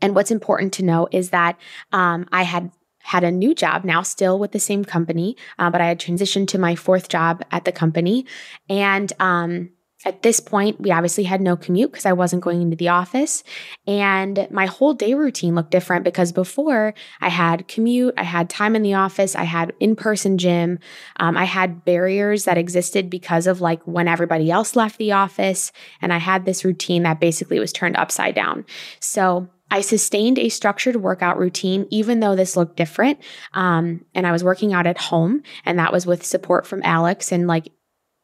And 0.00 0.14
what's 0.14 0.30
important 0.30 0.72
to 0.74 0.84
know 0.84 1.08
is 1.10 1.30
that 1.30 1.58
um, 1.92 2.26
I 2.32 2.42
had 2.42 2.70
had 3.00 3.24
a 3.24 3.30
new 3.30 3.54
job 3.54 3.84
now, 3.84 4.02
still 4.02 4.38
with 4.38 4.52
the 4.52 4.60
same 4.60 4.84
company, 4.84 5.36
uh, 5.58 5.70
but 5.70 5.80
I 5.80 5.86
had 5.86 5.98
transitioned 5.98 6.48
to 6.48 6.58
my 6.58 6.74
fourth 6.74 7.08
job 7.08 7.42
at 7.50 7.64
the 7.64 7.72
company, 7.72 8.26
and 8.68 9.10
um, 9.18 9.70
at 10.04 10.22
this 10.22 10.38
point, 10.38 10.80
we 10.80 10.92
obviously 10.92 11.24
had 11.24 11.40
no 11.40 11.56
commute 11.56 11.90
because 11.90 12.06
I 12.06 12.12
wasn't 12.12 12.42
going 12.42 12.62
into 12.62 12.76
the 12.76 12.88
office. 12.88 13.42
And 13.86 14.46
my 14.50 14.66
whole 14.66 14.94
day 14.94 15.14
routine 15.14 15.56
looked 15.56 15.72
different 15.72 16.04
because 16.04 16.30
before 16.30 16.94
I 17.20 17.28
had 17.28 17.66
commute, 17.66 18.14
I 18.16 18.22
had 18.22 18.48
time 18.48 18.76
in 18.76 18.82
the 18.82 18.94
office, 18.94 19.34
I 19.34 19.42
had 19.42 19.72
in 19.80 19.96
person 19.96 20.38
gym, 20.38 20.78
um, 21.16 21.36
I 21.36 21.44
had 21.44 21.84
barriers 21.84 22.44
that 22.44 22.58
existed 22.58 23.10
because 23.10 23.48
of 23.48 23.60
like 23.60 23.82
when 23.88 24.06
everybody 24.06 24.52
else 24.52 24.76
left 24.76 24.98
the 24.98 25.12
office. 25.12 25.72
And 26.00 26.12
I 26.12 26.18
had 26.18 26.44
this 26.44 26.64
routine 26.64 27.02
that 27.02 27.18
basically 27.18 27.58
was 27.58 27.72
turned 27.72 27.96
upside 27.96 28.36
down. 28.36 28.66
So 29.00 29.48
I 29.70 29.80
sustained 29.80 30.38
a 30.38 30.48
structured 30.48 30.96
workout 30.96 31.38
routine, 31.38 31.86
even 31.90 32.20
though 32.20 32.34
this 32.34 32.56
looked 32.56 32.76
different. 32.76 33.18
Um, 33.52 34.04
and 34.14 34.26
I 34.26 34.32
was 34.32 34.44
working 34.44 34.72
out 34.72 34.86
at 34.86 34.98
home, 34.98 35.42
and 35.64 35.78
that 35.78 35.92
was 35.92 36.06
with 36.06 36.24
support 36.24 36.66
from 36.66 36.82
Alex 36.84 37.32
and 37.32 37.46
like 37.46 37.70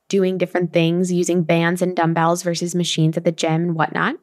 doing 0.08 0.38
different 0.38 0.72
things 0.72 1.12
using 1.12 1.42
bands 1.42 1.82
and 1.82 1.96
dumbbells 1.96 2.42
versus 2.42 2.74
machines 2.74 3.16
at 3.16 3.24
the 3.24 3.32
gym 3.32 3.62
and 3.62 3.74
whatnot. 3.74 4.16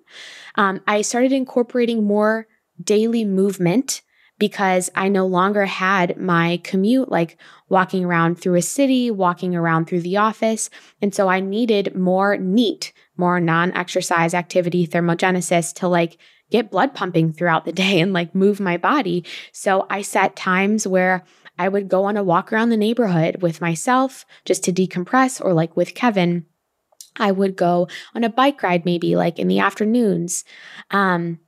Um, 0.56 0.82
I 0.88 1.02
started 1.02 1.32
incorporating 1.32 2.04
more 2.04 2.48
daily 2.84 3.26
movement 3.26 4.02
because 4.42 4.90
I 4.96 5.08
no 5.08 5.28
longer 5.28 5.66
had 5.66 6.18
my 6.18 6.60
commute, 6.64 7.12
like 7.12 7.38
walking 7.70 8.04
around 8.04 8.36
through 8.40 8.56
a 8.56 8.62
city, 8.64 9.12
walking 9.12 9.56
around 9.56 9.86
through 9.86 10.02
the 10.02 10.18
office. 10.18 10.72
And 11.00 11.14
so 11.14 11.30
I 11.30 11.42
needed 11.42 11.96
more 11.96 12.38
NEAT, 12.38 12.92
more 13.18 13.40
non 13.40 13.72
exercise 13.74 14.34
activity 14.34 14.88
thermogenesis 14.88 15.76
to 15.76 15.88
like 15.88 16.18
get 16.52 16.70
blood 16.70 16.94
pumping 16.94 17.34
throughout 17.34 17.66
the 17.66 17.72
day 17.72 18.00
and 18.00 18.14
like 18.14 18.36
move 18.36 18.60
my 18.60 18.78
body. 18.78 19.26
So 19.52 19.88
I 19.90 20.02
set 20.02 20.36
times 20.36 20.86
where 20.86 21.24
I 21.58 21.68
would 21.68 21.90
go 21.90 22.04
on 22.04 22.18
a 22.18 22.24
walk 22.24 22.52
around 22.52 22.70
the 22.70 22.78
neighborhood 22.78 23.42
with 23.42 23.62
myself 23.62 24.26
just 24.46 24.64
to 24.66 24.74
decompress 24.74 25.44
or 25.44 25.54
like 25.54 25.76
with 25.76 25.96
Kevin. 25.96 26.46
I 27.18 27.32
would 27.32 27.56
go 27.56 27.88
on 28.16 28.24
a 28.24 28.30
bike 28.30 28.64
ride 28.64 28.86
maybe 28.86 29.16
like 29.16 29.38
in 29.38 29.48
the 29.48 29.60
afternoons. 29.60 30.46
Um, 30.92 31.40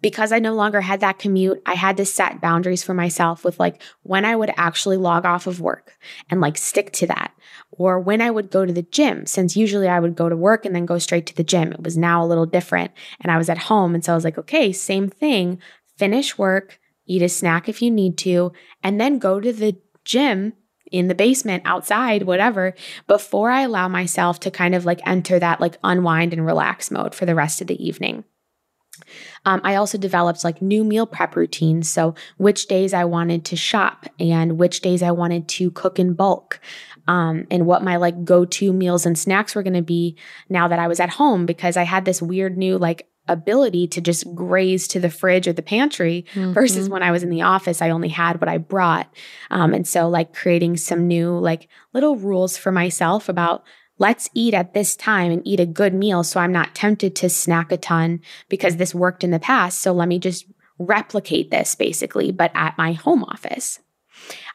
because 0.00 0.32
I 0.32 0.38
no 0.38 0.54
longer 0.54 0.80
had 0.80 1.00
that 1.00 1.18
commute, 1.18 1.62
I 1.66 1.74
had 1.74 1.96
to 1.96 2.04
set 2.04 2.40
boundaries 2.40 2.82
for 2.84 2.94
myself 2.94 3.44
with 3.44 3.58
like 3.58 3.82
when 4.02 4.24
I 4.24 4.36
would 4.36 4.52
actually 4.56 4.96
log 4.96 5.24
off 5.24 5.46
of 5.46 5.60
work 5.60 5.96
and 6.30 6.40
like 6.40 6.56
stick 6.56 6.92
to 6.92 7.06
that, 7.06 7.32
or 7.70 7.98
when 7.98 8.20
I 8.20 8.30
would 8.30 8.50
go 8.50 8.66
to 8.66 8.72
the 8.72 8.82
gym, 8.82 9.26
since 9.26 9.56
usually 9.56 9.88
I 9.88 10.00
would 10.00 10.14
go 10.14 10.28
to 10.28 10.36
work 10.36 10.64
and 10.64 10.74
then 10.74 10.86
go 10.86 10.98
straight 10.98 11.26
to 11.26 11.34
the 11.34 11.44
gym. 11.44 11.72
It 11.72 11.82
was 11.82 11.96
now 11.96 12.22
a 12.22 12.26
little 12.26 12.46
different. 12.46 12.92
And 13.20 13.32
I 13.32 13.38
was 13.38 13.48
at 13.48 13.58
home. 13.58 13.94
And 13.94 14.04
so 14.04 14.12
I 14.12 14.14
was 14.14 14.24
like, 14.24 14.38
okay, 14.38 14.72
same 14.72 15.08
thing, 15.08 15.58
finish 15.96 16.36
work, 16.36 16.78
eat 17.06 17.22
a 17.22 17.28
snack 17.28 17.68
if 17.68 17.80
you 17.82 17.90
need 17.90 18.18
to, 18.18 18.52
and 18.82 19.00
then 19.00 19.18
go 19.18 19.40
to 19.40 19.52
the 19.52 19.76
gym 20.04 20.52
in 20.90 21.08
the 21.08 21.14
basement, 21.14 21.62
outside, 21.66 22.22
whatever, 22.22 22.74
before 23.06 23.50
I 23.50 23.62
allow 23.62 23.88
myself 23.88 24.40
to 24.40 24.50
kind 24.50 24.74
of 24.74 24.86
like 24.86 25.00
enter 25.06 25.38
that 25.38 25.60
like 25.60 25.76
unwind 25.84 26.32
and 26.32 26.46
relax 26.46 26.90
mode 26.90 27.14
for 27.14 27.26
the 27.26 27.34
rest 27.34 27.60
of 27.60 27.66
the 27.66 27.84
evening. 27.84 28.24
Um, 29.44 29.60
I 29.64 29.76
also 29.76 29.98
developed 29.98 30.44
like 30.44 30.62
new 30.62 30.84
meal 30.84 31.06
prep 31.06 31.36
routines. 31.36 31.88
So, 31.88 32.14
which 32.36 32.66
days 32.66 32.94
I 32.94 33.04
wanted 33.04 33.44
to 33.46 33.56
shop 33.56 34.06
and 34.18 34.58
which 34.58 34.80
days 34.80 35.02
I 35.02 35.10
wanted 35.10 35.48
to 35.48 35.70
cook 35.70 35.98
in 35.98 36.14
bulk. 36.14 36.60
Um, 37.06 37.46
and 37.50 37.64
what 37.66 37.82
my 37.82 37.96
like 37.96 38.24
go 38.24 38.44
to 38.44 38.72
meals 38.72 39.06
and 39.06 39.18
snacks 39.18 39.54
were 39.54 39.62
going 39.62 39.72
to 39.72 39.82
be 39.82 40.16
now 40.50 40.68
that 40.68 40.78
I 40.78 40.88
was 40.88 41.00
at 41.00 41.10
home 41.10 41.46
because 41.46 41.76
I 41.76 41.84
had 41.84 42.04
this 42.04 42.20
weird 42.20 42.58
new 42.58 42.76
like 42.76 43.08
ability 43.28 43.86
to 43.86 44.00
just 44.00 44.34
graze 44.34 44.88
to 44.88 45.00
the 45.00 45.10
fridge 45.10 45.46
or 45.46 45.52
the 45.52 45.62
pantry 45.62 46.24
mm-hmm. 46.32 46.52
versus 46.52 46.88
when 46.88 47.02
I 47.02 47.10
was 47.10 47.22
in 47.22 47.30
the 47.30 47.42
office, 47.42 47.80
I 47.80 47.90
only 47.90 48.08
had 48.08 48.40
what 48.40 48.48
I 48.48 48.58
brought. 48.58 49.12
Um, 49.50 49.74
and 49.74 49.86
so, 49.86 50.08
like, 50.08 50.34
creating 50.34 50.78
some 50.78 51.06
new, 51.06 51.38
like, 51.38 51.68
little 51.92 52.16
rules 52.16 52.56
for 52.56 52.72
myself 52.72 53.28
about 53.28 53.64
let's 53.98 54.30
eat 54.34 54.54
at 54.54 54.74
this 54.74 54.96
time 54.96 55.30
and 55.30 55.46
eat 55.46 55.60
a 55.60 55.66
good 55.66 55.94
meal 55.94 56.24
so 56.24 56.40
I'm 56.40 56.52
not 56.52 56.74
tempted 56.74 57.14
to 57.16 57.28
snack 57.28 57.72
a 57.72 57.76
ton 57.76 58.20
because 58.48 58.76
this 58.76 58.94
worked 58.94 59.24
in 59.24 59.30
the 59.30 59.38
past. 59.38 59.80
So, 59.80 59.92
let 59.92 60.08
me 60.08 60.18
just 60.18 60.46
replicate 60.78 61.50
this 61.50 61.74
basically, 61.74 62.32
but 62.32 62.50
at 62.54 62.78
my 62.78 62.92
home 62.92 63.24
office. 63.24 63.80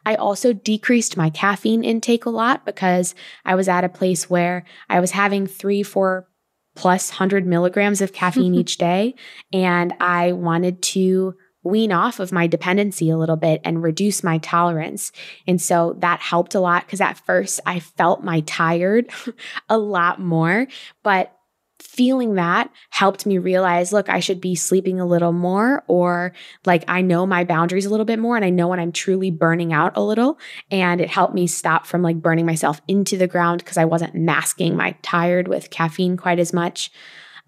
I 0.06 0.16
also 0.16 0.54
decreased 0.54 1.18
my 1.18 1.30
caffeine 1.30 1.84
intake 1.84 2.26
a 2.26 2.30
lot 2.30 2.66
because 2.66 3.16
I 3.46 3.56
was 3.56 3.70
at 3.70 3.84
a 3.84 3.90
place 3.90 4.30
where 4.30 4.66
I 4.90 5.00
was 5.00 5.12
having 5.12 5.48
three, 5.48 5.84
four 5.84 6.28
plus 6.76 7.12
100 7.12 7.46
milligrams 7.46 8.02
of 8.02 8.14
caffeine 8.14 8.56
each 8.60 8.78
day. 8.78 9.16
And 9.52 9.94
I 10.00 10.34
wanted 10.34 10.82
to 10.82 11.36
wean 11.64 11.92
off 11.92 12.20
of 12.20 12.32
my 12.32 12.48
dependency 12.48 13.10
a 13.10 13.18
little 13.18 13.36
bit 13.36 13.62
and 13.64 13.84
reduce 13.84 14.24
my 14.24 14.38
tolerance. 14.40 15.12
And 15.48 15.62
so 15.62 15.96
that 16.00 16.20
helped 16.20 16.56
a 16.56 16.60
lot 16.60 16.86
because 16.86 17.02
at 17.02 17.18
first 17.26 17.60
I 17.66 17.80
felt 17.80 18.24
my 18.24 18.42
tired 18.42 19.10
a 19.70 19.78
lot 19.78 20.20
more, 20.20 20.68
but 21.04 21.36
feeling 21.82 22.36
that 22.36 22.72
helped 22.92 23.26
me 23.26 23.38
realize 23.38 23.92
look, 23.92 24.08
I 24.10 24.20
should 24.20 24.40
be 24.40 24.56
sleeping 24.56 25.00
a 25.00 25.06
little 25.06 25.34
more, 25.34 25.84
or 25.88 26.34
like 26.66 26.84
I 26.88 27.02
know 27.02 27.26
my 27.26 27.44
boundaries 27.44 27.86
a 27.86 27.90
little 27.90 28.06
bit 28.06 28.20
more 28.20 28.36
and 28.36 28.46
I 28.46 28.50
know 28.50 28.70
when 28.70 28.80
I'm 28.80 28.92
truly 28.92 29.32
burning 29.32 29.74
out 29.74 29.96
a 29.96 30.02
little. 30.02 30.40
And 30.72 31.02
it 31.02 31.10
helped 31.10 31.34
me 31.34 31.46
stop 31.46 31.86
from 31.86 32.02
like 32.02 32.22
burning 32.22 32.46
myself 32.46 32.82
into 32.88 33.18
the 33.18 33.28
ground 33.28 33.60
because 33.60 33.78
I 33.78 33.86
wasn't 33.86 34.16
masking 34.16 34.76
my 34.76 34.96
tired 35.02 35.48
with 35.48 35.70
caffeine 35.70 36.18
quite 36.18 36.40
as 36.40 36.54
much. 36.54 36.90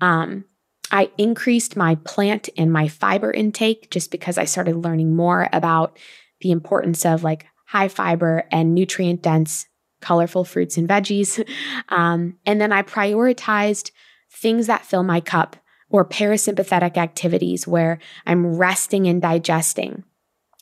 Um, 0.01 0.45
I 0.95 1.09
increased 1.17 1.75
my 1.75 1.95
plant 1.95 2.47
and 2.57 2.71
my 2.71 2.87
fiber 2.87 3.29
intake 3.29 3.91
just 3.91 4.11
because 4.11 4.37
I 4.37 4.45
started 4.45 4.77
learning 4.77 5.13
more 5.13 5.49
about 5.51 5.97
the 6.39 6.51
importance 6.51 7.05
of 7.05 7.21
like 7.21 7.47
high 7.65 7.89
fiber 7.89 8.47
and 8.49 8.73
nutrient 8.73 9.21
dense, 9.21 9.65
colorful 9.99 10.45
fruits 10.45 10.77
and 10.77 10.87
veggies. 10.87 11.45
Um, 11.89 12.37
and 12.45 12.59
then 12.59 12.71
I 12.71 12.81
prioritized 12.81 13.91
things 14.31 14.67
that 14.67 14.85
fill 14.85 15.03
my 15.03 15.19
cup, 15.19 15.55
or 15.89 16.03
parasympathetic 16.03 16.97
activities 16.97 17.67
where 17.67 17.99
I'm 18.25 18.55
resting 18.55 19.07
and 19.07 19.21
digesting. 19.21 20.03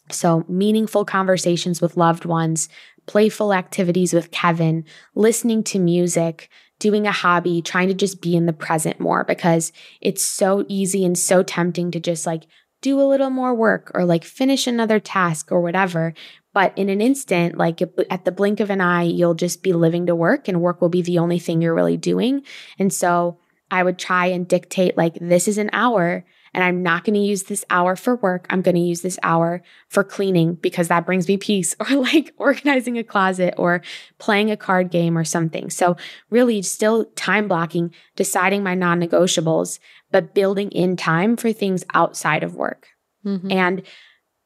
So, 0.10 0.44
meaningful 0.50 1.06
conversations 1.06 1.82
with 1.82 1.96
loved 1.96 2.26
ones, 2.26 2.68
playful 3.06 3.54
activities 3.54 4.14
with 4.14 4.32
Kevin, 4.32 4.84
listening 5.16 5.64
to 5.66 5.80
music, 5.80 6.50
doing 6.80 7.08
a 7.08 7.12
hobby, 7.12 7.62
trying 7.62 7.88
to 7.88 7.94
just 7.94 8.22
be 8.22 8.36
in 8.36 8.46
the 8.46 8.54
present 8.54 9.00
more 9.00 9.24
because 9.24 9.72
it's 10.02 10.24
so 10.24 10.66
easy 10.68 11.06
and 11.06 11.18
so 11.18 11.44
tempting 11.44 11.92
to 11.92 12.00
just 12.00 12.26
like 12.26 12.44
do 12.82 13.00
a 13.00 13.08
little 13.08 13.30
more 13.30 13.54
work 13.54 13.92
or 13.94 14.04
like 14.04 14.24
finish 14.24 14.68
another 14.68 15.00
task 15.00 15.52
or 15.52 15.62
whatever. 15.62 16.14
But 16.54 16.78
in 16.78 16.90
an 16.90 17.02
instant, 17.02 17.58
like 17.58 17.82
at 17.82 18.26
the 18.26 18.32
blink 18.32 18.60
of 18.60 18.70
an 18.70 18.82
eye, 18.82 19.04
you'll 19.04 19.34
just 19.34 19.64
be 19.64 19.74
living 19.74 20.06
to 20.08 20.16
work 20.16 20.48
and 20.48 20.62
work 20.62 20.82
will 20.82 20.90
be 20.90 21.02
the 21.02 21.20
only 21.20 21.40
thing 21.40 21.62
you're 21.62 21.74
really 21.74 21.98
doing. 21.98 22.44
And 22.78 22.92
so, 22.92 23.40
I 23.72 23.82
would 23.82 23.98
try 23.98 24.28
and 24.28 24.48
dictate, 24.48 24.98
like, 24.98 25.16
this 25.20 25.48
is 25.48 25.58
an 25.58 25.72
hour 25.74 26.26
and 26.54 26.64
I'm 26.64 26.84
not 26.84 27.04
going 27.04 27.16
to 27.16 27.20
use 27.20 27.44
this 27.44 27.66
hour 27.70 27.96
for 27.96 28.16
work. 28.18 28.46
I'm 28.50 28.62
going 28.62 28.76
to 28.76 28.82
use 28.82 29.02
this 29.02 29.18
hour 29.24 29.64
for 29.90 30.04
cleaning 30.04 30.56
because 30.56 30.88
that 30.88 31.06
brings 31.06 31.28
me 31.28 31.38
peace, 31.38 31.76
or 31.80 31.96
like 31.96 32.34
organizing 32.38 32.98
a 32.98 33.04
closet 33.04 33.54
or 33.58 33.82
playing 34.20 34.52
a 34.52 34.58
card 34.58 34.92
game 34.92 35.18
or 35.18 35.24
something. 35.24 35.70
So, 35.70 35.98
really, 36.30 36.62
still 36.62 37.06
time 37.16 37.48
blocking, 37.48 37.94
deciding 38.16 38.64
my 38.64 38.76
non 38.76 39.00
negotiables, 39.00 39.80
but 40.12 40.34
building 40.34 40.70
in 40.72 40.96
time 40.96 41.36
for 41.36 41.52
things 41.52 41.84
outside 41.94 42.44
of 42.44 42.56
work. 42.56 42.88
Mm-hmm. 43.26 43.52
And 43.52 43.82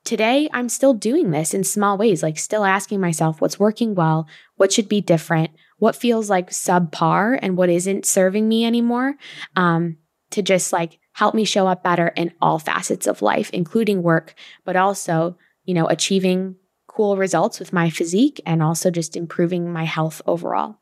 today 0.05 0.49
I'm 0.53 0.69
still 0.69 0.93
doing 0.93 1.31
this 1.31 1.53
in 1.53 1.63
small 1.63 1.97
ways, 1.97 2.23
like 2.23 2.37
still 2.37 2.63
asking 2.63 3.01
myself 3.01 3.41
what's 3.41 3.59
working 3.59 3.95
well, 3.95 4.27
what 4.55 4.71
should 4.71 4.87
be 4.87 5.01
different, 5.01 5.51
what 5.79 5.95
feels 5.95 6.29
like 6.29 6.49
subpar 6.49 7.37
and 7.41 7.57
what 7.57 7.69
isn't 7.69 8.05
serving 8.05 8.47
me 8.47 8.65
anymore. 8.65 9.15
Um, 9.55 9.97
to 10.31 10.41
just 10.41 10.73
like 10.73 10.99
help 11.17 11.33
me 11.33 11.43
show 11.43 11.65
up 11.65 11.81
better 11.81 12.09
in 12.09 12.31
all 12.39 12.59
facets 12.59 13.07
of 13.07 13.23
life, 13.23 13.49
including 13.49 14.03
work, 14.03 14.35
but 14.63 14.75
also, 14.75 15.35
you 15.65 15.73
know, 15.73 15.87
achieving 15.87 16.55
cool 16.85 17.17
results 17.17 17.59
with 17.59 17.73
my 17.73 17.89
physique 17.89 18.39
and 18.45 18.61
also 18.61 18.91
just 18.91 19.15
improving 19.15 19.73
my 19.73 19.83
health 19.83 20.21
overall. 20.27 20.77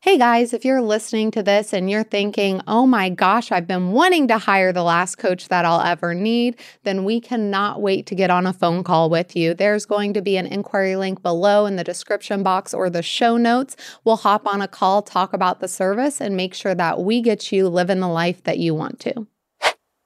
Hey 0.00 0.18
guys, 0.18 0.52
if 0.52 0.64
you're 0.64 0.82
listening 0.82 1.30
to 1.32 1.42
this 1.42 1.72
and 1.72 1.88
you're 1.88 2.02
thinking, 2.02 2.62
oh 2.66 2.84
my 2.84 3.10
gosh, 3.10 3.52
I've 3.52 3.68
been 3.68 3.92
wanting 3.92 4.26
to 4.28 4.38
hire 4.38 4.72
the 4.72 4.82
last 4.82 5.18
coach 5.18 5.46
that 5.48 5.64
I'll 5.64 5.82
ever 5.82 6.14
need, 6.14 6.58
then 6.82 7.04
we 7.04 7.20
cannot 7.20 7.80
wait 7.80 8.06
to 8.06 8.16
get 8.16 8.30
on 8.30 8.48
a 8.48 8.52
phone 8.52 8.82
call 8.82 9.08
with 9.08 9.36
you. 9.36 9.54
There's 9.54 9.86
going 9.86 10.14
to 10.14 10.22
be 10.22 10.36
an 10.36 10.46
inquiry 10.46 10.96
link 10.96 11.22
below 11.22 11.66
in 11.66 11.76
the 11.76 11.84
description 11.84 12.42
box 12.42 12.74
or 12.74 12.90
the 12.90 13.02
show 13.02 13.36
notes. 13.36 13.76
We'll 14.02 14.16
hop 14.16 14.48
on 14.48 14.62
a 14.62 14.68
call, 14.68 15.02
talk 15.02 15.32
about 15.32 15.60
the 15.60 15.68
service, 15.68 16.20
and 16.20 16.36
make 16.36 16.54
sure 16.54 16.74
that 16.74 17.02
we 17.02 17.20
get 17.20 17.52
you 17.52 17.68
living 17.68 18.00
the 18.00 18.08
life 18.08 18.42
that 18.44 18.58
you 18.58 18.74
want 18.74 18.98
to. 19.00 19.28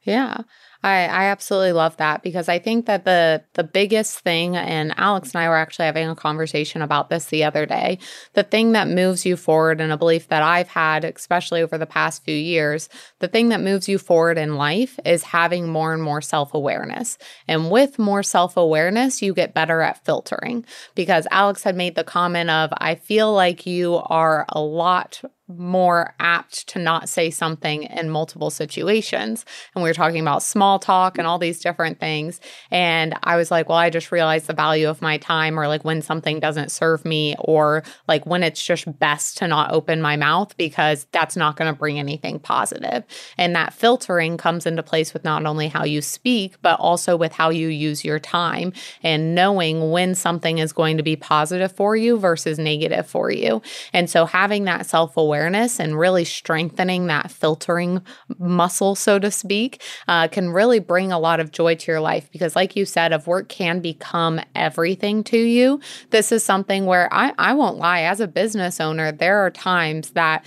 Yeah. 0.05 0.43
I, 0.85 1.07
I 1.07 1.25
absolutely 1.27 1.73
love 1.73 1.97
that 1.97 2.23
because 2.23 2.47
I 2.51 2.59
think 2.59 2.85
that 2.87 3.07
the 3.07 3.43
the 3.55 3.65
biggest 3.65 4.21
thing, 4.21 4.55
and 4.55 4.93
Alex 4.99 5.33
and 5.33 5.43
I 5.43 5.49
were 5.49 5.57
actually 5.57 5.87
having 5.87 6.11
a 6.11 6.15
conversation 6.15 6.83
about 6.83 7.09
this 7.09 7.25
the 7.27 7.45
other 7.45 7.65
day. 7.65 7.99
The 8.35 8.43
thing 8.43 8.73
that 8.73 8.87
moves 8.87 9.25
you 9.25 9.37
forward, 9.37 9.81
and 9.81 9.91
a 9.91 9.97
belief 9.97 10.29
that 10.29 10.43
I've 10.43 10.69
had, 10.69 11.05
especially 11.07 11.63
over 11.63 11.79
the 11.79 11.87
past 11.87 12.23
few 12.23 12.37
years, 12.37 12.91
the 13.21 13.29
thing 13.29 13.49
that 13.49 13.63
moves 13.63 13.89
you 13.89 13.97
forward 13.97 14.37
in 14.37 14.57
life 14.57 15.01
is 15.07 15.23
having 15.23 15.71
more 15.71 15.95
and 15.95 16.03
more 16.03 16.21
self 16.21 16.53
awareness. 16.53 17.17
And 17.49 17.71
with 17.71 17.99
more 17.99 18.23
self 18.23 18.59
awareness, 18.59 19.23
you 19.23 19.33
get 19.33 19.55
better 19.55 19.81
at 19.81 20.05
filtering. 20.05 20.67
Because 20.95 21.27
Alex 21.31 21.63
had 21.63 21.77
made 21.77 21.95
the 21.95 22.05
comment 22.05 22.51
of, 22.51 22.71
I 22.77 22.97
feel 22.97 23.33
like 23.33 23.65
you 23.65 23.97
are 24.05 24.45
a 24.51 24.61
lot 24.61 25.23
more 25.47 26.15
apt 26.21 26.67
to 26.69 26.79
not 26.79 27.07
say 27.09 27.31
something 27.31 27.83
in 27.83 28.09
multiple 28.09 28.49
situations. 28.49 29.45
And 29.75 29.85
we 29.85 29.91
were 29.91 29.95
talking 29.95 30.23
about 30.23 30.43
small 30.43 30.79
talk 30.79 31.19
and 31.19 31.27
all 31.27 31.39
these 31.39 31.61
different 31.61 32.01
things. 32.01 32.41
And 32.71 33.15
I 33.23 33.37
was 33.37 33.51
like, 33.51 33.69
well, 33.69 33.77
I 33.77 33.91
just 33.91 34.11
realized 34.11 34.47
the 34.47 34.55
value 34.55 34.89
of 34.89 35.03
my 35.03 35.19
time, 35.19 35.61
or 35.61 35.69
like 35.69 35.85
when 35.85 36.01
something 36.01 36.41
doesn't 36.41 36.71
serve 36.71 37.05
me, 37.05 37.37
or 37.39 37.83
like 38.09 38.25
when 38.25 38.43
it's 38.43 38.65
just 38.65 38.99
best 38.99 39.37
to 39.39 39.47
not 39.47 39.71
open 39.71 40.01
my 40.01 40.17
mouth 40.17 40.57
because 40.57 41.07
that's 41.13 41.37
not 41.37 41.57
going 41.57 41.73
to 41.73 41.79
bring 41.79 41.99
anything 41.99 42.39
positive. 42.39 43.05
And 43.37 43.55
that 43.55 43.75
filtering 43.75 44.39
comes 44.39 44.65
into 44.65 44.83
place 44.83 45.13
with 45.13 45.25
not 45.25 45.45
only 45.45 45.69
how 45.69 45.85
you 45.85 46.01
speak, 46.01 46.57
but 46.63 46.81
also 46.81 47.17
with 47.17 47.33
how 47.33 47.51
you 47.51 47.69
use 47.69 48.03
your 48.03 48.19
time 48.19 48.73
and 49.03 49.35
knowing 49.35 49.91
when 49.91 50.15
something 50.15 50.57
is 50.59 50.73
going 50.73 50.97
to 50.97 51.03
be 51.03 51.17
positive 51.17 51.71
for 51.71 51.97
you 51.97 52.19
versus 52.19 52.59
negative 52.59 53.07
for 53.07 53.31
you. 53.31 53.61
And 53.93 54.09
so 54.09 54.25
having 54.25 54.65
that 54.65 54.87
self 54.87 55.19
awareness 55.19 55.34
awareness 55.35 55.81
and 55.81 55.99
really 55.99 56.25
strengthening 56.25 57.09
that 57.09 57.29
filtering 57.29 58.01
muscle, 58.39 58.95
so 58.95 59.19
to 59.19 59.31
speak, 59.33 59.83
uh, 60.07 60.29
can 60.29 60.51
really 60.51 60.79
bring 60.79 61.11
a 61.11 61.19
lot 61.19 61.41
of 61.41 61.51
joy 61.51 61.75
to 61.75 61.91
your 61.91 62.01
life. 62.01 62.31
Because, 62.31 62.55
like 62.55 62.77
you 62.77 62.85
said, 62.85 63.13
if 63.13 63.27
work 63.27 63.49
can 63.49 63.81
become 63.81 64.41
everything 64.55 65.25
to 65.25 65.39
you, 65.39 65.81
this 66.11 66.31
is 66.31 66.45
something 66.45 66.87
where 66.87 67.13
I, 67.13 67.33
I 67.37 67.53
won't 67.55 67.79
lie, 67.79 68.03
as 68.03 68.21
a 68.21 68.29
business 68.29 68.81
owner, 68.81 69.11
there 69.11 69.39
are 69.39 69.51
times 69.51 70.11
that 70.11 70.45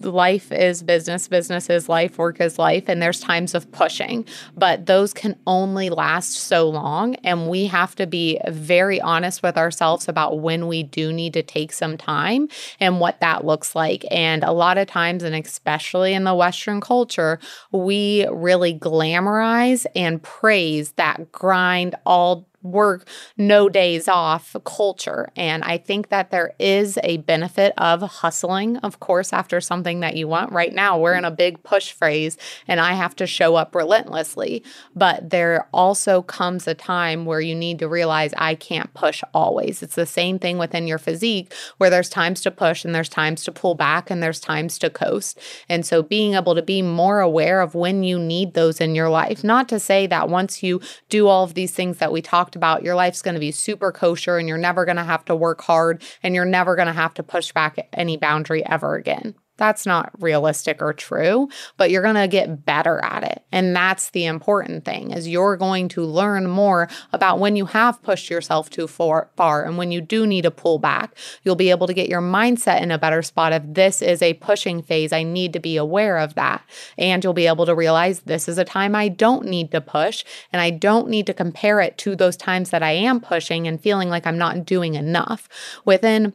life 0.00 0.50
is 0.52 0.82
business, 0.82 1.28
business 1.28 1.70
is 1.70 1.88
life, 1.88 2.18
work 2.18 2.40
is 2.40 2.58
life, 2.58 2.84
and 2.88 3.00
there's 3.00 3.20
times 3.20 3.54
of 3.54 3.70
pushing, 3.72 4.24
but 4.56 4.86
those 4.86 5.12
can 5.12 5.36
only 5.46 5.90
last 5.90 6.34
so 6.34 6.68
long. 6.68 7.14
And 7.16 7.48
we 7.48 7.66
have 7.66 7.94
to 7.96 8.06
be 8.06 8.40
very 8.48 9.00
honest 9.00 9.42
with 9.42 9.56
ourselves 9.56 10.08
about 10.08 10.40
when 10.40 10.66
we 10.66 10.82
do 10.82 11.12
need 11.12 11.34
to 11.34 11.42
take 11.42 11.72
some 11.72 11.96
time 11.96 12.48
and 12.78 13.00
what 13.00 13.20
that 13.20 13.44
looks 13.44 13.74
like. 13.74 14.04
And 14.10 14.42
a 14.42 14.52
lot 14.52 14.78
of 14.78 14.86
times, 14.86 15.22
and 15.22 15.34
especially 15.34 16.14
in 16.14 16.24
the 16.24 16.34
Western 16.34 16.80
culture, 16.80 17.38
we 17.72 18.26
really 18.30 18.78
glamorize 18.78 19.86
and 19.94 20.22
praise 20.22 20.92
that 20.92 21.32
grind 21.32 21.94
all 22.06 22.49
work 22.62 23.06
no 23.36 23.68
days 23.68 24.08
off 24.08 24.54
culture. 24.64 25.30
And 25.36 25.64
I 25.64 25.78
think 25.78 26.08
that 26.08 26.30
there 26.30 26.52
is 26.58 26.98
a 27.02 27.18
benefit 27.18 27.72
of 27.78 28.02
hustling, 28.02 28.76
of 28.78 29.00
course, 29.00 29.32
after 29.32 29.60
something 29.60 30.00
that 30.00 30.16
you 30.16 30.28
want. 30.28 30.52
Right 30.52 30.72
now, 30.72 30.98
we're 30.98 31.14
in 31.14 31.24
a 31.24 31.30
big 31.30 31.62
push 31.62 31.92
phase 31.92 32.36
and 32.68 32.80
I 32.80 32.92
have 32.92 33.16
to 33.16 33.26
show 33.26 33.56
up 33.56 33.74
relentlessly. 33.74 34.62
But 34.94 35.30
there 35.30 35.68
also 35.72 36.22
comes 36.22 36.66
a 36.66 36.74
time 36.74 37.24
where 37.24 37.40
you 37.40 37.54
need 37.54 37.78
to 37.78 37.88
realize 37.88 38.32
I 38.36 38.54
can't 38.54 38.92
push 38.94 39.22
always. 39.32 39.82
It's 39.82 39.94
the 39.94 40.06
same 40.06 40.38
thing 40.38 40.58
within 40.58 40.86
your 40.86 40.98
physique 40.98 41.52
where 41.78 41.90
there's 41.90 42.08
times 42.08 42.40
to 42.42 42.50
push 42.50 42.84
and 42.84 42.94
there's 42.94 43.08
times 43.08 43.44
to 43.44 43.52
pull 43.52 43.74
back 43.74 44.10
and 44.10 44.22
there's 44.22 44.40
times 44.40 44.78
to 44.78 44.90
coast. 44.90 45.38
And 45.68 45.86
so 45.86 46.02
being 46.02 46.34
able 46.34 46.54
to 46.54 46.62
be 46.62 46.82
more 46.82 47.20
aware 47.20 47.60
of 47.60 47.74
when 47.74 48.02
you 48.02 48.18
need 48.18 48.54
those 48.54 48.80
in 48.80 48.94
your 48.94 49.08
life, 49.08 49.42
not 49.42 49.68
to 49.70 49.80
say 49.80 50.06
that 50.08 50.28
once 50.28 50.62
you 50.62 50.80
do 51.08 51.28
all 51.28 51.44
of 51.44 51.54
these 51.54 51.72
things 51.72 51.98
that 51.98 52.12
we 52.12 52.20
talked 52.20 52.49
talked 52.50 52.56
about, 52.56 52.82
your 52.82 52.96
life's 52.96 53.22
going 53.22 53.34
to 53.34 53.40
be 53.40 53.52
super 53.52 53.92
kosher 53.92 54.36
and 54.36 54.48
you're 54.48 54.58
never 54.58 54.84
going 54.84 54.96
to 54.96 55.04
have 55.04 55.24
to 55.26 55.36
work 55.36 55.60
hard 55.60 56.02
and 56.22 56.34
you're 56.34 56.44
never 56.44 56.74
going 56.74 56.86
to 56.86 56.92
have 56.92 57.14
to 57.14 57.22
push 57.22 57.52
back 57.52 57.88
any 57.92 58.16
boundary 58.16 58.66
ever 58.66 58.96
again. 58.96 59.34
That's 59.60 59.84
not 59.84 60.10
realistic 60.18 60.80
or 60.80 60.94
true, 60.94 61.50
but 61.76 61.90
you're 61.90 62.02
going 62.02 62.14
to 62.14 62.26
get 62.26 62.64
better 62.64 62.98
at 63.04 63.22
it. 63.24 63.44
And 63.52 63.76
that's 63.76 64.08
the 64.08 64.24
important 64.24 64.86
thing 64.86 65.10
is 65.10 65.28
you're 65.28 65.58
going 65.58 65.90
to 65.90 66.02
learn 66.02 66.48
more 66.48 66.88
about 67.12 67.40
when 67.40 67.56
you 67.56 67.66
have 67.66 68.02
pushed 68.02 68.30
yourself 68.30 68.70
too 68.70 68.86
far, 68.86 69.28
far 69.36 69.62
and 69.66 69.76
when 69.76 69.92
you 69.92 70.00
do 70.00 70.26
need 70.26 70.42
to 70.42 70.50
pull 70.50 70.78
back. 70.78 71.14
You'll 71.44 71.56
be 71.56 71.68
able 71.68 71.86
to 71.88 71.92
get 71.92 72.08
your 72.08 72.22
mindset 72.22 72.80
in 72.80 72.90
a 72.90 72.96
better 72.96 73.20
spot 73.20 73.52
if 73.52 73.62
this 73.66 74.00
is 74.00 74.22
a 74.22 74.32
pushing 74.34 74.80
phase. 74.80 75.12
I 75.12 75.24
need 75.24 75.52
to 75.52 75.60
be 75.60 75.76
aware 75.76 76.16
of 76.16 76.36
that. 76.36 76.64
And 76.96 77.22
you'll 77.22 77.34
be 77.34 77.46
able 77.46 77.66
to 77.66 77.74
realize 77.74 78.20
this 78.20 78.48
is 78.48 78.56
a 78.56 78.64
time 78.64 78.94
I 78.94 79.08
don't 79.08 79.44
need 79.44 79.72
to 79.72 79.82
push 79.82 80.24
and 80.54 80.62
I 80.62 80.70
don't 80.70 81.10
need 81.10 81.26
to 81.26 81.34
compare 81.34 81.82
it 81.82 81.98
to 81.98 82.16
those 82.16 82.38
times 82.38 82.70
that 82.70 82.82
I 82.82 82.92
am 82.92 83.20
pushing 83.20 83.68
and 83.68 83.78
feeling 83.78 84.08
like 84.08 84.26
I'm 84.26 84.38
not 84.38 84.64
doing 84.64 84.94
enough. 84.94 85.50
Within 85.84 86.32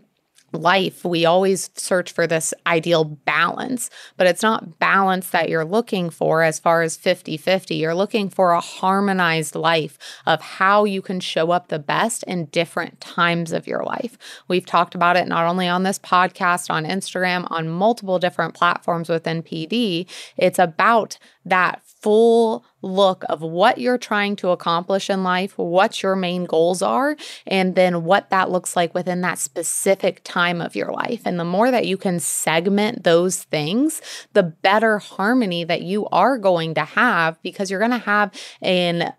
life, 0.55 1.05
we 1.05 1.25
always 1.25 1.69
search 1.75 2.11
for 2.11 2.25
this 2.25 2.53
ideal 2.65 3.03
balance, 3.03 3.89
but 4.17 4.27
it's 4.27 4.41
not 4.41 4.79
balance 4.79 5.29
that 5.29 5.49
you're 5.49 5.65
looking 5.65 6.09
for 6.09 6.41
as 6.41 6.59
far 6.59 6.81
as 6.81 6.97
50 6.97 7.37
50. 7.37 7.75
You're 7.75 7.95
looking 7.95 8.29
for 8.29 8.51
a 8.51 8.59
harmonized 8.59 9.55
life 9.55 9.97
of 10.25 10.41
how 10.41 10.85
you 10.85 11.01
can 11.01 11.19
show 11.19 11.51
up 11.51 11.67
the 11.67 11.79
best 11.79 12.23
in 12.23 12.45
different 12.45 12.99
times 13.01 13.51
of 13.51 13.67
your 13.67 13.83
life. 13.83 14.17
We've 14.47 14.65
talked 14.65 14.95
about 14.95 15.17
it 15.17 15.27
not 15.27 15.45
only 15.45 15.67
on 15.67 15.83
this 15.83 15.99
podcast, 15.99 16.69
on 16.69 16.85
Instagram, 16.85 17.47
on 17.51 17.69
multiple 17.69 18.19
different 18.19 18.53
platforms 18.53 19.09
within 19.09 19.43
PD. 19.43 20.07
It's 20.37 20.59
about 20.59 21.17
that 21.45 21.81
full 21.85 22.65
look 22.85 23.23
of 23.27 23.41
what 23.41 23.79
you're 23.79 23.97
trying 23.97 24.35
to 24.37 24.49
accomplish 24.49 25.09
in 25.09 25.23
life, 25.23 25.57
what 25.57 26.03
your 26.03 26.15
main 26.15 26.45
goals 26.45 26.81
are, 26.81 27.17
and 27.47 27.75
then 27.75 28.03
what 28.03 28.29
that 28.29 28.51
looks 28.51 28.75
like 28.75 28.93
within 28.93 29.21
that 29.21 29.39
specific 29.39 30.21
time 30.23 30.61
of 30.61 30.75
your 30.75 30.91
life. 30.91 31.21
And 31.25 31.39
the 31.39 31.45
more 31.45 31.71
that 31.71 31.87
you 31.87 31.97
can 31.97 32.19
segment 32.19 33.03
those 33.03 33.43
things, 33.43 34.01
the 34.33 34.43
better 34.43 34.99
harmony 34.99 35.63
that 35.63 35.81
you 35.81 36.07
are 36.07 36.37
going 36.37 36.75
to 36.75 36.85
have 36.85 37.41
because 37.41 37.69
you're 37.71 37.79
going 37.79 37.91
to 37.91 37.97
have 37.97 38.31
an 38.61 39.13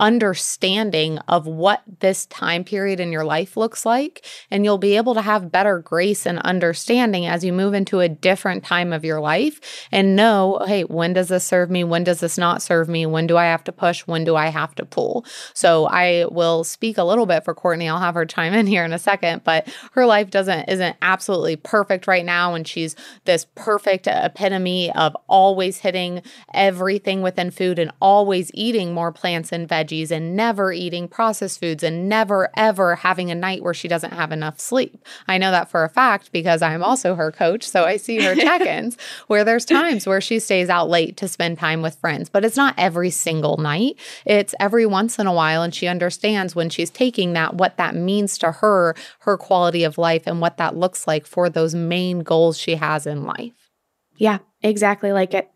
understanding 0.00 1.18
of 1.28 1.46
what 1.46 1.82
this 2.00 2.26
time 2.26 2.64
period 2.64 2.98
in 2.98 3.12
your 3.12 3.24
life 3.24 3.56
looks 3.56 3.86
like. 3.86 4.24
And 4.50 4.64
you'll 4.64 4.78
be 4.78 4.96
able 4.96 5.14
to 5.14 5.22
have 5.22 5.52
better 5.52 5.78
grace 5.78 6.26
and 6.26 6.38
understanding 6.40 7.26
as 7.26 7.44
you 7.44 7.52
move 7.52 7.74
into 7.74 8.00
a 8.00 8.08
different 8.08 8.64
time 8.64 8.92
of 8.92 9.04
your 9.04 9.20
life 9.20 9.60
and 9.92 10.16
know, 10.16 10.64
hey, 10.66 10.82
when 10.82 11.12
does 11.12 11.28
this 11.28 11.44
serve 11.44 11.70
me? 11.70 11.84
When 11.84 12.02
does 12.02 12.20
this 12.20 12.38
not 12.38 12.62
serve 12.62 12.88
me? 12.88 13.04
When 13.06 13.26
do 13.26 13.36
I 13.36 13.44
have 13.44 13.62
to 13.64 13.72
push? 13.72 14.00
When 14.06 14.24
do 14.24 14.34
I 14.34 14.48
have 14.48 14.74
to 14.76 14.84
pull? 14.84 15.24
So 15.52 15.86
I 15.86 16.24
will 16.30 16.64
speak 16.64 16.96
a 16.96 17.04
little 17.04 17.26
bit 17.26 17.44
for 17.44 17.54
Courtney. 17.54 17.88
I'll 17.88 18.00
have 18.00 18.14
her 18.14 18.26
chime 18.26 18.54
in 18.54 18.66
here 18.66 18.84
in 18.84 18.92
a 18.92 18.98
second, 18.98 19.44
but 19.44 19.68
her 19.92 20.06
life 20.06 20.30
doesn't 20.30 20.68
isn't 20.68 20.96
absolutely 21.02 21.56
perfect 21.56 22.06
right 22.06 22.24
now. 22.24 22.54
And 22.54 22.66
she's 22.66 22.96
this 23.26 23.46
perfect 23.54 24.06
epitome 24.06 24.90
of 24.92 25.14
always 25.28 25.78
hitting 25.78 26.22
everything 26.54 27.20
within 27.20 27.50
food 27.50 27.78
and 27.78 27.92
always 28.00 28.50
eating 28.54 28.94
more 28.94 29.12
plants 29.12 29.52
and 29.52 29.68
veggies 29.68 29.89
veggies 29.90 30.10
and 30.10 30.36
never 30.36 30.72
eating 30.72 31.08
processed 31.08 31.60
foods 31.60 31.82
and 31.82 32.08
never 32.08 32.50
ever 32.56 32.96
having 32.96 33.30
a 33.30 33.34
night 33.34 33.62
where 33.62 33.74
she 33.74 33.88
doesn't 33.88 34.12
have 34.12 34.32
enough 34.32 34.60
sleep. 34.60 35.04
I 35.28 35.38
know 35.38 35.50
that 35.50 35.70
for 35.70 35.84
a 35.84 35.88
fact 35.88 36.32
because 36.32 36.62
I'm 36.62 36.82
also 36.82 37.14
her 37.14 37.30
coach. 37.32 37.68
So 37.68 37.84
I 37.84 37.96
see 37.96 38.22
her 38.22 38.34
check 38.36 38.62
ins 38.62 38.96
where 39.26 39.44
there's 39.44 39.64
times 39.64 40.06
where 40.06 40.20
she 40.20 40.38
stays 40.38 40.68
out 40.68 40.88
late 40.88 41.16
to 41.18 41.28
spend 41.28 41.58
time 41.58 41.82
with 41.82 41.96
friends, 41.96 42.28
but 42.28 42.44
it's 42.44 42.56
not 42.56 42.74
every 42.78 43.10
single 43.10 43.56
night. 43.56 43.96
It's 44.24 44.54
every 44.60 44.86
once 44.86 45.18
in 45.18 45.26
a 45.26 45.32
while. 45.32 45.62
And 45.62 45.74
she 45.74 45.86
understands 45.86 46.54
when 46.54 46.70
she's 46.70 46.90
taking 46.90 47.32
that, 47.34 47.54
what 47.54 47.76
that 47.76 47.94
means 47.94 48.38
to 48.38 48.52
her, 48.52 48.94
her 49.20 49.36
quality 49.36 49.84
of 49.84 49.98
life, 49.98 50.22
and 50.26 50.40
what 50.40 50.56
that 50.58 50.76
looks 50.76 51.06
like 51.06 51.26
for 51.26 51.48
those 51.48 51.74
main 51.74 52.20
goals 52.20 52.58
she 52.58 52.76
has 52.76 53.06
in 53.06 53.24
life. 53.24 53.52
Yeah, 54.16 54.38
exactly 54.62 55.12
like 55.12 55.32
it. 55.32 55.50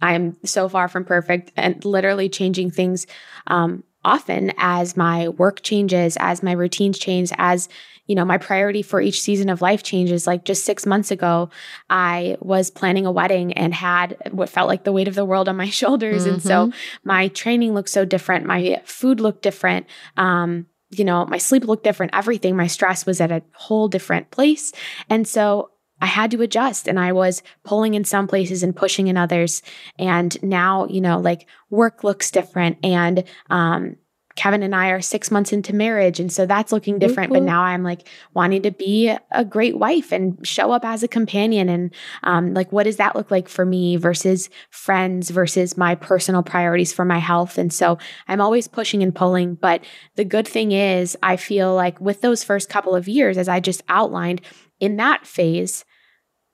I'm 0.00 0.36
so 0.44 0.68
far 0.68 0.88
from 0.88 1.04
perfect 1.04 1.52
and 1.56 1.84
literally 1.84 2.28
changing 2.28 2.70
things 2.70 3.06
um, 3.46 3.84
often 4.04 4.52
as 4.56 4.96
my 4.96 5.28
work 5.28 5.62
changes, 5.62 6.16
as 6.20 6.42
my 6.42 6.52
routines 6.52 6.98
change, 6.98 7.30
as 7.36 7.68
you 8.06 8.14
know, 8.14 8.24
my 8.24 8.38
priority 8.38 8.80
for 8.80 9.00
each 9.00 9.20
season 9.20 9.50
of 9.50 9.60
life 9.60 9.82
changes. 9.82 10.26
Like 10.26 10.44
just 10.44 10.64
six 10.64 10.86
months 10.86 11.10
ago, 11.10 11.50
I 11.90 12.38
was 12.40 12.70
planning 12.70 13.04
a 13.04 13.12
wedding 13.12 13.52
and 13.52 13.74
had 13.74 14.16
what 14.30 14.48
felt 14.48 14.66
like 14.66 14.84
the 14.84 14.92
weight 14.92 15.08
of 15.08 15.14
the 15.14 15.26
world 15.26 15.48
on 15.48 15.56
my 15.56 15.68
shoulders. 15.68 16.22
Mm-hmm. 16.24 16.34
And 16.34 16.42
so 16.42 16.66
mm-hmm. 16.66 16.78
my 17.04 17.28
training 17.28 17.74
looked 17.74 17.90
so 17.90 18.04
different. 18.04 18.46
My 18.46 18.80
food 18.84 19.20
looked 19.20 19.42
different. 19.42 19.86
Um, 20.16 20.66
you 20.90 21.04
know, 21.04 21.26
my 21.26 21.36
sleep 21.36 21.64
looked 21.64 21.84
different, 21.84 22.14
everything. 22.14 22.56
My 22.56 22.66
stress 22.66 23.04
was 23.04 23.20
at 23.20 23.30
a 23.30 23.42
whole 23.52 23.88
different 23.88 24.30
place. 24.30 24.72
And 25.10 25.28
so 25.28 25.70
I 26.00 26.06
had 26.06 26.30
to 26.32 26.42
adjust 26.42 26.88
and 26.88 26.98
I 26.98 27.12
was 27.12 27.42
pulling 27.64 27.94
in 27.94 28.04
some 28.04 28.26
places 28.26 28.62
and 28.62 28.74
pushing 28.74 29.08
in 29.08 29.16
others. 29.16 29.62
And 29.98 30.40
now, 30.42 30.86
you 30.86 31.00
know, 31.00 31.18
like 31.18 31.46
work 31.70 32.04
looks 32.04 32.30
different 32.30 32.78
and 32.82 33.24
um, 33.50 33.96
Kevin 34.38 34.62
and 34.62 34.72
I 34.72 34.90
are 34.90 35.00
six 35.00 35.32
months 35.32 35.52
into 35.52 35.74
marriage. 35.74 36.20
And 36.20 36.32
so 36.32 36.46
that's 36.46 36.70
looking 36.70 37.00
different. 37.00 37.32
Mm-hmm. 37.32 37.44
But 37.44 37.50
now 37.50 37.62
I'm 37.62 37.82
like 37.82 38.06
wanting 38.34 38.62
to 38.62 38.70
be 38.70 39.12
a 39.32 39.44
great 39.44 39.76
wife 39.76 40.12
and 40.12 40.38
show 40.46 40.70
up 40.70 40.84
as 40.84 41.02
a 41.02 41.08
companion. 41.08 41.68
And 41.68 41.92
um, 42.22 42.54
like, 42.54 42.70
what 42.70 42.84
does 42.84 42.98
that 42.98 43.16
look 43.16 43.32
like 43.32 43.48
for 43.48 43.64
me 43.64 43.96
versus 43.96 44.48
friends 44.70 45.30
versus 45.30 45.76
my 45.76 45.96
personal 45.96 46.44
priorities 46.44 46.92
for 46.92 47.04
my 47.04 47.18
health? 47.18 47.58
And 47.58 47.72
so 47.72 47.98
I'm 48.28 48.40
always 48.40 48.68
pushing 48.68 49.02
and 49.02 49.12
pulling. 49.12 49.56
But 49.56 49.82
the 50.14 50.24
good 50.24 50.46
thing 50.46 50.70
is, 50.70 51.18
I 51.20 51.36
feel 51.36 51.74
like 51.74 52.00
with 52.00 52.20
those 52.20 52.44
first 52.44 52.68
couple 52.68 52.94
of 52.94 53.08
years, 53.08 53.38
as 53.38 53.48
I 53.48 53.58
just 53.58 53.82
outlined, 53.88 54.40
in 54.78 54.98
that 54.98 55.26
phase, 55.26 55.84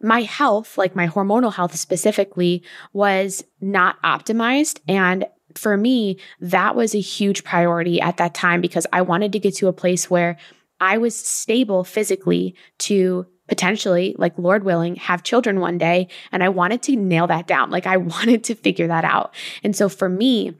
my 0.02 0.22
health, 0.22 0.76
like 0.76 0.94
my 0.96 1.08
hormonal 1.08 1.52
health 1.52 1.74
specifically, 1.76 2.62
was 2.92 3.44
not 3.60 4.00
optimized. 4.02 4.80
And 4.88 5.26
for 5.54 5.76
me, 5.76 6.18
that 6.40 6.74
was 6.74 6.94
a 6.94 7.00
huge 7.00 7.44
priority 7.44 8.00
at 8.00 8.16
that 8.16 8.34
time 8.34 8.60
because 8.60 8.86
I 8.92 9.02
wanted 9.02 9.32
to 9.32 9.38
get 9.38 9.54
to 9.56 9.68
a 9.68 9.72
place 9.72 10.10
where 10.10 10.36
I 10.80 10.98
was 10.98 11.16
stable 11.16 11.84
physically 11.84 12.56
to 12.80 13.26
potentially, 13.48 14.14
like 14.18 14.36
Lord 14.38 14.64
willing, 14.64 14.96
have 14.96 15.22
children 15.22 15.60
one 15.60 15.78
day. 15.78 16.08
And 16.32 16.42
I 16.42 16.48
wanted 16.48 16.82
to 16.84 16.96
nail 16.96 17.26
that 17.28 17.46
down. 17.46 17.70
Like 17.70 17.86
I 17.86 17.96
wanted 17.98 18.44
to 18.44 18.54
figure 18.54 18.88
that 18.88 19.04
out. 19.04 19.34
And 19.62 19.76
so 19.76 19.88
for 19.88 20.08
me, 20.08 20.54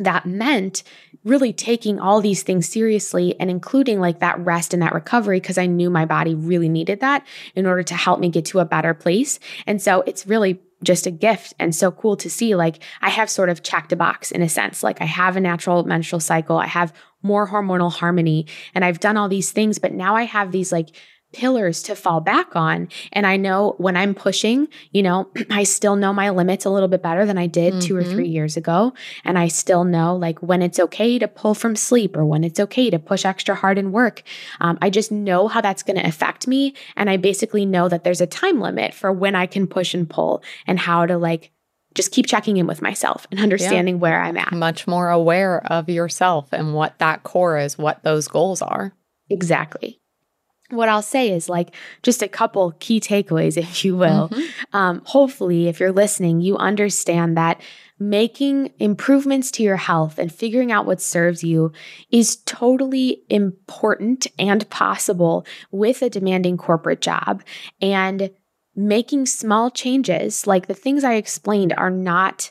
that 0.00 0.26
meant 0.26 0.82
really 1.24 1.52
taking 1.52 2.00
all 2.00 2.20
these 2.20 2.42
things 2.42 2.66
seriously 2.66 3.38
and 3.38 3.50
including 3.50 4.00
like 4.00 4.20
that 4.20 4.38
rest 4.40 4.72
and 4.72 4.82
that 4.82 4.94
recovery 4.94 5.38
because 5.38 5.58
I 5.58 5.66
knew 5.66 5.90
my 5.90 6.06
body 6.06 6.34
really 6.34 6.68
needed 6.68 7.00
that 7.00 7.26
in 7.54 7.66
order 7.66 7.82
to 7.82 7.94
help 7.94 8.18
me 8.18 8.30
get 8.30 8.46
to 8.46 8.60
a 8.60 8.64
better 8.64 8.94
place. 8.94 9.38
And 9.66 9.80
so 9.80 10.02
it's 10.06 10.26
really 10.26 10.60
just 10.82 11.06
a 11.06 11.10
gift 11.10 11.52
and 11.58 11.74
so 11.74 11.90
cool 11.90 12.16
to 12.16 12.30
see. 12.30 12.54
Like, 12.54 12.82
I 13.02 13.10
have 13.10 13.28
sort 13.28 13.50
of 13.50 13.62
checked 13.62 13.92
a 13.92 13.96
box 13.96 14.30
in 14.30 14.40
a 14.40 14.48
sense. 14.48 14.82
Like, 14.82 15.02
I 15.02 15.04
have 15.04 15.36
a 15.36 15.40
natural 15.40 15.84
menstrual 15.84 16.20
cycle, 16.20 16.56
I 16.56 16.66
have 16.66 16.94
more 17.22 17.46
hormonal 17.46 17.92
harmony, 17.92 18.46
and 18.74 18.82
I've 18.82 18.98
done 18.98 19.18
all 19.18 19.28
these 19.28 19.52
things, 19.52 19.78
but 19.78 19.92
now 19.92 20.16
I 20.16 20.22
have 20.22 20.52
these 20.52 20.72
like 20.72 20.88
pillars 21.32 21.82
to 21.84 21.94
fall 21.94 22.20
back 22.20 22.56
on. 22.56 22.88
And 23.12 23.26
I 23.26 23.36
know 23.36 23.74
when 23.78 23.96
I'm 23.96 24.14
pushing, 24.14 24.68
you 24.92 25.02
know, 25.02 25.30
I 25.50 25.64
still 25.64 25.96
know 25.96 26.12
my 26.12 26.30
limits 26.30 26.64
a 26.64 26.70
little 26.70 26.88
bit 26.88 27.02
better 27.02 27.24
than 27.24 27.38
I 27.38 27.46
did 27.46 27.74
mm-hmm. 27.74 27.80
two 27.80 27.96
or 27.96 28.02
three 28.02 28.24
mm-hmm. 28.24 28.32
years 28.32 28.56
ago. 28.56 28.92
And 29.24 29.38
I 29.38 29.48
still 29.48 29.84
know 29.84 30.16
like 30.16 30.40
when 30.40 30.62
it's 30.62 30.80
okay 30.80 31.18
to 31.18 31.28
pull 31.28 31.54
from 31.54 31.76
sleep 31.76 32.16
or 32.16 32.24
when 32.24 32.44
it's 32.44 32.60
okay 32.60 32.90
to 32.90 32.98
push 32.98 33.24
extra 33.24 33.54
hard 33.54 33.78
in 33.78 33.92
work. 33.92 34.22
Um, 34.60 34.78
I 34.82 34.90
just 34.90 35.12
know 35.12 35.48
how 35.48 35.60
that's 35.60 35.82
going 35.82 35.98
to 35.98 36.06
affect 36.06 36.46
me. 36.46 36.74
And 36.96 37.08
I 37.08 37.16
basically 37.16 37.66
know 37.66 37.88
that 37.88 38.04
there's 38.04 38.20
a 38.20 38.26
time 38.26 38.60
limit 38.60 38.94
for 38.94 39.12
when 39.12 39.34
I 39.34 39.46
can 39.46 39.66
push 39.66 39.94
and 39.94 40.08
pull 40.08 40.42
and 40.66 40.78
how 40.78 41.06
to 41.06 41.16
like 41.16 41.52
just 41.94 42.12
keep 42.12 42.26
checking 42.26 42.56
in 42.56 42.68
with 42.68 42.82
myself 42.82 43.26
and 43.30 43.40
understanding 43.40 43.96
yeah. 43.96 44.00
where 44.00 44.22
I'm 44.22 44.36
at. 44.36 44.52
Much 44.52 44.86
more 44.86 45.10
aware 45.10 45.64
of 45.66 45.88
yourself 45.88 46.52
and 46.52 46.72
what 46.72 46.98
that 46.98 47.24
core 47.24 47.58
is, 47.58 47.76
what 47.76 48.02
those 48.04 48.28
goals 48.28 48.62
are. 48.62 48.94
Exactly 49.28 49.99
what 50.70 50.88
I'll 50.88 51.02
say 51.02 51.30
is 51.30 51.48
like 51.48 51.74
just 52.02 52.22
a 52.22 52.28
couple 52.28 52.72
key 52.80 53.00
takeaways, 53.00 53.56
if 53.58 53.84
you 53.84 53.96
will. 53.96 54.28
Mm-hmm. 54.30 54.76
Um, 54.76 55.02
hopefully, 55.04 55.68
if 55.68 55.80
you're 55.80 55.92
listening, 55.92 56.40
you 56.40 56.56
understand 56.56 57.36
that 57.36 57.60
making 57.98 58.72
improvements 58.78 59.50
to 59.50 59.62
your 59.62 59.76
health 59.76 60.18
and 60.18 60.32
figuring 60.32 60.72
out 60.72 60.86
what 60.86 61.02
serves 61.02 61.44
you 61.44 61.70
is 62.10 62.36
totally 62.46 63.22
important 63.28 64.26
and 64.38 64.68
possible 64.70 65.44
with 65.70 66.00
a 66.00 66.08
demanding 66.08 66.56
corporate 66.56 67.02
job. 67.02 67.42
And 67.82 68.30
making 68.74 69.26
small 69.26 69.70
changes, 69.70 70.46
like 70.46 70.66
the 70.66 70.74
things 70.74 71.04
I 71.04 71.14
explained, 71.14 71.74
are 71.76 71.90
not 71.90 72.50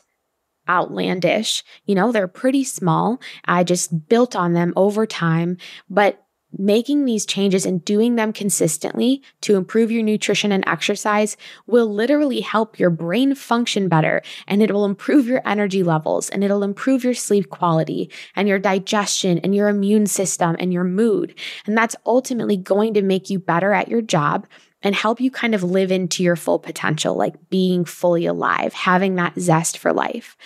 outlandish. 0.68 1.64
You 1.84 1.96
know, 1.96 2.12
they're 2.12 2.28
pretty 2.28 2.64
small. 2.64 3.20
I 3.44 3.64
just 3.64 4.08
built 4.08 4.36
on 4.36 4.52
them 4.52 4.72
over 4.76 5.06
time, 5.06 5.56
but 5.88 6.24
Making 6.56 7.04
these 7.04 7.24
changes 7.24 7.64
and 7.64 7.84
doing 7.84 8.16
them 8.16 8.32
consistently 8.32 9.22
to 9.42 9.56
improve 9.56 9.90
your 9.90 10.02
nutrition 10.02 10.50
and 10.50 10.64
exercise 10.66 11.36
will 11.66 11.92
literally 11.92 12.40
help 12.40 12.78
your 12.78 12.90
brain 12.90 13.34
function 13.34 13.88
better 13.88 14.20
and 14.48 14.60
it 14.60 14.72
will 14.72 14.84
improve 14.84 15.26
your 15.26 15.42
energy 15.46 15.82
levels 15.82 16.28
and 16.28 16.42
it'll 16.42 16.64
improve 16.64 17.04
your 17.04 17.14
sleep 17.14 17.50
quality 17.50 18.10
and 18.34 18.48
your 18.48 18.58
digestion 18.58 19.38
and 19.38 19.54
your 19.54 19.68
immune 19.68 20.06
system 20.06 20.56
and 20.58 20.72
your 20.72 20.84
mood. 20.84 21.34
And 21.66 21.76
that's 21.78 21.96
ultimately 22.04 22.56
going 22.56 22.94
to 22.94 23.02
make 23.02 23.30
you 23.30 23.38
better 23.38 23.72
at 23.72 23.88
your 23.88 24.02
job 24.02 24.46
and 24.82 24.94
help 24.94 25.20
you 25.20 25.30
kind 25.30 25.54
of 25.54 25.62
live 25.62 25.92
into 25.92 26.22
your 26.22 26.36
full 26.36 26.58
potential, 26.58 27.14
like 27.14 27.50
being 27.50 27.84
fully 27.84 28.26
alive, 28.26 28.72
having 28.72 29.14
that 29.16 29.38
zest 29.38 29.78
for 29.78 29.92
life. 29.92 30.36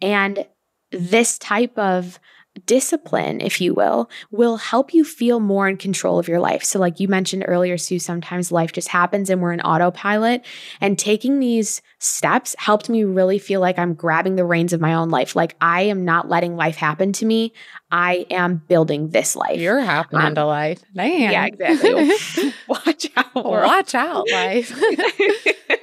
And 0.00 0.46
this 0.90 1.38
type 1.38 1.76
of 1.78 2.18
discipline, 2.66 3.40
if 3.40 3.60
you 3.60 3.74
will, 3.74 4.08
will 4.30 4.56
help 4.56 4.94
you 4.94 5.04
feel 5.04 5.40
more 5.40 5.68
in 5.68 5.76
control 5.76 6.18
of 6.18 6.28
your 6.28 6.40
life. 6.40 6.64
So, 6.64 6.78
like 6.78 7.00
you 7.00 7.08
mentioned 7.08 7.44
earlier, 7.46 7.76
Sue, 7.76 7.98
sometimes 7.98 8.52
life 8.52 8.72
just 8.72 8.88
happens 8.88 9.30
and 9.30 9.42
we're 9.42 9.52
in 9.52 9.60
autopilot. 9.60 10.44
And 10.80 10.98
taking 10.98 11.40
these 11.40 11.82
steps 11.98 12.54
helped 12.58 12.88
me 12.88 13.04
really 13.04 13.38
feel 13.38 13.60
like 13.60 13.78
I'm 13.78 13.94
grabbing 13.94 14.36
the 14.36 14.44
reins 14.44 14.72
of 14.72 14.80
my 14.80 14.94
own 14.94 15.10
life. 15.10 15.34
Like 15.34 15.56
I 15.60 15.82
am 15.82 16.04
not 16.04 16.28
letting 16.28 16.56
life 16.56 16.76
happen 16.76 17.12
to 17.14 17.26
me. 17.26 17.52
I 17.90 18.26
am 18.30 18.62
building 18.68 19.10
this 19.10 19.36
life. 19.36 19.60
You're 19.60 19.80
happening 19.80 20.26
um, 20.26 20.34
to 20.34 20.44
life. 20.44 20.82
Man. 20.94 21.32
Yeah, 21.32 21.46
exactly. 21.46 22.52
Watch 22.68 23.06
out. 23.16 23.34
Watch 23.34 23.94
out, 23.94 24.30
life. 24.30 24.72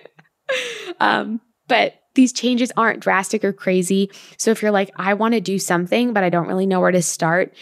um, 0.99 1.41
but 1.67 2.00
these 2.13 2.33
changes 2.33 2.71
aren't 2.77 2.99
drastic 2.99 3.43
or 3.43 3.53
crazy. 3.53 4.09
So 4.37 4.51
if 4.51 4.61
you're 4.61 4.71
like, 4.71 4.91
I 4.95 5.13
want 5.13 5.33
to 5.33 5.41
do 5.41 5.59
something, 5.59 6.13
but 6.13 6.23
I 6.23 6.29
don't 6.29 6.47
really 6.47 6.65
know 6.65 6.79
where 6.79 6.91
to 6.91 7.01
start, 7.01 7.53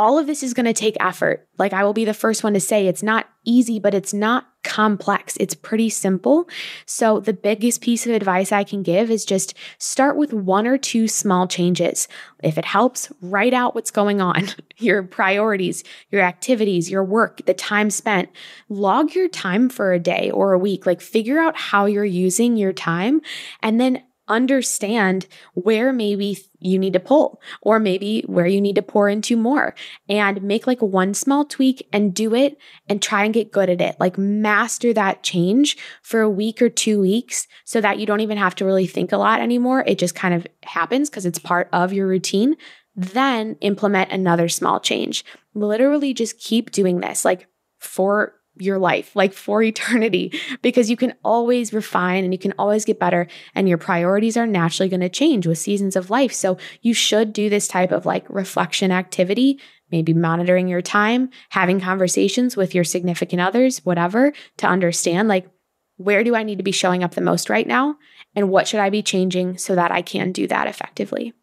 all 0.00 0.18
of 0.18 0.26
this 0.26 0.42
is 0.42 0.54
going 0.54 0.64
to 0.64 0.72
take 0.72 0.96
effort. 0.98 1.46
Like 1.58 1.74
I 1.74 1.84
will 1.84 1.92
be 1.92 2.06
the 2.06 2.14
first 2.14 2.42
one 2.42 2.54
to 2.54 2.60
say 2.60 2.86
it's 2.86 3.02
not 3.02 3.28
easy, 3.44 3.78
but 3.78 3.92
it's 3.92 4.14
not 4.14 4.46
complex. 4.62 5.36
It's 5.36 5.54
pretty 5.54 5.90
simple. 5.90 6.48
So 6.86 7.20
the 7.20 7.34
biggest 7.34 7.82
piece 7.82 8.06
of 8.06 8.12
advice 8.14 8.50
I 8.50 8.64
can 8.64 8.82
give 8.82 9.10
is 9.10 9.26
just 9.26 9.52
start 9.76 10.16
with 10.16 10.32
one 10.32 10.66
or 10.66 10.78
two 10.78 11.06
small 11.06 11.46
changes. 11.46 12.08
If 12.42 12.56
it 12.56 12.64
helps, 12.64 13.12
write 13.20 13.52
out 13.52 13.74
what's 13.74 13.90
going 13.90 14.22
on, 14.22 14.48
your 14.78 15.02
priorities, 15.02 15.84
your 16.10 16.22
activities, 16.22 16.90
your 16.90 17.04
work, 17.04 17.42
the 17.44 17.52
time 17.52 17.90
spent. 17.90 18.30
Log 18.70 19.14
your 19.14 19.28
time 19.28 19.68
for 19.68 19.92
a 19.92 19.98
day 19.98 20.30
or 20.30 20.54
a 20.54 20.58
week. 20.58 20.86
Like 20.86 21.02
figure 21.02 21.38
out 21.38 21.58
how 21.58 21.84
you're 21.84 22.06
using 22.06 22.56
your 22.56 22.72
time 22.72 23.20
and 23.62 23.78
then 23.78 24.02
understand 24.30 25.26
where 25.54 25.92
maybe 25.92 26.38
you 26.60 26.78
need 26.78 26.92
to 26.92 27.00
pull 27.00 27.40
or 27.60 27.78
maybe 27.78 28.22
where 28.26 28.46
you 28.46 28.60
need 28.60 28.76
to 28.76 28.82
pour 28.82 29.08
into 29.08 29.36
more 29.36 29.74
and 30.08 30.42
make 30.42 30.66
like 30.66 30.80
one 30.80 31.12
small 31.12 31.44
tweak 31.44 31.86
and 31.92 32.14
do 32.14 32.34
it 32.34 32.56
and 32.88 33.02
try 33.02 33.24
and 33.24 33.34
get 33.34 33.52
good 33.52 33.68
at 33.68 33.80
it. 33.80 33.96
Like 33.98 34.16
master 34.16 34.92
that 34.92 35.22
change 35.22 35.76
for 36.02 36.20
a 36.20 36.30
week 36.30 36.62
or 36.62 36.68
two 36.68 37.00
weeks 37.00 37.46
so 37.64 37.80
that 37.80 37.98
you 37.98 38.06
don't 38.06 38.20
even 38.20 38.38
have 38.38 38.54
to 38.56 38.64
really 38.64 38.86
think 38.86 39.12
a 39.12 39.18
lot 39.18 39.40
anymore. 39.40 39.84
It 39.86 39.98
just 39.98 40.14
kind 40.14 40.34
of 40.34 40.46
happens 40.62 41.10
because 41.10 41.26
it's 41.26 41.38
part 41.38 41.68
of 41.72 41.92
your 41.92 42.06
routine. 42.06 42.56
Then 42.94 43.56
implement 43.60 44.12
another 44.12 44.48
small 44.48 44.80
change. 44.80 45.24
Literally 45.54 46.14
just 46.14 46.38
keep 46.38 46.70
doing 46.70 47.00
this 47.00 47.24
like 47.24 47.46
for 47.78 48.34
your 48.60 48.78
life, 48.78 49.14
like 49.14 49.32
for 49.32 49.62
eternity, 49.70 50.38
because 50.62 50.90
you 50.90 50.96
can 50.96 51.14
always 51.24 51.72
refine 51.72 52.24
and 52.24 52.32
you 52.32 52.38
can 52.38 52.54
always 52.58 52.84
get 52.84 52.98
better, 52.98 53.26
and 53.54 53.68
your 53.68 53.78
priorities 53.78 54.36
are 54.36 54.46
naturally 54.46 54.88
going 54.88 55.00
to 55.00 55.08
change 55.08 55.46
with 55.46 55.58
seasons 55.58 55.96
of 55.96 56.10
life. 56.10 56.32
So 56.32 56.58
you 56.82 56.94
should 56.94 57.32
do 57.32 57.48
this 57.48 57.68
type 57.68 57.92
of 57.92 58.06
like 58.06 58.28
reflection 58.28 58.90
activity, 58.90 59.60
maybe 59.90 60.14
monitoring 60.14 60.68
your 60.68 60.82
time, 60.82 61.30
having 61.50 61.80
conversations 61.80 62.56
with 62.56 62.74
your 62.74 62.84
significant 62.84 63.40
others, 63.40 63.84
whatever, 63.84 64.32
to 64.58 64.66
understand 64.66 65.28
like, 65.28 65.48
where 65.96 66.24
do 66.24 66.34
I 66.34 66.44
need 66.44 66.56
to 66.56 66.64
be 66.64 66.72
showing 66.72 67.04
up 67.04 67.14
the 67.14 67.20
most 67.20 67.50
right 67.50 67.66
now? 67.66 67.96
And 68.34 68.48
what 68.48 68.66
should 68.66 68.80
I 68.80 68.88
be 68.88 69.02
changing 69.02 69.58
so 69.58 69.74
that 69.74 69.90
I 69.90 70.00
can 70.00 70.32
do 70.32 70.46
that 70.46 70.66
effectively? 70.66 71.34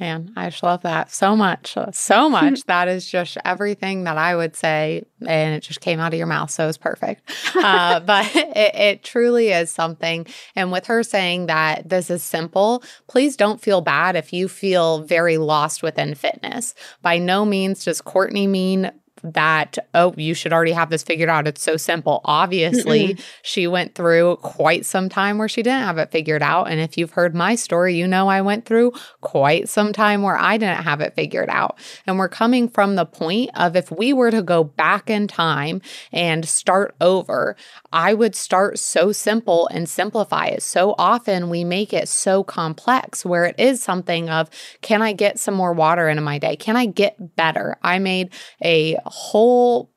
Man, 0.00 0.32
I 0.34 0.48
just 0.48 0.62
love 0.62 0.80
that 0.82 1.12
so 1.12 1.36
much. 1.36 1.76
So 1.92 2.30
much. 2.30 2.62
that 2.66 2.88
is 2.88 3.06
just 3.06 3.36
everything 3.44 4.04
that 4.04 4.16
I 4.16 4.34
would 4.34 4.56
say. 4.56 5.04
And 5.20 5.54
it 5.54 5.60
just 5.60 5.82
came 5.82 6.00
out 6.00 6.14
of 6.14 6.18
your 6.18 6.26
mouth. 6.26 6.50
So 6.50 6.66
it's 6.66 6.78
perfect. 6.78 7.30
Uh, 7.54 8.00
but 8.06 8.34
it, 8.34 8.74
it 8.74 9.02
truly 9.04 9.50
is 9.50 9.70
something. 9.70 10.26
And 10.56 10.72
with 10.72 10.86
her 10.86 11.02
saying 11.02 11.46
that 11.46 11.90
this 11.90 12.08
is 12.08 12.22
simple, 12.22 12.82
please 13.08 13.36
don't 13.36 13.60
feel 13.60 13.82
bad 13.82 14.16
if 14.16 14.32
you 14.32 14.48
feel 14.48 15.02
very 15.02 15.36
lost 15.36 15.82
within 15.82 16.14
fitness. 16.14 16.74
By 17.02 17.18
no 17.18 17.44
means 17.44 17.84
does 17.84 18.00
Courtney 18.00 18.46
mean 18.46 18.90
that, 19.22 19.78
oh, 19.94 20.14
you 20.16 20.34
should 20.34 20.52
already 20.52 20.72
have 20.72 20.90
this 20.90 21.02
figured 21.02 21.28
out. 21.28 21.46
It's 21.46 21.62
so 21.62 21.76
simple. 21.76 22.20
Obviously, 22.24 23.14
Mm-mm. 23.14 23.24
she 23.42 23.66
went 23.66 23.94
through 23.94 24.36
quite 24.36 24.86
some 24.86 25.08
time 25.08 25.38
where 25.38 25.48
she 25.48 25.62
didn't 25.62 25.82
have 25.82 25.98
it 25.98 26.10
figured 26.10 26.42
out. 26.42 26.64
And 26.64 26.80
if 26.80 26.96
you've 26.96 27.12
heard 27.12 27.34
my 27.34 27.54
story, 27.54 27.96
you 27.96 28.06
know 28.06 28.28
I 28.28 28.40
went 28.40 28.66
through 28.66 28.92
quite 29.20 29.68
some 29.68 29.92
time 29.92 30.22
where 30.22 30.36
I 30.36 30.56
didn't 30.56 30.84
have 30.84 31.00
it 31.00 31.14
figured 31.14 31.48
out. 31.48 31.78
And 32.06 32.18
we're 32.18 32.28
coming 32.28 32.68
from 32.68 32.96
the 32.96 33.06
point 33.06 33.50
of 33.54 33.76
if 33.76 33.90
we 33.90 34.12
were 34.12 34.30
to 34.30 34.42
go 34.42 34.64
back 34.64 35.10
in 35.10 35.28
time 35.28 35.80
and 36.12 36.46
start 36.46 36.94
over, 37.00 37.56
I 37.92 38.14
would 38.14 38.34
start 38.34 38.78
so 38.78 39.12
simple 39.12 39.68
and 39.68 39.88
simplify 39.88 40.46
it. 40.46 40.62
So 40.62 40.94
often 40.98 41.50
we 41.50 41.64
make 41.64 41.92
it 41.92 42.08
so 42.08 42.44
complex 42.44 43.24
where 43.24 43.44
it 43.44 43.56
is 43.58 43.82
something 43.82 44.30
of, 44.30 44.48
can 44.80 45.02
I 45.02 45.12
get 45.12 45.38
some 45.38 45.54
more 45.54 45.72
water 45.72 46.08
into 46.08 46.22
my 46.22 46.38
day? 46.38 46.56
Can 46.56 46.76
I 46.76 46.86
get 46.86 47.36
better? 47.36 47.76
I 47.82 47.98
made 47.98 48.30
a 48.62 48.96
whole 49.10 49.90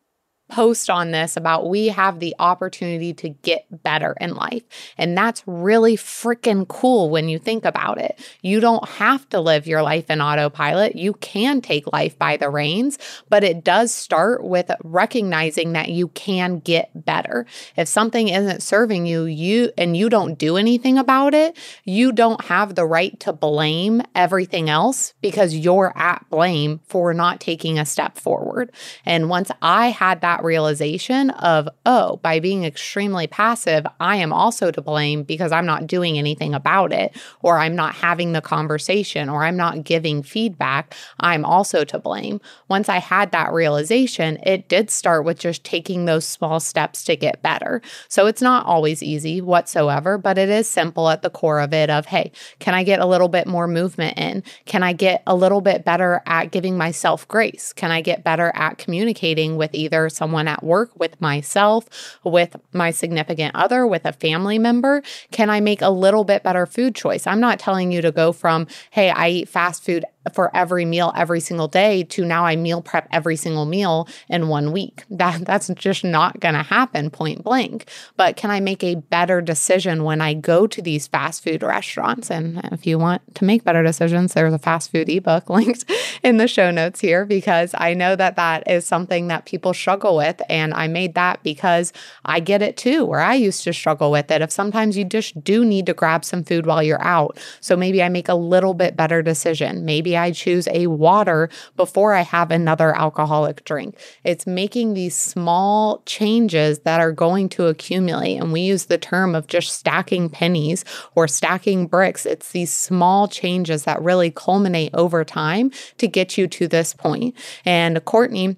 post 0.50 0.90
on 0.90 1.12
this 1.12 1.36
about 1.36 1.70
we 1.70 1.88
have 1.88 2.20
the 2.20 2.36
opportunity 2.38 3.14
to 3.14 3.30
get 3.30 3.66
better 3.84 4.16
in 4.20 4.36
life. 4.36 4.64
And 4.98 5.18
that's 5.18 5.44
really 5.48 5.96
freaking 5.98 6.68
cool 6.68 7.10
when 7.10 7.30
you 7.30 7.40
think 7.40 7.66
about 7.66 7.98
it. 7.98 8.20
You 8.42 8.60
don't 8.60 8.88
have 8.88 9.28
to 9.30 9.40
live 9.40 9.68
your 9.68 9.82
life 9.82 10.10
in 10.10 10.22
autopilot. 10.22 10.96
You 10.96 11.14
can 11.14 11.62
take 11.62 11.92
life 11.92 12.20
by 12.20 12.38
the 12.38 12.50
reins, 12.50 13.00
but 13.30 13.44
it 13.44 13.64
does 13.64 13.92
start 13.94 14.44
with 14.44 14.70
recognizing 14.84 15.74
that 15.74 15.90
you 15.90 16.10
can 16.10 16.60
get 16.60 16.92
better. 16.94 17.46
If 17.76 17.88
something 17.88 18.28
isn't 18.28 18.62
serving 18.62 19.06
you, 19.06 19.24
you 19.24 19.72
and 19.78 19.98
you 19.98 20.10
don't 20.10 20.38
do 20.38 20.58
anything 20.58 20.98
about 20.98 21.34
it, 21.34 21.58
you 21.84 22.12
don't 22.12 22.46
have 22.46 22.76
the 22.76 22.86
right 22.86 23.20
to 23.22 23.34
blame 23.34 24.02
everything 24.14 24.70
else 24.70 25.14
because 25.22 25.56
you're 25.56 25.94
at 25.98 26.26
blame 26.30 26.80
for 26.86 27.14
not 27.14 27.40
taking 27.40 27.80
a 27.80 27.86
step 27.86 28.18
forward. 28.18 28.72
And 29.06 29.30
once 29.30 29.50
I 29.62 29.90
had 29.90 30.22
that 30.22 30.33
realization 30.42 31.32
of, 31.32 31.68
oh, 31.86 32.22
by 32.24 32.40
being 32.40 32.64
extremely 32.64 33.28
passive, 33.28 33.86
I 34.00 34.16
am 34.16 34.32
also 34.32 34.72
to 34.72 34.82
blame 34.82 35.24
because 35.24 35.52
I'm 35.52 35.66
not 35.66 35.86
doing 35.86 36.18
anything 36.18 36.54
about 36.54 36.94
it, 36.94 37.14
or 37.42 37.60
I'm 37.60 37.76
not 37.76 37.96
having 37.96 38.32
the 38.32 38.40
conversation, 38.40 39.28
or 39.28 39.44
I'm 39.44 39.58
not 39.58 39.84
giving 39.84 40.24
feedback. 40.24 40.96
I'm 41.20 41.44
also 41.44 41.84
to 41.84 42.00
blame. 42.00 42.40
Once 42.70 42.88
I 42.88 43.00
had 43.00 43.34
that 43.34 43.52
realization, 43.52 44.38
it 44.44 44.70
did 44.70 44.90
start 44.90 45.26
with 45.26 45.40
just 45.40 45.66
taking 45.66 46.06
those 46.06 46.26
small 46.26 46.62
steps 46.62 47.04
to 47.04 47.18
get 47.18 47.42
better. 47.42 47.82
So 48.08 48.28
it's 48.28 48.42
not 48.42 48.66
always 48.66 49.04
easy 49.04 49.42
whatsoever, 49.42 50.18
but 50.18 50.38
it 50.38 50.48
is 50.48 50.70
simple 50.70 51.10
at 51.10 51.22
the 51.22 51.30
core 51.30 51.60
of 51.60 51.74
it 51.74 51.90
of, 51.90 52.06
hey, 52.06 52.32
can 52.60 52.74
I 52.74 52.84
get 52.84 53.00
a 53.00 53.06
little 53.06 53.28
bit 53.28 53.48
more 53.48 53.68
movement 53.68 54.18
in? 54.18 54.44
Can 54.66 54.84
I 54.84 54.94
get 54.94 55.24
a 55.28 55.36
little 55.36 55.60
bit 55.60 55.84
better 55.84 56.22
at 56.26 56.52
giving 56.52 56.78
myself 56.78 57.28
grace? 57.28 57.74
Can 57.74 57.92
I 57.92 58.02
get 58.02 58.24
better 58.24 58.52
at 58.56 58.78
communicating 58.78 59.58
with 59.58 59.74
either 59.74 60.10
someone 60.24 60.48
at 60.48 60.64
work, 60.64 60.90
with 60.98 61.20
myself, 61.20 62.18
with 62.24 62.56
my 62.72 62.92
significant 62.92 63.54
other, 63.56 63.86
with 63.86 64.06
a 64.06 64.14
family 64.14 64.58
member? 64.58 65.04
Can 65.32 65.50
I 65.50 65.60
make 65.60 65.82
a 65.82 65.90
little 65.90 66.24
bit 66.24 66.44
better 66.44 66.66
food 66.66 66.96
choice? 66.96 67.28
I'm 67.28 67.42
not 67.42 67.60
telling 67.60 67.92
you 67.92 68.02
to 68.02 68.10
go 68.10 68.32
from, 68.32 68.68
hey, 68.92 69.10
I 69.10 69.28
eat 69.28 69.50
fast 69.50 69.84
food 69.84 70.06
for 70.32 70.56
every 70.56 70.86
meal 70.86 71.12
every 71.16 71.40
single 71.40 71.68
day 71.68 72.04
to 72.04 72.24
now 72.24 72.46
I 72.46 72.56
meal 72.56 72.82
prep 72.82 73.08
every 73.12 73.36
single 73.36 73.66
meal 73.66 74.08
in 74.30 74.48
one 74.48 74.72
week. 74.72 75.04
That 75.24 75.46
that's 75.46 75.70
just 75.76 76.04
not 76.04 76.40
going 76.40 76.56
to 76.56 76.64
happen 76.64 77.10
point 77.10 77.44
blank. 77.44 77.88
But 78.18 78.36
can 78.36 78.52
I 78.52 78.60
make 78.60 78.84
a 78.84 78.96
better 78.96 79.42
decision 79.42 80.04
when 80.04 80.20
I 80.22 80.34
go 80.34 80.68
to 80.68 80.82
these 80.82 81.08
fast 81.08 81.44
food 81.44 81.64
restaurants? 81.64 82.30
And 82.30 82.60
if 82.74 82.86
you 82.86 82.98
want 82.98 83.22
to 83.36 83.46
make 83.46 83.64
better 83.64 83.84
decisions, 83.84 84.34
there's 84.34 84.54
a 84.54 84.60
fast 84.60 84.92
food 84.92 85.08
ebook 85.08 85.50
linked 85.50 85.86
in 86.24 86.38
the 86.38 86.48
show 86.48 86.72
notes 86.72 87.00
here 87.00 87.26
because 87.26 87.74
I 87.78 87.94
know 87.94 88.16
that 88.16 88.36
that 88.36 88.70
is 88.70 88.86
something 88.86 89.28
that 89.28 89.46
people 89.46 89.74
struggle 89.74 90.18
with 90.18 90.42
and 90.50 90.74
I 90.74 90.88
made 90.88 91.14
that 91.14 91.42
because 91.44 91.94
I 92.26 92.40
get 92.40 92.62
it 92.62 92.76
too 92.76 93.06
where 93.06 93.22
I 93.22 93.36
used 93.36 93.64
to 93.64 93.74
struggle 93.74 94.12
with 94.12 94.30
it. 94.32 94.42
If 94.42 94.52
sometimes 94.52 94.98
you 94.98 95.06
just 95.06 95.42
do 95.44 95.64
need 95.64 95.86
to 95.86 95.94
grab 95.94 96.26
some 96.26 96.44
food 96.44 96.66
while 96.66 96.84
you're 96.84 97.04
out. 97.04 97.38
So 97.62 97.78
maybe 97.78 98.02
I 98.02 98.10
make 98.10 98.30
a 98.30 98.36
little 98.36 98.74
bit 98.74 98.98
better 98.98 99.22
decision. 99.22 99.86
Maybe 99.86 100.13
I 100.18 100.32
choose 100.32 100.68
a 100.72 100.88
water 100.88 101.50
before 101.76 102.14
I 102.14 102.22
have 102.22 102.52
another 102.52 102.96
alcoholic 102.96 103.64
drink. 103.66 103.98
It's 104.24 104.48
making 104.48 104.94
these 104.94 105.16
small 105.16 106.02
changes 106.06 106.80
that 106.80 107.00
are 107.00 107.12
going 107.12 107.50
to 107.50 107.68
accumulate. 107.68 108.38
And 108.38 108.52
we 108.52 108.62
use 108.62 108.86
the 108.86 108.98
term 108.98 109.36
of 109.36 109.48
just 109.48 109.78
stacking 109.78 110.30
pennies 110.30 110.86
or 111.16 111.28
stacking 111.28 111.88
bricks. 111.88 112.26
It's 112.26 112.52
these 112.52 112.74
small 112.74 113.28
changes 113.28 113.84
that 113.84 114.02
really 114.02 114.32
culminate 114.32 114.94
over 114.94 115.24
time 115.24 115.72
to 115.98 116.08
get 116.08 116.38
you 116.38 116.48
to 116.48 116.68
this 116.68 116.94
point. 116.94 117.36
And 117.66 118.04
Courtney, 118.06 118.58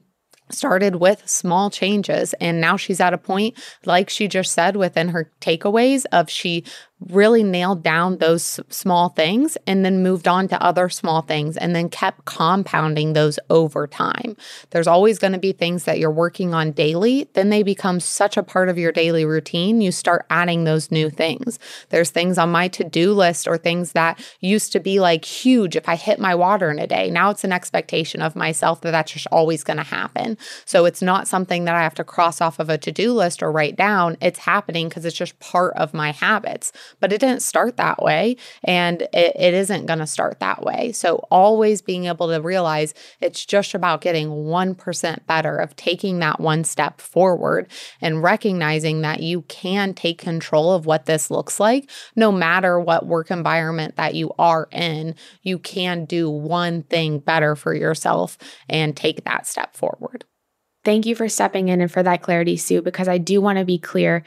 started 0.50 0.98
with 0.98 1.28
small 1.28 1.70
changes 1.70 2.34
and 2.36 2.62
now 2.62 2.78
she's 2.78 3.00
at 3.00 3.14
a 3.14 3.18
point 3.18 3.58
like 3.86 4.10
she 4.10 4.28
just 4.28 4.54
said 4.54 4.76
within 4.76 5.10
her 5.10 5.32
takeaways 5.42 6.06
of 6.12 6.30
she 6.30 6.64
really 7.10 7.44
nailed 7.44 7.84
down 7.84 8.18
those 8.18 8.60
small 8.70 9.10
things 9.10 9.58
and 9.68 9.84
then 9.84 10.02
moved 10.02 10.28
on 10.28 10.48
to 10.48 10.62
other 10.64 10.88
small 10.88 11.22
things 11.22 11.58
and 11.58 11.76
then 11.76 11.90
kept 11.90 12.24
compounding 12.26 13.14
those 13.14 13.38
over 13.50 13.86
time. 13.86 14.36
There's 14.70 14.88
always 14.88 15.20
going 15.20 15.34
to 15.34 15.40
be 15.40 15.52
things 15.52 15.84
that 15.84 16.00
you're 16.00 16.10
working 16.10 16.54
on 16.54 16.72
daily, 16.72 17.30
then 17.34 17.50
they 17.50 17.64
become 17.64 18.00
such 18.00 18.38
a 18.38 18.44
part 18.44 18.70
of 18.70 18.78
your 18.78 18.92
daily 18.92 19.26
routine, 19.26 19.82
you 19.82 19.92
start 19.92 20.26
adding 20.30 20.64
those 20.64 20.90
new 20.90 21.10
things. 21.10 21.60
There's 21.90 22.12
things 22.12 22.38
on 22.38 22.50
my 22.50 22.70
to-do 22.70 23.14
list 23.14 23.48
or 23.48 23.58
things 23.58 23.92
that 23.92 24.20
used 24.40 24.72
to 24.72 24.80
be 24.80 25.00
like 25.00 25.26
huge 25.26 25.76
if 25.76 25.90
I 25.90 25.96
hit 25.96 26.18
my 26.18 26.34
water 26.34 26.72
in 26.72 26.80
a 26.80 26.88
day. 26.88 27.12
Now 27.12 27.30
it's 27.30 27.44
an 27.44 27.52
expectation 27.52 28.22
of 28.22 28.36
myself 28.36 28.82
that 28.82 28.92
that's 28.92 29.12
just 29.12 29.28
always 29.32 29.64
going 29.64 29.78
to 29.78 29.84
happen. 29.84 30.38
So 30.64 30.86
it's 30.86 31.02
not 31.02 31.28
something 31.28 31.66
that 31.66 31.76
I 31.76 31.84
have 31.84 31.96
to 31.96 32.04
cross 32.04 32.40
off 32.40 32.60
of 32.60 32.70
a 32.70 32.78
to-do 32.78 33.14
list 33.14 33.44
or 33.44 33.52
write 33.52 33.76
down. 33.76 34.18
It's 34.22 34.40
happening 34.40 34.88
because 34.88 35.04
it's 35.04 35.16
just 35.16 35.38
part 35.40 35.74
of 35.76 35.94
my 35.94 36.12
habits 36.12 36.72
but 37.00 37.12
it 37.12 37.20
didn't 37.20 37.42
start 37.42 37.78
that 37.78 38.02
way 38.02 38.38
and 38.64 39.04
it, 39.14 39.36
it 39.36 39.54
isn't 39.54 39.86
going 39.86 40.00
to 40.00 40.08
start 40.08 40.40
that 40.40 40.64
way. 40.64 40.92
So, 40.92 41.18
always 41.32 41.82
being 41.82 42.06
able 42.06 42.30
to 42.30 42.42
realize 42.42 42.94
it's 43.22 43.46
just 43.46 43.74
about 43.74 44.02
getting 44.02 44.30
1% 44.30 45.26
better, 45.26 45.58
of 45.58 45.76
taking 45.76 46.20
that 46.20 46.40
one 46.40 46.64
step 46.64 47.02
forward 47.02 47.68
and 48.02 48.24
recognizing 48.24 49.02
that 49.02 49.22
you 49.22 49.44
can 49.44 49.94
take 49.94 50.18
control 50.18 50.74
of 50.74 50.86
what 50.86 51.06
this 51.06 51.30
looks 51.32 51.60
like, 51.60 51.90
no 52.16 52.32
matter 52.32 52.80
what 52.80 53.06
work 53.06 53.32
environment 53.32 53.96
that 53.96 54.16
you 54.16 54.32
are 54.38 54.68
in. 54.72 55.16
You 55.42 55.60
can 55.60 56.06
do 56.06 56.30
one 56.30 56.84
thing 56.84 57.20
better 57.20 57.56
for 57.56 57.74
yourself 57.74 58.38
and 58.70 58.96
take 58.96 59.24
that 59.26 59.48
step 59.48 59.76
forward. 59.76 60.26
Thank 60.84 61.06
you 61.06 61.16
for 61.16 61.28
stepping 61.28 61.70
in 61.70 61.82
and 61.82 61.92
for 61.92 62.04
that 62.04 62.22
clarity, 62.22 62.58
Sue, 62.58 62.82
because 62.82 63.08
I 63.08 63.18
do 63.18 63.42
want 63.42 63.58
to 63.58 63.66
be 63.66 63.80
clear 63.80 64.24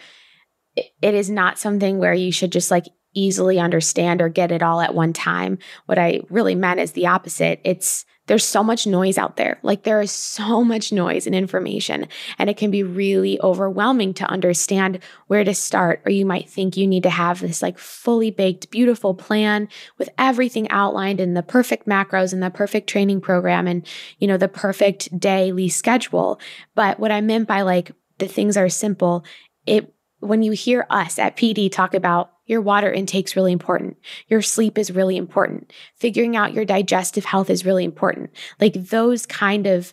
it 1.02 1.14
is 1.14 1.30
not 1.30 1.58
something 1.58 1.98
where 1.98 2.14
you 2.14 2.32
should 2.32 2.52
just 2.52 2.70
like 2.70 2.86
easily 3.14 3.58
understand 3.58 4.20
or 4.20 4.28
get 4.28 4.52
it 4.52 4.62
all 4.62 4.80
at 4.80 4.94
one 4.94 5.12
time. 5.12 5.58
What 5.86 5.98
I 5.98 6.20
really 6.28 6.54
meant 6.54 6.80
is 6.80 6.92
the 6.92 7.06
opposite. 7.06 7.60
It's 7.64 8.04
there's 8.28 8.44
so 8.44 8.62
much 8.62 8.86
noise 8.86 9.16
out 9.16 9.36
there. 9.36 9.58
Like 9.62 9.82
there 9.82 10.00
is 10.00 10.12
so 10.12 10.62
much 10.72 10.92
noise 10.92 11.26
and 11.26 11.34
information, 11.34 12.06
and 12.38 12.48
it 12.48 12.56
can 12.56 12.70
be 12.70 12.82
really 12.82 13.40
overwhelming 13.40 14.14
to 14.14 14.30
understand 14.30 15.00
where 15.26 15.44
to 15.44 15.54
start. 15.54 16.02
Or 16.04 16.12
you 16.12 16.24
might 16.24 16.48
think 16.48 16.76
you 16.76 16.86
need 16.86 17.02
to 17.02 17.10
have 17.10 17.40
this 17.40 17.62
like 17.62 17.78
fully 17.78 18.30
baked, 18.30 18.70
beautiful 18.70 19.14
plan 19.14 19.68
with 19.96 20.10
everything 20.18 20.70
outlined 20.70 21.20
and 21.20 21.36
the 21.36 21.42
perfect 21.42 21.86
macros 21.86 22.32
and 22.32 22.42
the 22.42 22.50
perfect 22.50 22.88
training 22.88 23.20
program 23.20 23.66
and, 23.66 23.86
you 24.18 24.28
know, 24.28 24.36
the 24.36 24.48
perfect 24.48 25.18
daily 25.18 25.68
schedule. 25.68 26.38
But 26.74 27.00
what 27.00 27.10
I 27.10 27.20
meant 27.20 27.48
by 27.48 27.62
like 27.62 27.90
the 28.18 28.28
things 28.28 28.56
are 28.56 28.68
simple, 28.68 29.24
it 29.64 29.94
when 30.20 30.42
you 30.42 30.52
hear 30.52 30.86
us 30.90 31.18
at 31.18 31.36
PD 31.36 31.70
talk 31.70 31.94
about 31.94 32.32
your 32.46 32.60
water 32.60 32.92
intake's 32.92 33.36
really 33.36 33.52
important, 33.52 33.96
your 34.28 34.42
sleep 34.42 34.78
is 34.78 34.90
really 34.90 35.16
important, 35.16 35.72
figuring 35.96 36.36
out 36.36 36.54
your 36.54 36.64
digestive 36.64 37.24
health 37.24 37.50
is 37.50 37.64
really 37.64 37.84
important. 37.84 38.30
Like 38.60 38.74
those 38.74 39.26
kind 39.26 39.66
of 39.66 39.92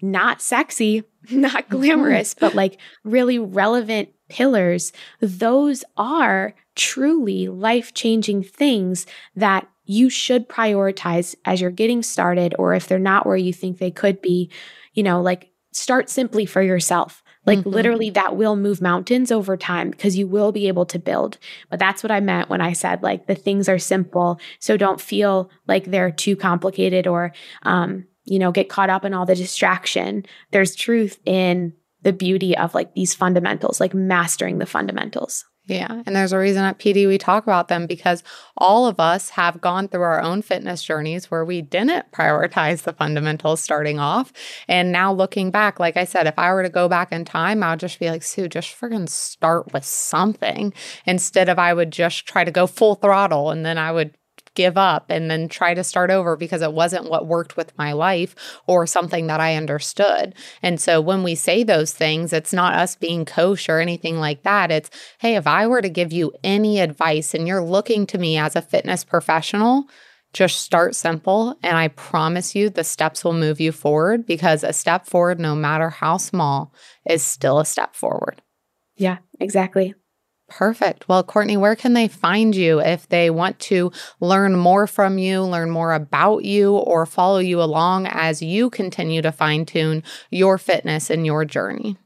not 0.00 0.40
sexy, 0.40 1.04
not 1.30 1.64
mm-hmm. 1.64 1.76
glamorous, 1.76 2.34
but 2.34 2.54
like 2.54 2.78
really 3.04 3.38
relevant 3.38 4.08
pillars, 4.28 4.92
those 5.20 5.84
are 5.96 6.54
truly 6.76 7.48
life 7.48 7.92
changing 7.92 8.42
things 8.42 9.06
that 9.34 9.68
you 9.84 10.08
should 10.08 10.48
prioritize 10.48 11.34
as 11.44 11.60
you're 11.60 11.70
getting 11.70 12.02
started, 12.02 12.54
or 12.58 12.74
if 12.74 12.86
they're 12.86 12.98
not 12.98 13.26
where 13.26 13.36
you 13.36 13.52
think 13.52 13.78
they 13.78 13.90
could 13.90 14.22
be, 14.22 14.48
you 14.94 15.02
know, 15.02 15.20
like 15.20 15.50
start 15.72 16.08
simply 16.08 16.46
for 16.46 16.62
yourself 16.62 17.24
Like 17.46 17.60
mm-hmm. 17.60 17.70
literally 17.70 18.10
that 18.10 18.36
will 18.36 18.56
move 18.56 18.82
mountains 18.82 19.32
over 19.32 19.56
time 19.56 19.90
because 19.90 20.16
you 20.16 20.26
will 20.26 20.52
be 20.52 20.68
able 20.68 20.84
to 20.86 20.98
build. 20.98 21.38
But 21.70 21.78
that's 21.78 22.02
what 22.02 22.10
I 22.10 22.20
meant 22.20 22.50
when 22.50 22.60
I 22.60 22.72
said 22.74 23.02
like 23.02 23.26
the 23.26 23.34
things 23.34 23.68
are 23.68 23.78
simple. 23.78 24.38
So 24.58 24.76
don't 24.76 25.00
feel 25.00 25.50
like 25.66 25.86
they're 25.86 26.10
too 26.10 26.36
complicated 26.36 27.06
or 27.06 27.32
um, 27.62 28.06
you 28.24 28.38
know, 28.38 28.52
get 28.52 28.68
caught 28.68 28.90
up 28.90 29.04
in 29.04 29.14
all 29.14 29.26
the 29.26 29.34
distraction. 29.34 30.24
There's 30.50 30.74
truth 30.74 31.18
in 31.24 31.72
the 32.02 32.12
beauty 32.12 32.56
of 32.56 32.74
like 32.74 32.94
these 32.94 33.14
fundamentals, 33.14 33.80
like 33.80 33.94
mastering 33.94 34.58
the 34.58 34.66
fundamentals. 34.66 35.44
Yeah. 35.70 36.02
And 36.04 36.16
there's 36.16 36.32
a 36.32 36.38
reason 36.38 36.64
at 36.64 36.80
PD 36.80 37.06
we 37.06 37.16
talk 37.16 37.44
about 37.44 37.68
them 37.68 37.86
because 37.86 38.24
all 38.56 38.88
of 38.88 38.98
us 38.98 39.30
have 39.30 39.60
gone 39.60 39.86
through 39.86 40.02
our 40.02 40.20
own 40.20 40.42
fitness 40.42 40.82
journeys 40.82 41.30
where 41.30 41.44
we 41.44 41.62
didn't 41.62 42.10
prioritize 42.10 42.82
the 42.82 42.92
fundamentals 42.92 43.60
starting 43.60 44.00
off. 44.00 44.32
And 44.66 44.90
now 44.90 45.12
looking 45.12 45.52
back, 45.52 45.78
like 45.78 45.96
I 45.96 46.02
said, 46.04 46.26
if 46.26 46.36
I 46.36 46.52
were 46.52 46.64
to 46.64 46.68
go 46.68 46.88
back 46.88 47.12
in 47.12 47.24
time, 47.24 47.62
I 47.62 47.70
would 47.70 47.78
just 47.78 48.00
be 48.00 48.10
like, 48.10 48.24
Sue, 48.24 48.48
just 48.48 48.78
friggin' 48.80 49.08
start 49.08 49.72
with 49.72 49.84
something 49.84 50.72
instead 51.06 51.48
of 51.48 51.60
I 51.60 51.72
would 51.72 51.92
just 51.92 52.26
try 52.26 52.42
to 52.42 52.50
go 52.50 52.66
full 52.66 52.96
throttle 52.96 53.50
and 53.50 53.64
then 53.64 53.78
I 53.78 53.92
would 53.92 54.16
give 54.60 54.76
up 54.76 55.06
and 55.08 55.30
then 55.30 55.48
try 55.48 55.72
to 55.72 55.82
start 55.82 56.10
over 56.10 56.36
because 56.36 56.60
it 56.60 56.74
wasn't 56.74 57.08
what 57.08 57.26
worked 57.26 57.56
with 57.56 57.76
my 57.78 57.92
life 57.92 58.36
or 58.66 58.86
something 58.86 59.26
that 59.26 59.40
I 59.40 59.56
understood. 59.56 60.34
And 60.62 60.78
so 60.78 61.00
when 61.00 61.22
we 61.22 61.34
say 61.34 61.62
those 61.62 61.94
things, 61.94 62.34
it's 62.34 62.52
not 62.52 62.74
us 62.74 62.94
being 62.94 63.24
kosher 63.24 63.78
or 63.78 63.80
anything 63.80 64.18
like 64.18 64.42
that. 64.42 64.70
It's, 64.70 64.90
hey, 65.18 65.34
if 65.36 65.46
I 65.46 65.66
were 65.66 65.80
to 65.80 65.88
give 65.88 66.12
you 66.12 66.32
any 66.44 66.78
advice 66.78 67.32
and 67.32 67.48
you're 67.48 67.64
looking 67.64 68.06
to 68.08 68.18
me 68.18 68.36
as 68.36 68.54
a 68.54 68.60
fitness 68.60 69.02
professional, 69.02 69.86
just 70.34 70.60
start 70.60 70.94
simple. 70.94 71.58
And 71.62 71.78
I 71.78 71.88
promise 71.88 72.54
you 72.54 72.68
the 72.68 72.84
steps 72.84 73.24
will 73.24 73.32
move 73.32 73.60
you 73.60 73.72
forward 73.72 74.26
because 74.26 74.62
a 74.62 74.74
step 74.74 75.06
forward, 75.06 75.40
no 75.40 75.54
matter 75.54 75.88
how 75.88 76.18
small, 76.18 76.74
is 77.08 77.22
still 77.22 77.60
a 77.60 77.64
step 77.64 77.96
forward. 77.96 78.42
Yeah, 78.96 79.18
exactly. 79.40 79.94
Perfect. 80.50 81.08
Well, 81.08 81.22
Courtney, 81.22 81.56
where 81.56 81.76
can 81.76 81.94
they 81.94 82.08
find 82.08 82.54
you 82.54 82.80
if 82.80 83.08
they 83.08 83.30
want 83.30 83.58
to 83.60 83.92
learn 84.20 84.56
more 84.56 84.86
from 84.86 85.16
you, 85.16 85.42
learn 85.42 85.70
more 85.70 85.94
about 85.94 86.44
you, 86.44 86.74
or 86.74 87.06
follow 87.06 87.38
you 87.38 87.62
along 87.62 88.06
as 88.08 88.42
you 88.42 88.68
continue 88.68 89.22
to 89.22 89.32
fine 89.32 89.64
tune 89.64 90.02
your 90.30 90.58
fitness 90.58 91.08
and 91.08 91.24
your 91.24 91.44
journey? 91.44 91.96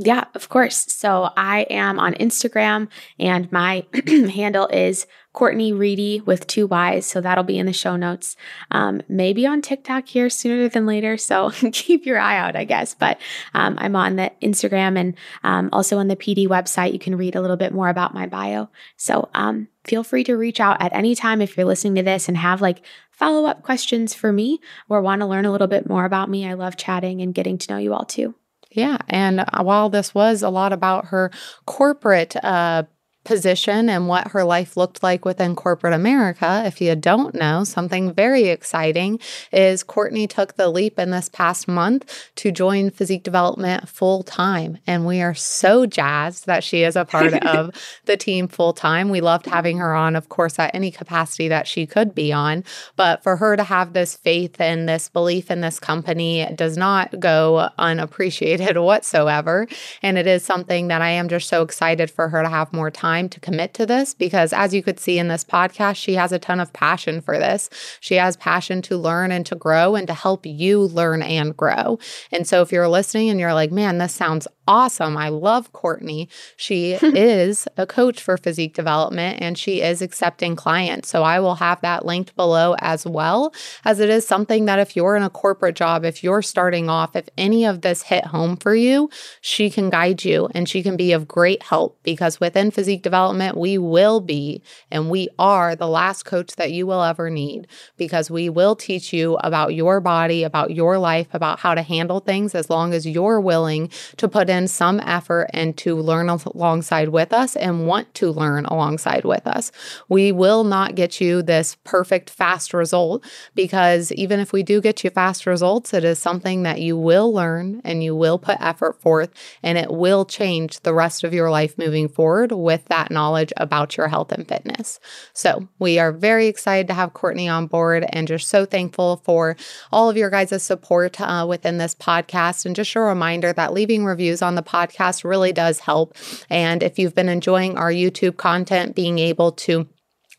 Yeah, 0.00 0.24
of 0.36 0.48
course. 0.48 0.84
So 0.92 1.30
I 1.36 1.62
am 1.70 1.98
on 1.98 2.14
Instagram 2.14 2.88
and 3.18 3.50
my 3.50 3.84
handle 4.06 4.68
is 4.68 5.08
Courtney 5.32 5.72
Reedy 5.72 6.20
with 6.20 6.46
two 6.46 6.68
Y's. 6.68 7.04
So 7.04 7.20
that'll 7.20 7.42
be 7.42 7.58
in 7.58 7.66
the 7.66 7.72
show 7.72 7.96
notes. 7.96 8.36
Um, 8.70 9.02
maybe 9.08 9.44
on 9.44 9.60
TikTok 9.60 10.06
here 10.06 10.30
sooner 10.30 10.68
than 10.68 10.86
later. 10.86 11.16
So 11.16 11.50
keep 11.72 12.06
your 12.06 12.20
eye 12.20 12.38
out, 12.38 12.54
I 12.54 12.62
guess. 12.62 12.94
But 12.94 13.20
um, 13.54 13.76
I'm 13.78 13.96
on 13.96 14.14
the 14.14 14.30
Instagram 14.40 14.96
and 14.96 15.16
um, 15.42 15.68
also 15.72 15.98
on 15.98 16.06
the 16.06 16.16
PD 16.16 16.46
website. 16.46 16.92
You 16.92 17.00
can 17.00 17.16
read 17.16 17.34
a 17.34 17.40
little 17.40 17.56
bit 17.56 17.74
more 17.74 17.88
about 17.88 18.14
my 18.14 18.26
bio. 18.26 18.68
So 18.96 19.28
um, 19.34 19.66
feel 19.82 20.04
free 20.04 20.22
to 20.24 20.36
reach 20.36 20.60
out 20.60 20.80
at 20.80 20.92
any 20.92 21.16
time 21.16 21.42
if 21.42 21.56
you're 21.56 21.66
listening 21.66 21.96
to 21.96 22.02
this 22.04 22.28
and 22.28 22.36
have 22.36 22.62
like 22.62 22.82
follow 23.10 23.46
up 23.46 23.64
questions 23.64 24.14
for 24.14 24.32
me 24.32 24.60
or 24.88 25.02
want 25.02 25.22
to 25.22 25.26
learn 25.26 25.44
a 25.44 25.50
little 25.50 25.66
bit 25.66 25.88
more 25.88 26.04
about 26.04 26.30
me. 26.30 26.48
I 26.48 26.54
love 26.54 26.76
chatting 26.76 27.20
and 27.20 27.34
getting 27.34 27.58
to 27.58 27.72
know 27.72 27.78
you 27.78 27.92
all 27.94 28.04
too. 28.04 28.36
Yeah. 28.70 28.98
And 29.08 29.40
uh, 29.40 29.62
while 29.62 29.88
this 29.88 30.14
was 30.14 30.42
a 30.42 30.50
lot 30.50 30.72
about 30.72 31.06
her 31.06 31.30
corporate 31.66 32.36
uh, 32.44 32.84
position 33.24 33.90
and 33.90 34.08
what 34.08 34.28
her 34.28 34.42
life 34.42 34.76
looked 34.76 35.02
like 35.02 35.24
within 35.24 35.54
corporate 35.54 35.92
America. 35.92 36.62
If 36.64 36.80
you 36.80 36.94
don't 36.96 37.34
know, 37.34 37.62
something 37.62 38.12
very 38.14 38.44
exciting 38.44 39.20
is 39.52 39.82
Courtney 39.82 40.26
took 40.26 40.54
the 40.54 40.68
leap 40.68 40.98
in 40.98 41.10
this 41.10 41.28
past 41.28 41.68
month 41.68 42.30
to 42.36 42.50
join 42.50 42.90
physique 42.90 43.22
development 43.22 43.88
full 43.88 44.22
time. 44.22 44.78
And 44.86 45.04
we 45.04 45.20
are 45.20 45.34
so 45.34 45.84
jazzed 45.84 46.46
that 46.46 46.64
she 46.64 46.84
is 46.84 46.96
a 46.96 47.04
part 47.04 47.34
of 47.44 47.70
the 48.06 48.16
team 48.16 48.48
full 48.48 48.72
time. 48.72 49.10
We 49.10 49.20
loved 49.20 49.46
having 49.46 49.76
her 49.78 49.94
on, 49.94 50.16
of 50.16 50.30
course, 50.30 50.58
at 50.58 50.74
any 50.74 50.90
capacity 50.90 51.48
that 51.48 51.68
she 51.68 51.86
could 51.86 52.14
be 52.14 52.32
on. 52.32 52.64
But 52.96 53.22
for 53.22 53.36
her 53.36 53.56
to 53.56 53.64
have 53.64 53.92
this 53.92 54.16
faith 54.16 54.58
and 54.58 54.88
this 54.88 55.10
belief 55.10 55.50
in 55.50 55.60
this 55.60 55.78
company 55.78 56.50
does 56.54 56.78
not 56.78 57.20
go 57.20 57.68
unappreciated 57.76 58.78
whatsoever. 58.78 59.68
And 60.02 60.16
it 60.16 60.26
is 60.26 60.44
something 60.44 60.88
that 60.88 61.02
I 61.02 61.10
am 61.10 61.28
just 61.28 61.48
so 61.48 61.62
excited 61.62 62.10
for 62.10 62.30
her 62.30 62.42
to 62.42 62.48
have 62.48 62.72
more 62.72 62.90
time 62.90 63.17
time 63.18 63.28
to 63.28 63.40
commit 63.40 63.74
to 63.74 63.86
this 63.86 64.14
because, 64.14 64.52
as 64.52 64.72
you 64.72 64.82
could 64.82 65.00
see 65.00 65.18
in 65.18 65.28
this 65.28 65.44
podcast, 65.44 65.96
she 65.96 66.14
has 66.14 66.32
a 66.32 66.38
ton 66.38 66.60
of 66.60 66.72
passion 66.72 67.20
for 67.20 67.38
this. 67.38 67.68
She 68.00 68.14
has 68.14 68.36
passion 68.36 68.80
to 68.82 68.96
learn 68.96 69.32
and 69.32 69.44
to 69.46 69.54
grow 69.54 69.94
and 69.94 70.06
to 70.06 70.14
help 70.14 70.46
you 70.46 70.80
learn 70.80 71.22
and 71.22 71.56
grow. 71.56 71.98
And 72.30 72.46
so, 72.46 72.62
if 72.62 72.72
you're 72.72 72.88
listening 72.88 73.30
and 73.30 73.40
you're 73.40 73.54
like, 73.54 73.72
man, 73.72 73.98
this 73.98 74.14
sounds 74.14 74.46
awesome. 74.68 75.16
I 75.16 75.30
love 75.30 75.72
Courtney. 75.72 76.28
She 76.56 76.92
is 77.02 77.66
a 77.76 77.86
coach 77.86 78.22
for 78.22 78.36
physique 78.36 78.74
development 78.74 79.38
and 79.40 79.56
she 79.56 79.80
is 79.80 80.02
accepting 80.02 80.54
clients. 80.54 81.08
So 81.08 81.22
I 81.24 81.40
will 81.40 81.56
have 81.56 81.80
that 81.80 82.04
linked 82.04 82.36
below 82.36 82.76
as 82.80 83.06
well, 83.06 83.52
as 83.84 83.98
it 83.98 84.10
is 84.10 84.26
something 84.26 84.66
that 84.66 84.78
if 84.78 84.94
you're 84.94 85.16
in 85.16 85.22
a 85.22 85.30
corporate 85.30 85.74
job, 85.74 86.04
if 86.04 86.22
you're 86.22 86.42
starting 86.42 86.90
off, 86.90 87.16
if 87.16 87.28
any 87.38 87.64
of 87.64 87.80
this 87.80 88.02
hit 88.02 88.26
home 88.26 88.56
for 88.56 88.74
you, 88.74 89.08
she 89.40 89.70
can 89.70 89.88
guide 89.88 90.22
you 90.24 90.48
and 90.54 90.68
she 90.68 90.82
can 90.82 90.96
be 90.96 91.12
of 91.12 91.26
great 91.26 91.62
help 91.62 91.98
because 92.02 92.38
within 92.38 92.70
physique 92.70 93.02
development, 93.02 93.56
we 93.56 93.78
will 93.78 94.20
be 94.20 94.62
and 94.90 95.08
we 95.08 95.28
are 95.38 95.74
the 95.74 95.88
last 95.88 96.24
coach 96.24 96.56
that 96.56 96.72
you 96.72 96.86
will 96.86 97.02
ever 97.02 97.30
need 97.30 97.66
because 97.96 98.30
we 98.30 98.50
will 98.50 98.76
teach 98.76 99.14
you 99.14 99.36
about 99.36 99.74
your 99.74 100.00
body, 100.00 100.44
about 100.44 100.72
your 100.72 100.98
life, 100.98 101.28
about 101.32 101.58
how 101.58 101.74
to 101.74 101.80
handle 101.80 102.20
things 102.20 102.54
as 102.54 102.68
long 102.68 102.92
as 102.92 103.06
you're 103.06 103.40
willing 103.40 103.88
to 104.18 104.28
put 104.28 104.50
in 104.50 104.57
in 104.58 104.68
some 104.68 105.00
effort 105.00 105.48
and 105.54 105.76
to 105.78 105.96
learn 105.96 106.28
alongside 106.28 107.08
with 107.08 107.32
us 107.32 107.56
and 107.56 107.86
want 107.86 108.12
to 108.14 108.30
learn 108.30 108.66
alongside 108.66 109.24
with 109.24 109.46
us. 109.46 109.72
We 110.08 110.32
will 110.32 110.64
not 110.64 110.96
get 110.96 111.20
you 111.20 111.40
this 111.42 111.76
perfect 111.84 112.28
fast 112.28 112.74
result 112.74 113.24
because 113.54 114.12
even 114.12 114.40
if 114.40 114.52
we 114.52 114.62
do 114.62 114.80
get 114.80 115.04
you 115.04 115.10
fast 115.10 115.46
results, 115.46 115.94
it 115.94 116.04
is 116.04 116.18
something 116.18 116.64
that 116.64 116.80
you 116.80 116.96
will 116.96 117.32
learn 117.32 117.80
and 117.84 118.02
you 118.02 118.14
will 118.14 118.38
put 118.38 118.60
effort 118.60 119.00
forth 119.00 119.30
and 119.62 119.78
it 119.78 119.92
will 119.92 120.24
change 120.24 120.80
the 120.80 120.92
rest 120.92 121.24
of 121.24 121.32
your 121.32 121.50
life 121.50 121.78
moving 121.78 122.08
forward 122.08 122.50
with 122.52 122.84
that 122.86 123.10
knowledge 123.10 123.52
about 123.56 123.96
your 123.96 124.08
health 124.08 124.32
and 124.32 124.48
fitness. 124.48 124.98
So, 125.32 125.68
we 125.78 125.98
are 126.00 126.10
very 126.10 126.48
excited 126.48 126.88
to 126.88 126.94
have 126.94 127.14
Courtney 127.14 127.48
on 127.48 127.68
board 127.68 128.04
and 128.12 128.26
just 128.26 128.48
so 128.48 128.64
thankful 128.64 129.22
for 129.24 129.56
all 129.92 130.10
of 130.10 130.16
your 130.16 130.30
guys' 130.30 130.62
support 130.62 131.20
uh, 131.20 131.46
within 131.48 131.78
this 131.78 131.94
podcast. 131.94 132.66
And 132.66 132.74
just 132.74 132.96
a 132.96 133.00
reminder 133.00 133.52
that 133.52 133.72
leaving 133.72 134.04
reviews 134.04 134.42
on 134.42 134.47
on 134.48 134.56
the 134.56 134.62
podcast 134.62 135.22
really 135.22 135.52
does 135.52 135.78
help. 135.78 136.16
And 136.50 136.82
if 136.82 136.98
you've 136.98 137.14
been 137.14 137.28
enjoying 137.28 137.78
our 137.78 137.92
YouTube 137.92 138.36
content, 138.38 138.96
being 138.96 139.20
able 139.20 139.52
to 139.52 139.86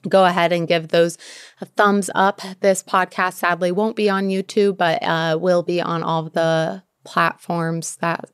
go 0.08 0.26
ahead 0.26 0.52
and 0.52 0.68
give 0.68 0.90
those 0.90 1.18
a 1.62 1.66
thumbs 1.66 2.10
up. 2.16 2.42
This 2.62 2.84
podcast 2.84 3.34
sadly 3.34 3.72
won't 3.72 3.96
be 3.96 4.10
on 4.10 4.30
YouTube, 4.30 4.78
but 4.78 5.02
uh, 5.04 5.38
will 5.40 5.64
be 5.64 5.82
on 5.82 6.04
all 6.04 6.26
of 6.26 6.34
the 6.34 6.84
platforms 7.04 7.98
that 7.98 8.30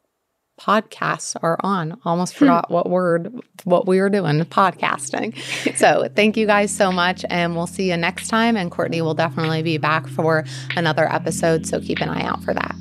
podcasts 0.60 1.36
are 1.42 1.58
on. 1.62 2.00
Almost 2.06 2.34
hmm. 2.34 2.40
forgot 2.40 2.72
what 2.72 2.90
word 2.90 3.34
what 3.64 3.88
we 3.88 4.00
were 4.00 4.10
doing, 4.10 4.40
podcasting. 4.46 5.36
so 5.76 6.08
thank 6.16 6.38
you 6.38 6.46
guys 6.46 6.72
so 6.72 6.92
much 6.92 7.26
and 7.30 7.56
we'll 7.56 7.68
see 7.68 7.90
you 7.90 7.98
next 7.98 8.28
time 8.28 8.56
and 8.56 8.72
Courtney 8.72 9.02
will 9.02 9.16
definitely 9.16 9.64
be 9.64 9.78
back 9.78 10.08
for 10.08 10.46
another 10.76 11.12
episode, 11.12 11.66
so 11.66 11.80
keep 11.80 12.00
an 12.00 12.10
eye 12.10 12.24
out 12.24 12.44
for 12.44 12.54
that. 12.54 12.76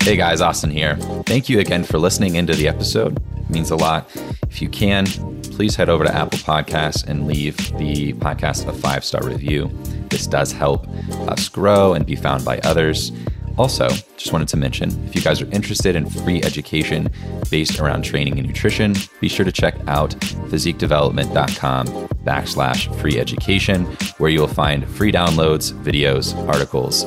Hey 0.00 0.16
guys, 0.16 0.40
Austin 0.40 0.70
here. 0.70 0.96
Thank 1.26 1.48
you 1.48 1.60
again 1.60 1.84
for 1.84 1.98
listening 1.98 2.34
into 2.36 2.54
the 2.54 2.66
episode. 2.66 3.18
It 3.36 3.50
means 3.50 3.70
a 3.70 3.76
lot. 3.76 4.10
If 4.48 4.60
you 4.62 4.68
can, 4.68 5.06
please 5.42 5.76
head 5.76 5.88
over 5.90 6.04
to 6.04 6.12
Apple 6.12 6.38
Podcasts 6.38 7.06
and 7.06 7.26
leave 7.28 7.56
the 7.76 8.14
podcast 8.14 8.66
a 8.66 8.72
five 8.72 9.04
star 9.04 9.22
review. 9.22 9.70
This 10.08 10.26
does 10.26 10.52
help 10.52 10.88
us 11.28 11.48
grow 11.48 11.92
and 11.92 12.06
be 12.06 12.16
found 12.16 12.44
by 12.44 12.58
others. 12.60 13.12
Also, 13.60 13.90
just 14.16 14.32
wanted 14.32 14.48
to 14.48 14.56
mention 14.56 14.88
if 15.04 15.14
you 15.14 15.20
guys 15.20 15.42
are 15.42 15.50
interested 15.50 15.94
in 15.94 16.08
free 16.08 16.42
education 16.42 17.10
based 17.50 17.78
around 17.78 18.00
training 18.00 18.38
and 18.38 18.48
nutrition, 18.48 18.94
be 19.20 19.28
sure 19.28 19.44
to 19.44 19.52
check 19.52 19.74
out 19.86 20.12
physiquedevelopment.com 20.48 21.86
backslash 22.24 22.88
free 23.02 23.20
education, 23.20 23.84
where 24.16 24.30
you'll 24.30 24.48
find 24.48 24.88
free 24.88 25.12
downloads, 25.12 25.74
videos, 25.84 26.34
articles, 26.48 27.04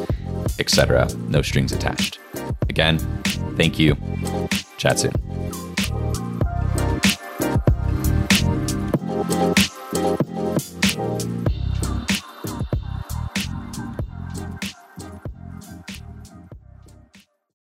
etc. 0.59 1.07
No 1.27 1.41
strings 1.41 1.71
attached. 1.71 2.19
Again, 2.69 2.99
thank 3.57 3.79
you. 3.79 3.97
Chat 4.77 4.99
soon. 4.99 5.13
Thank 9.93 11.23
you. 11.23 11.32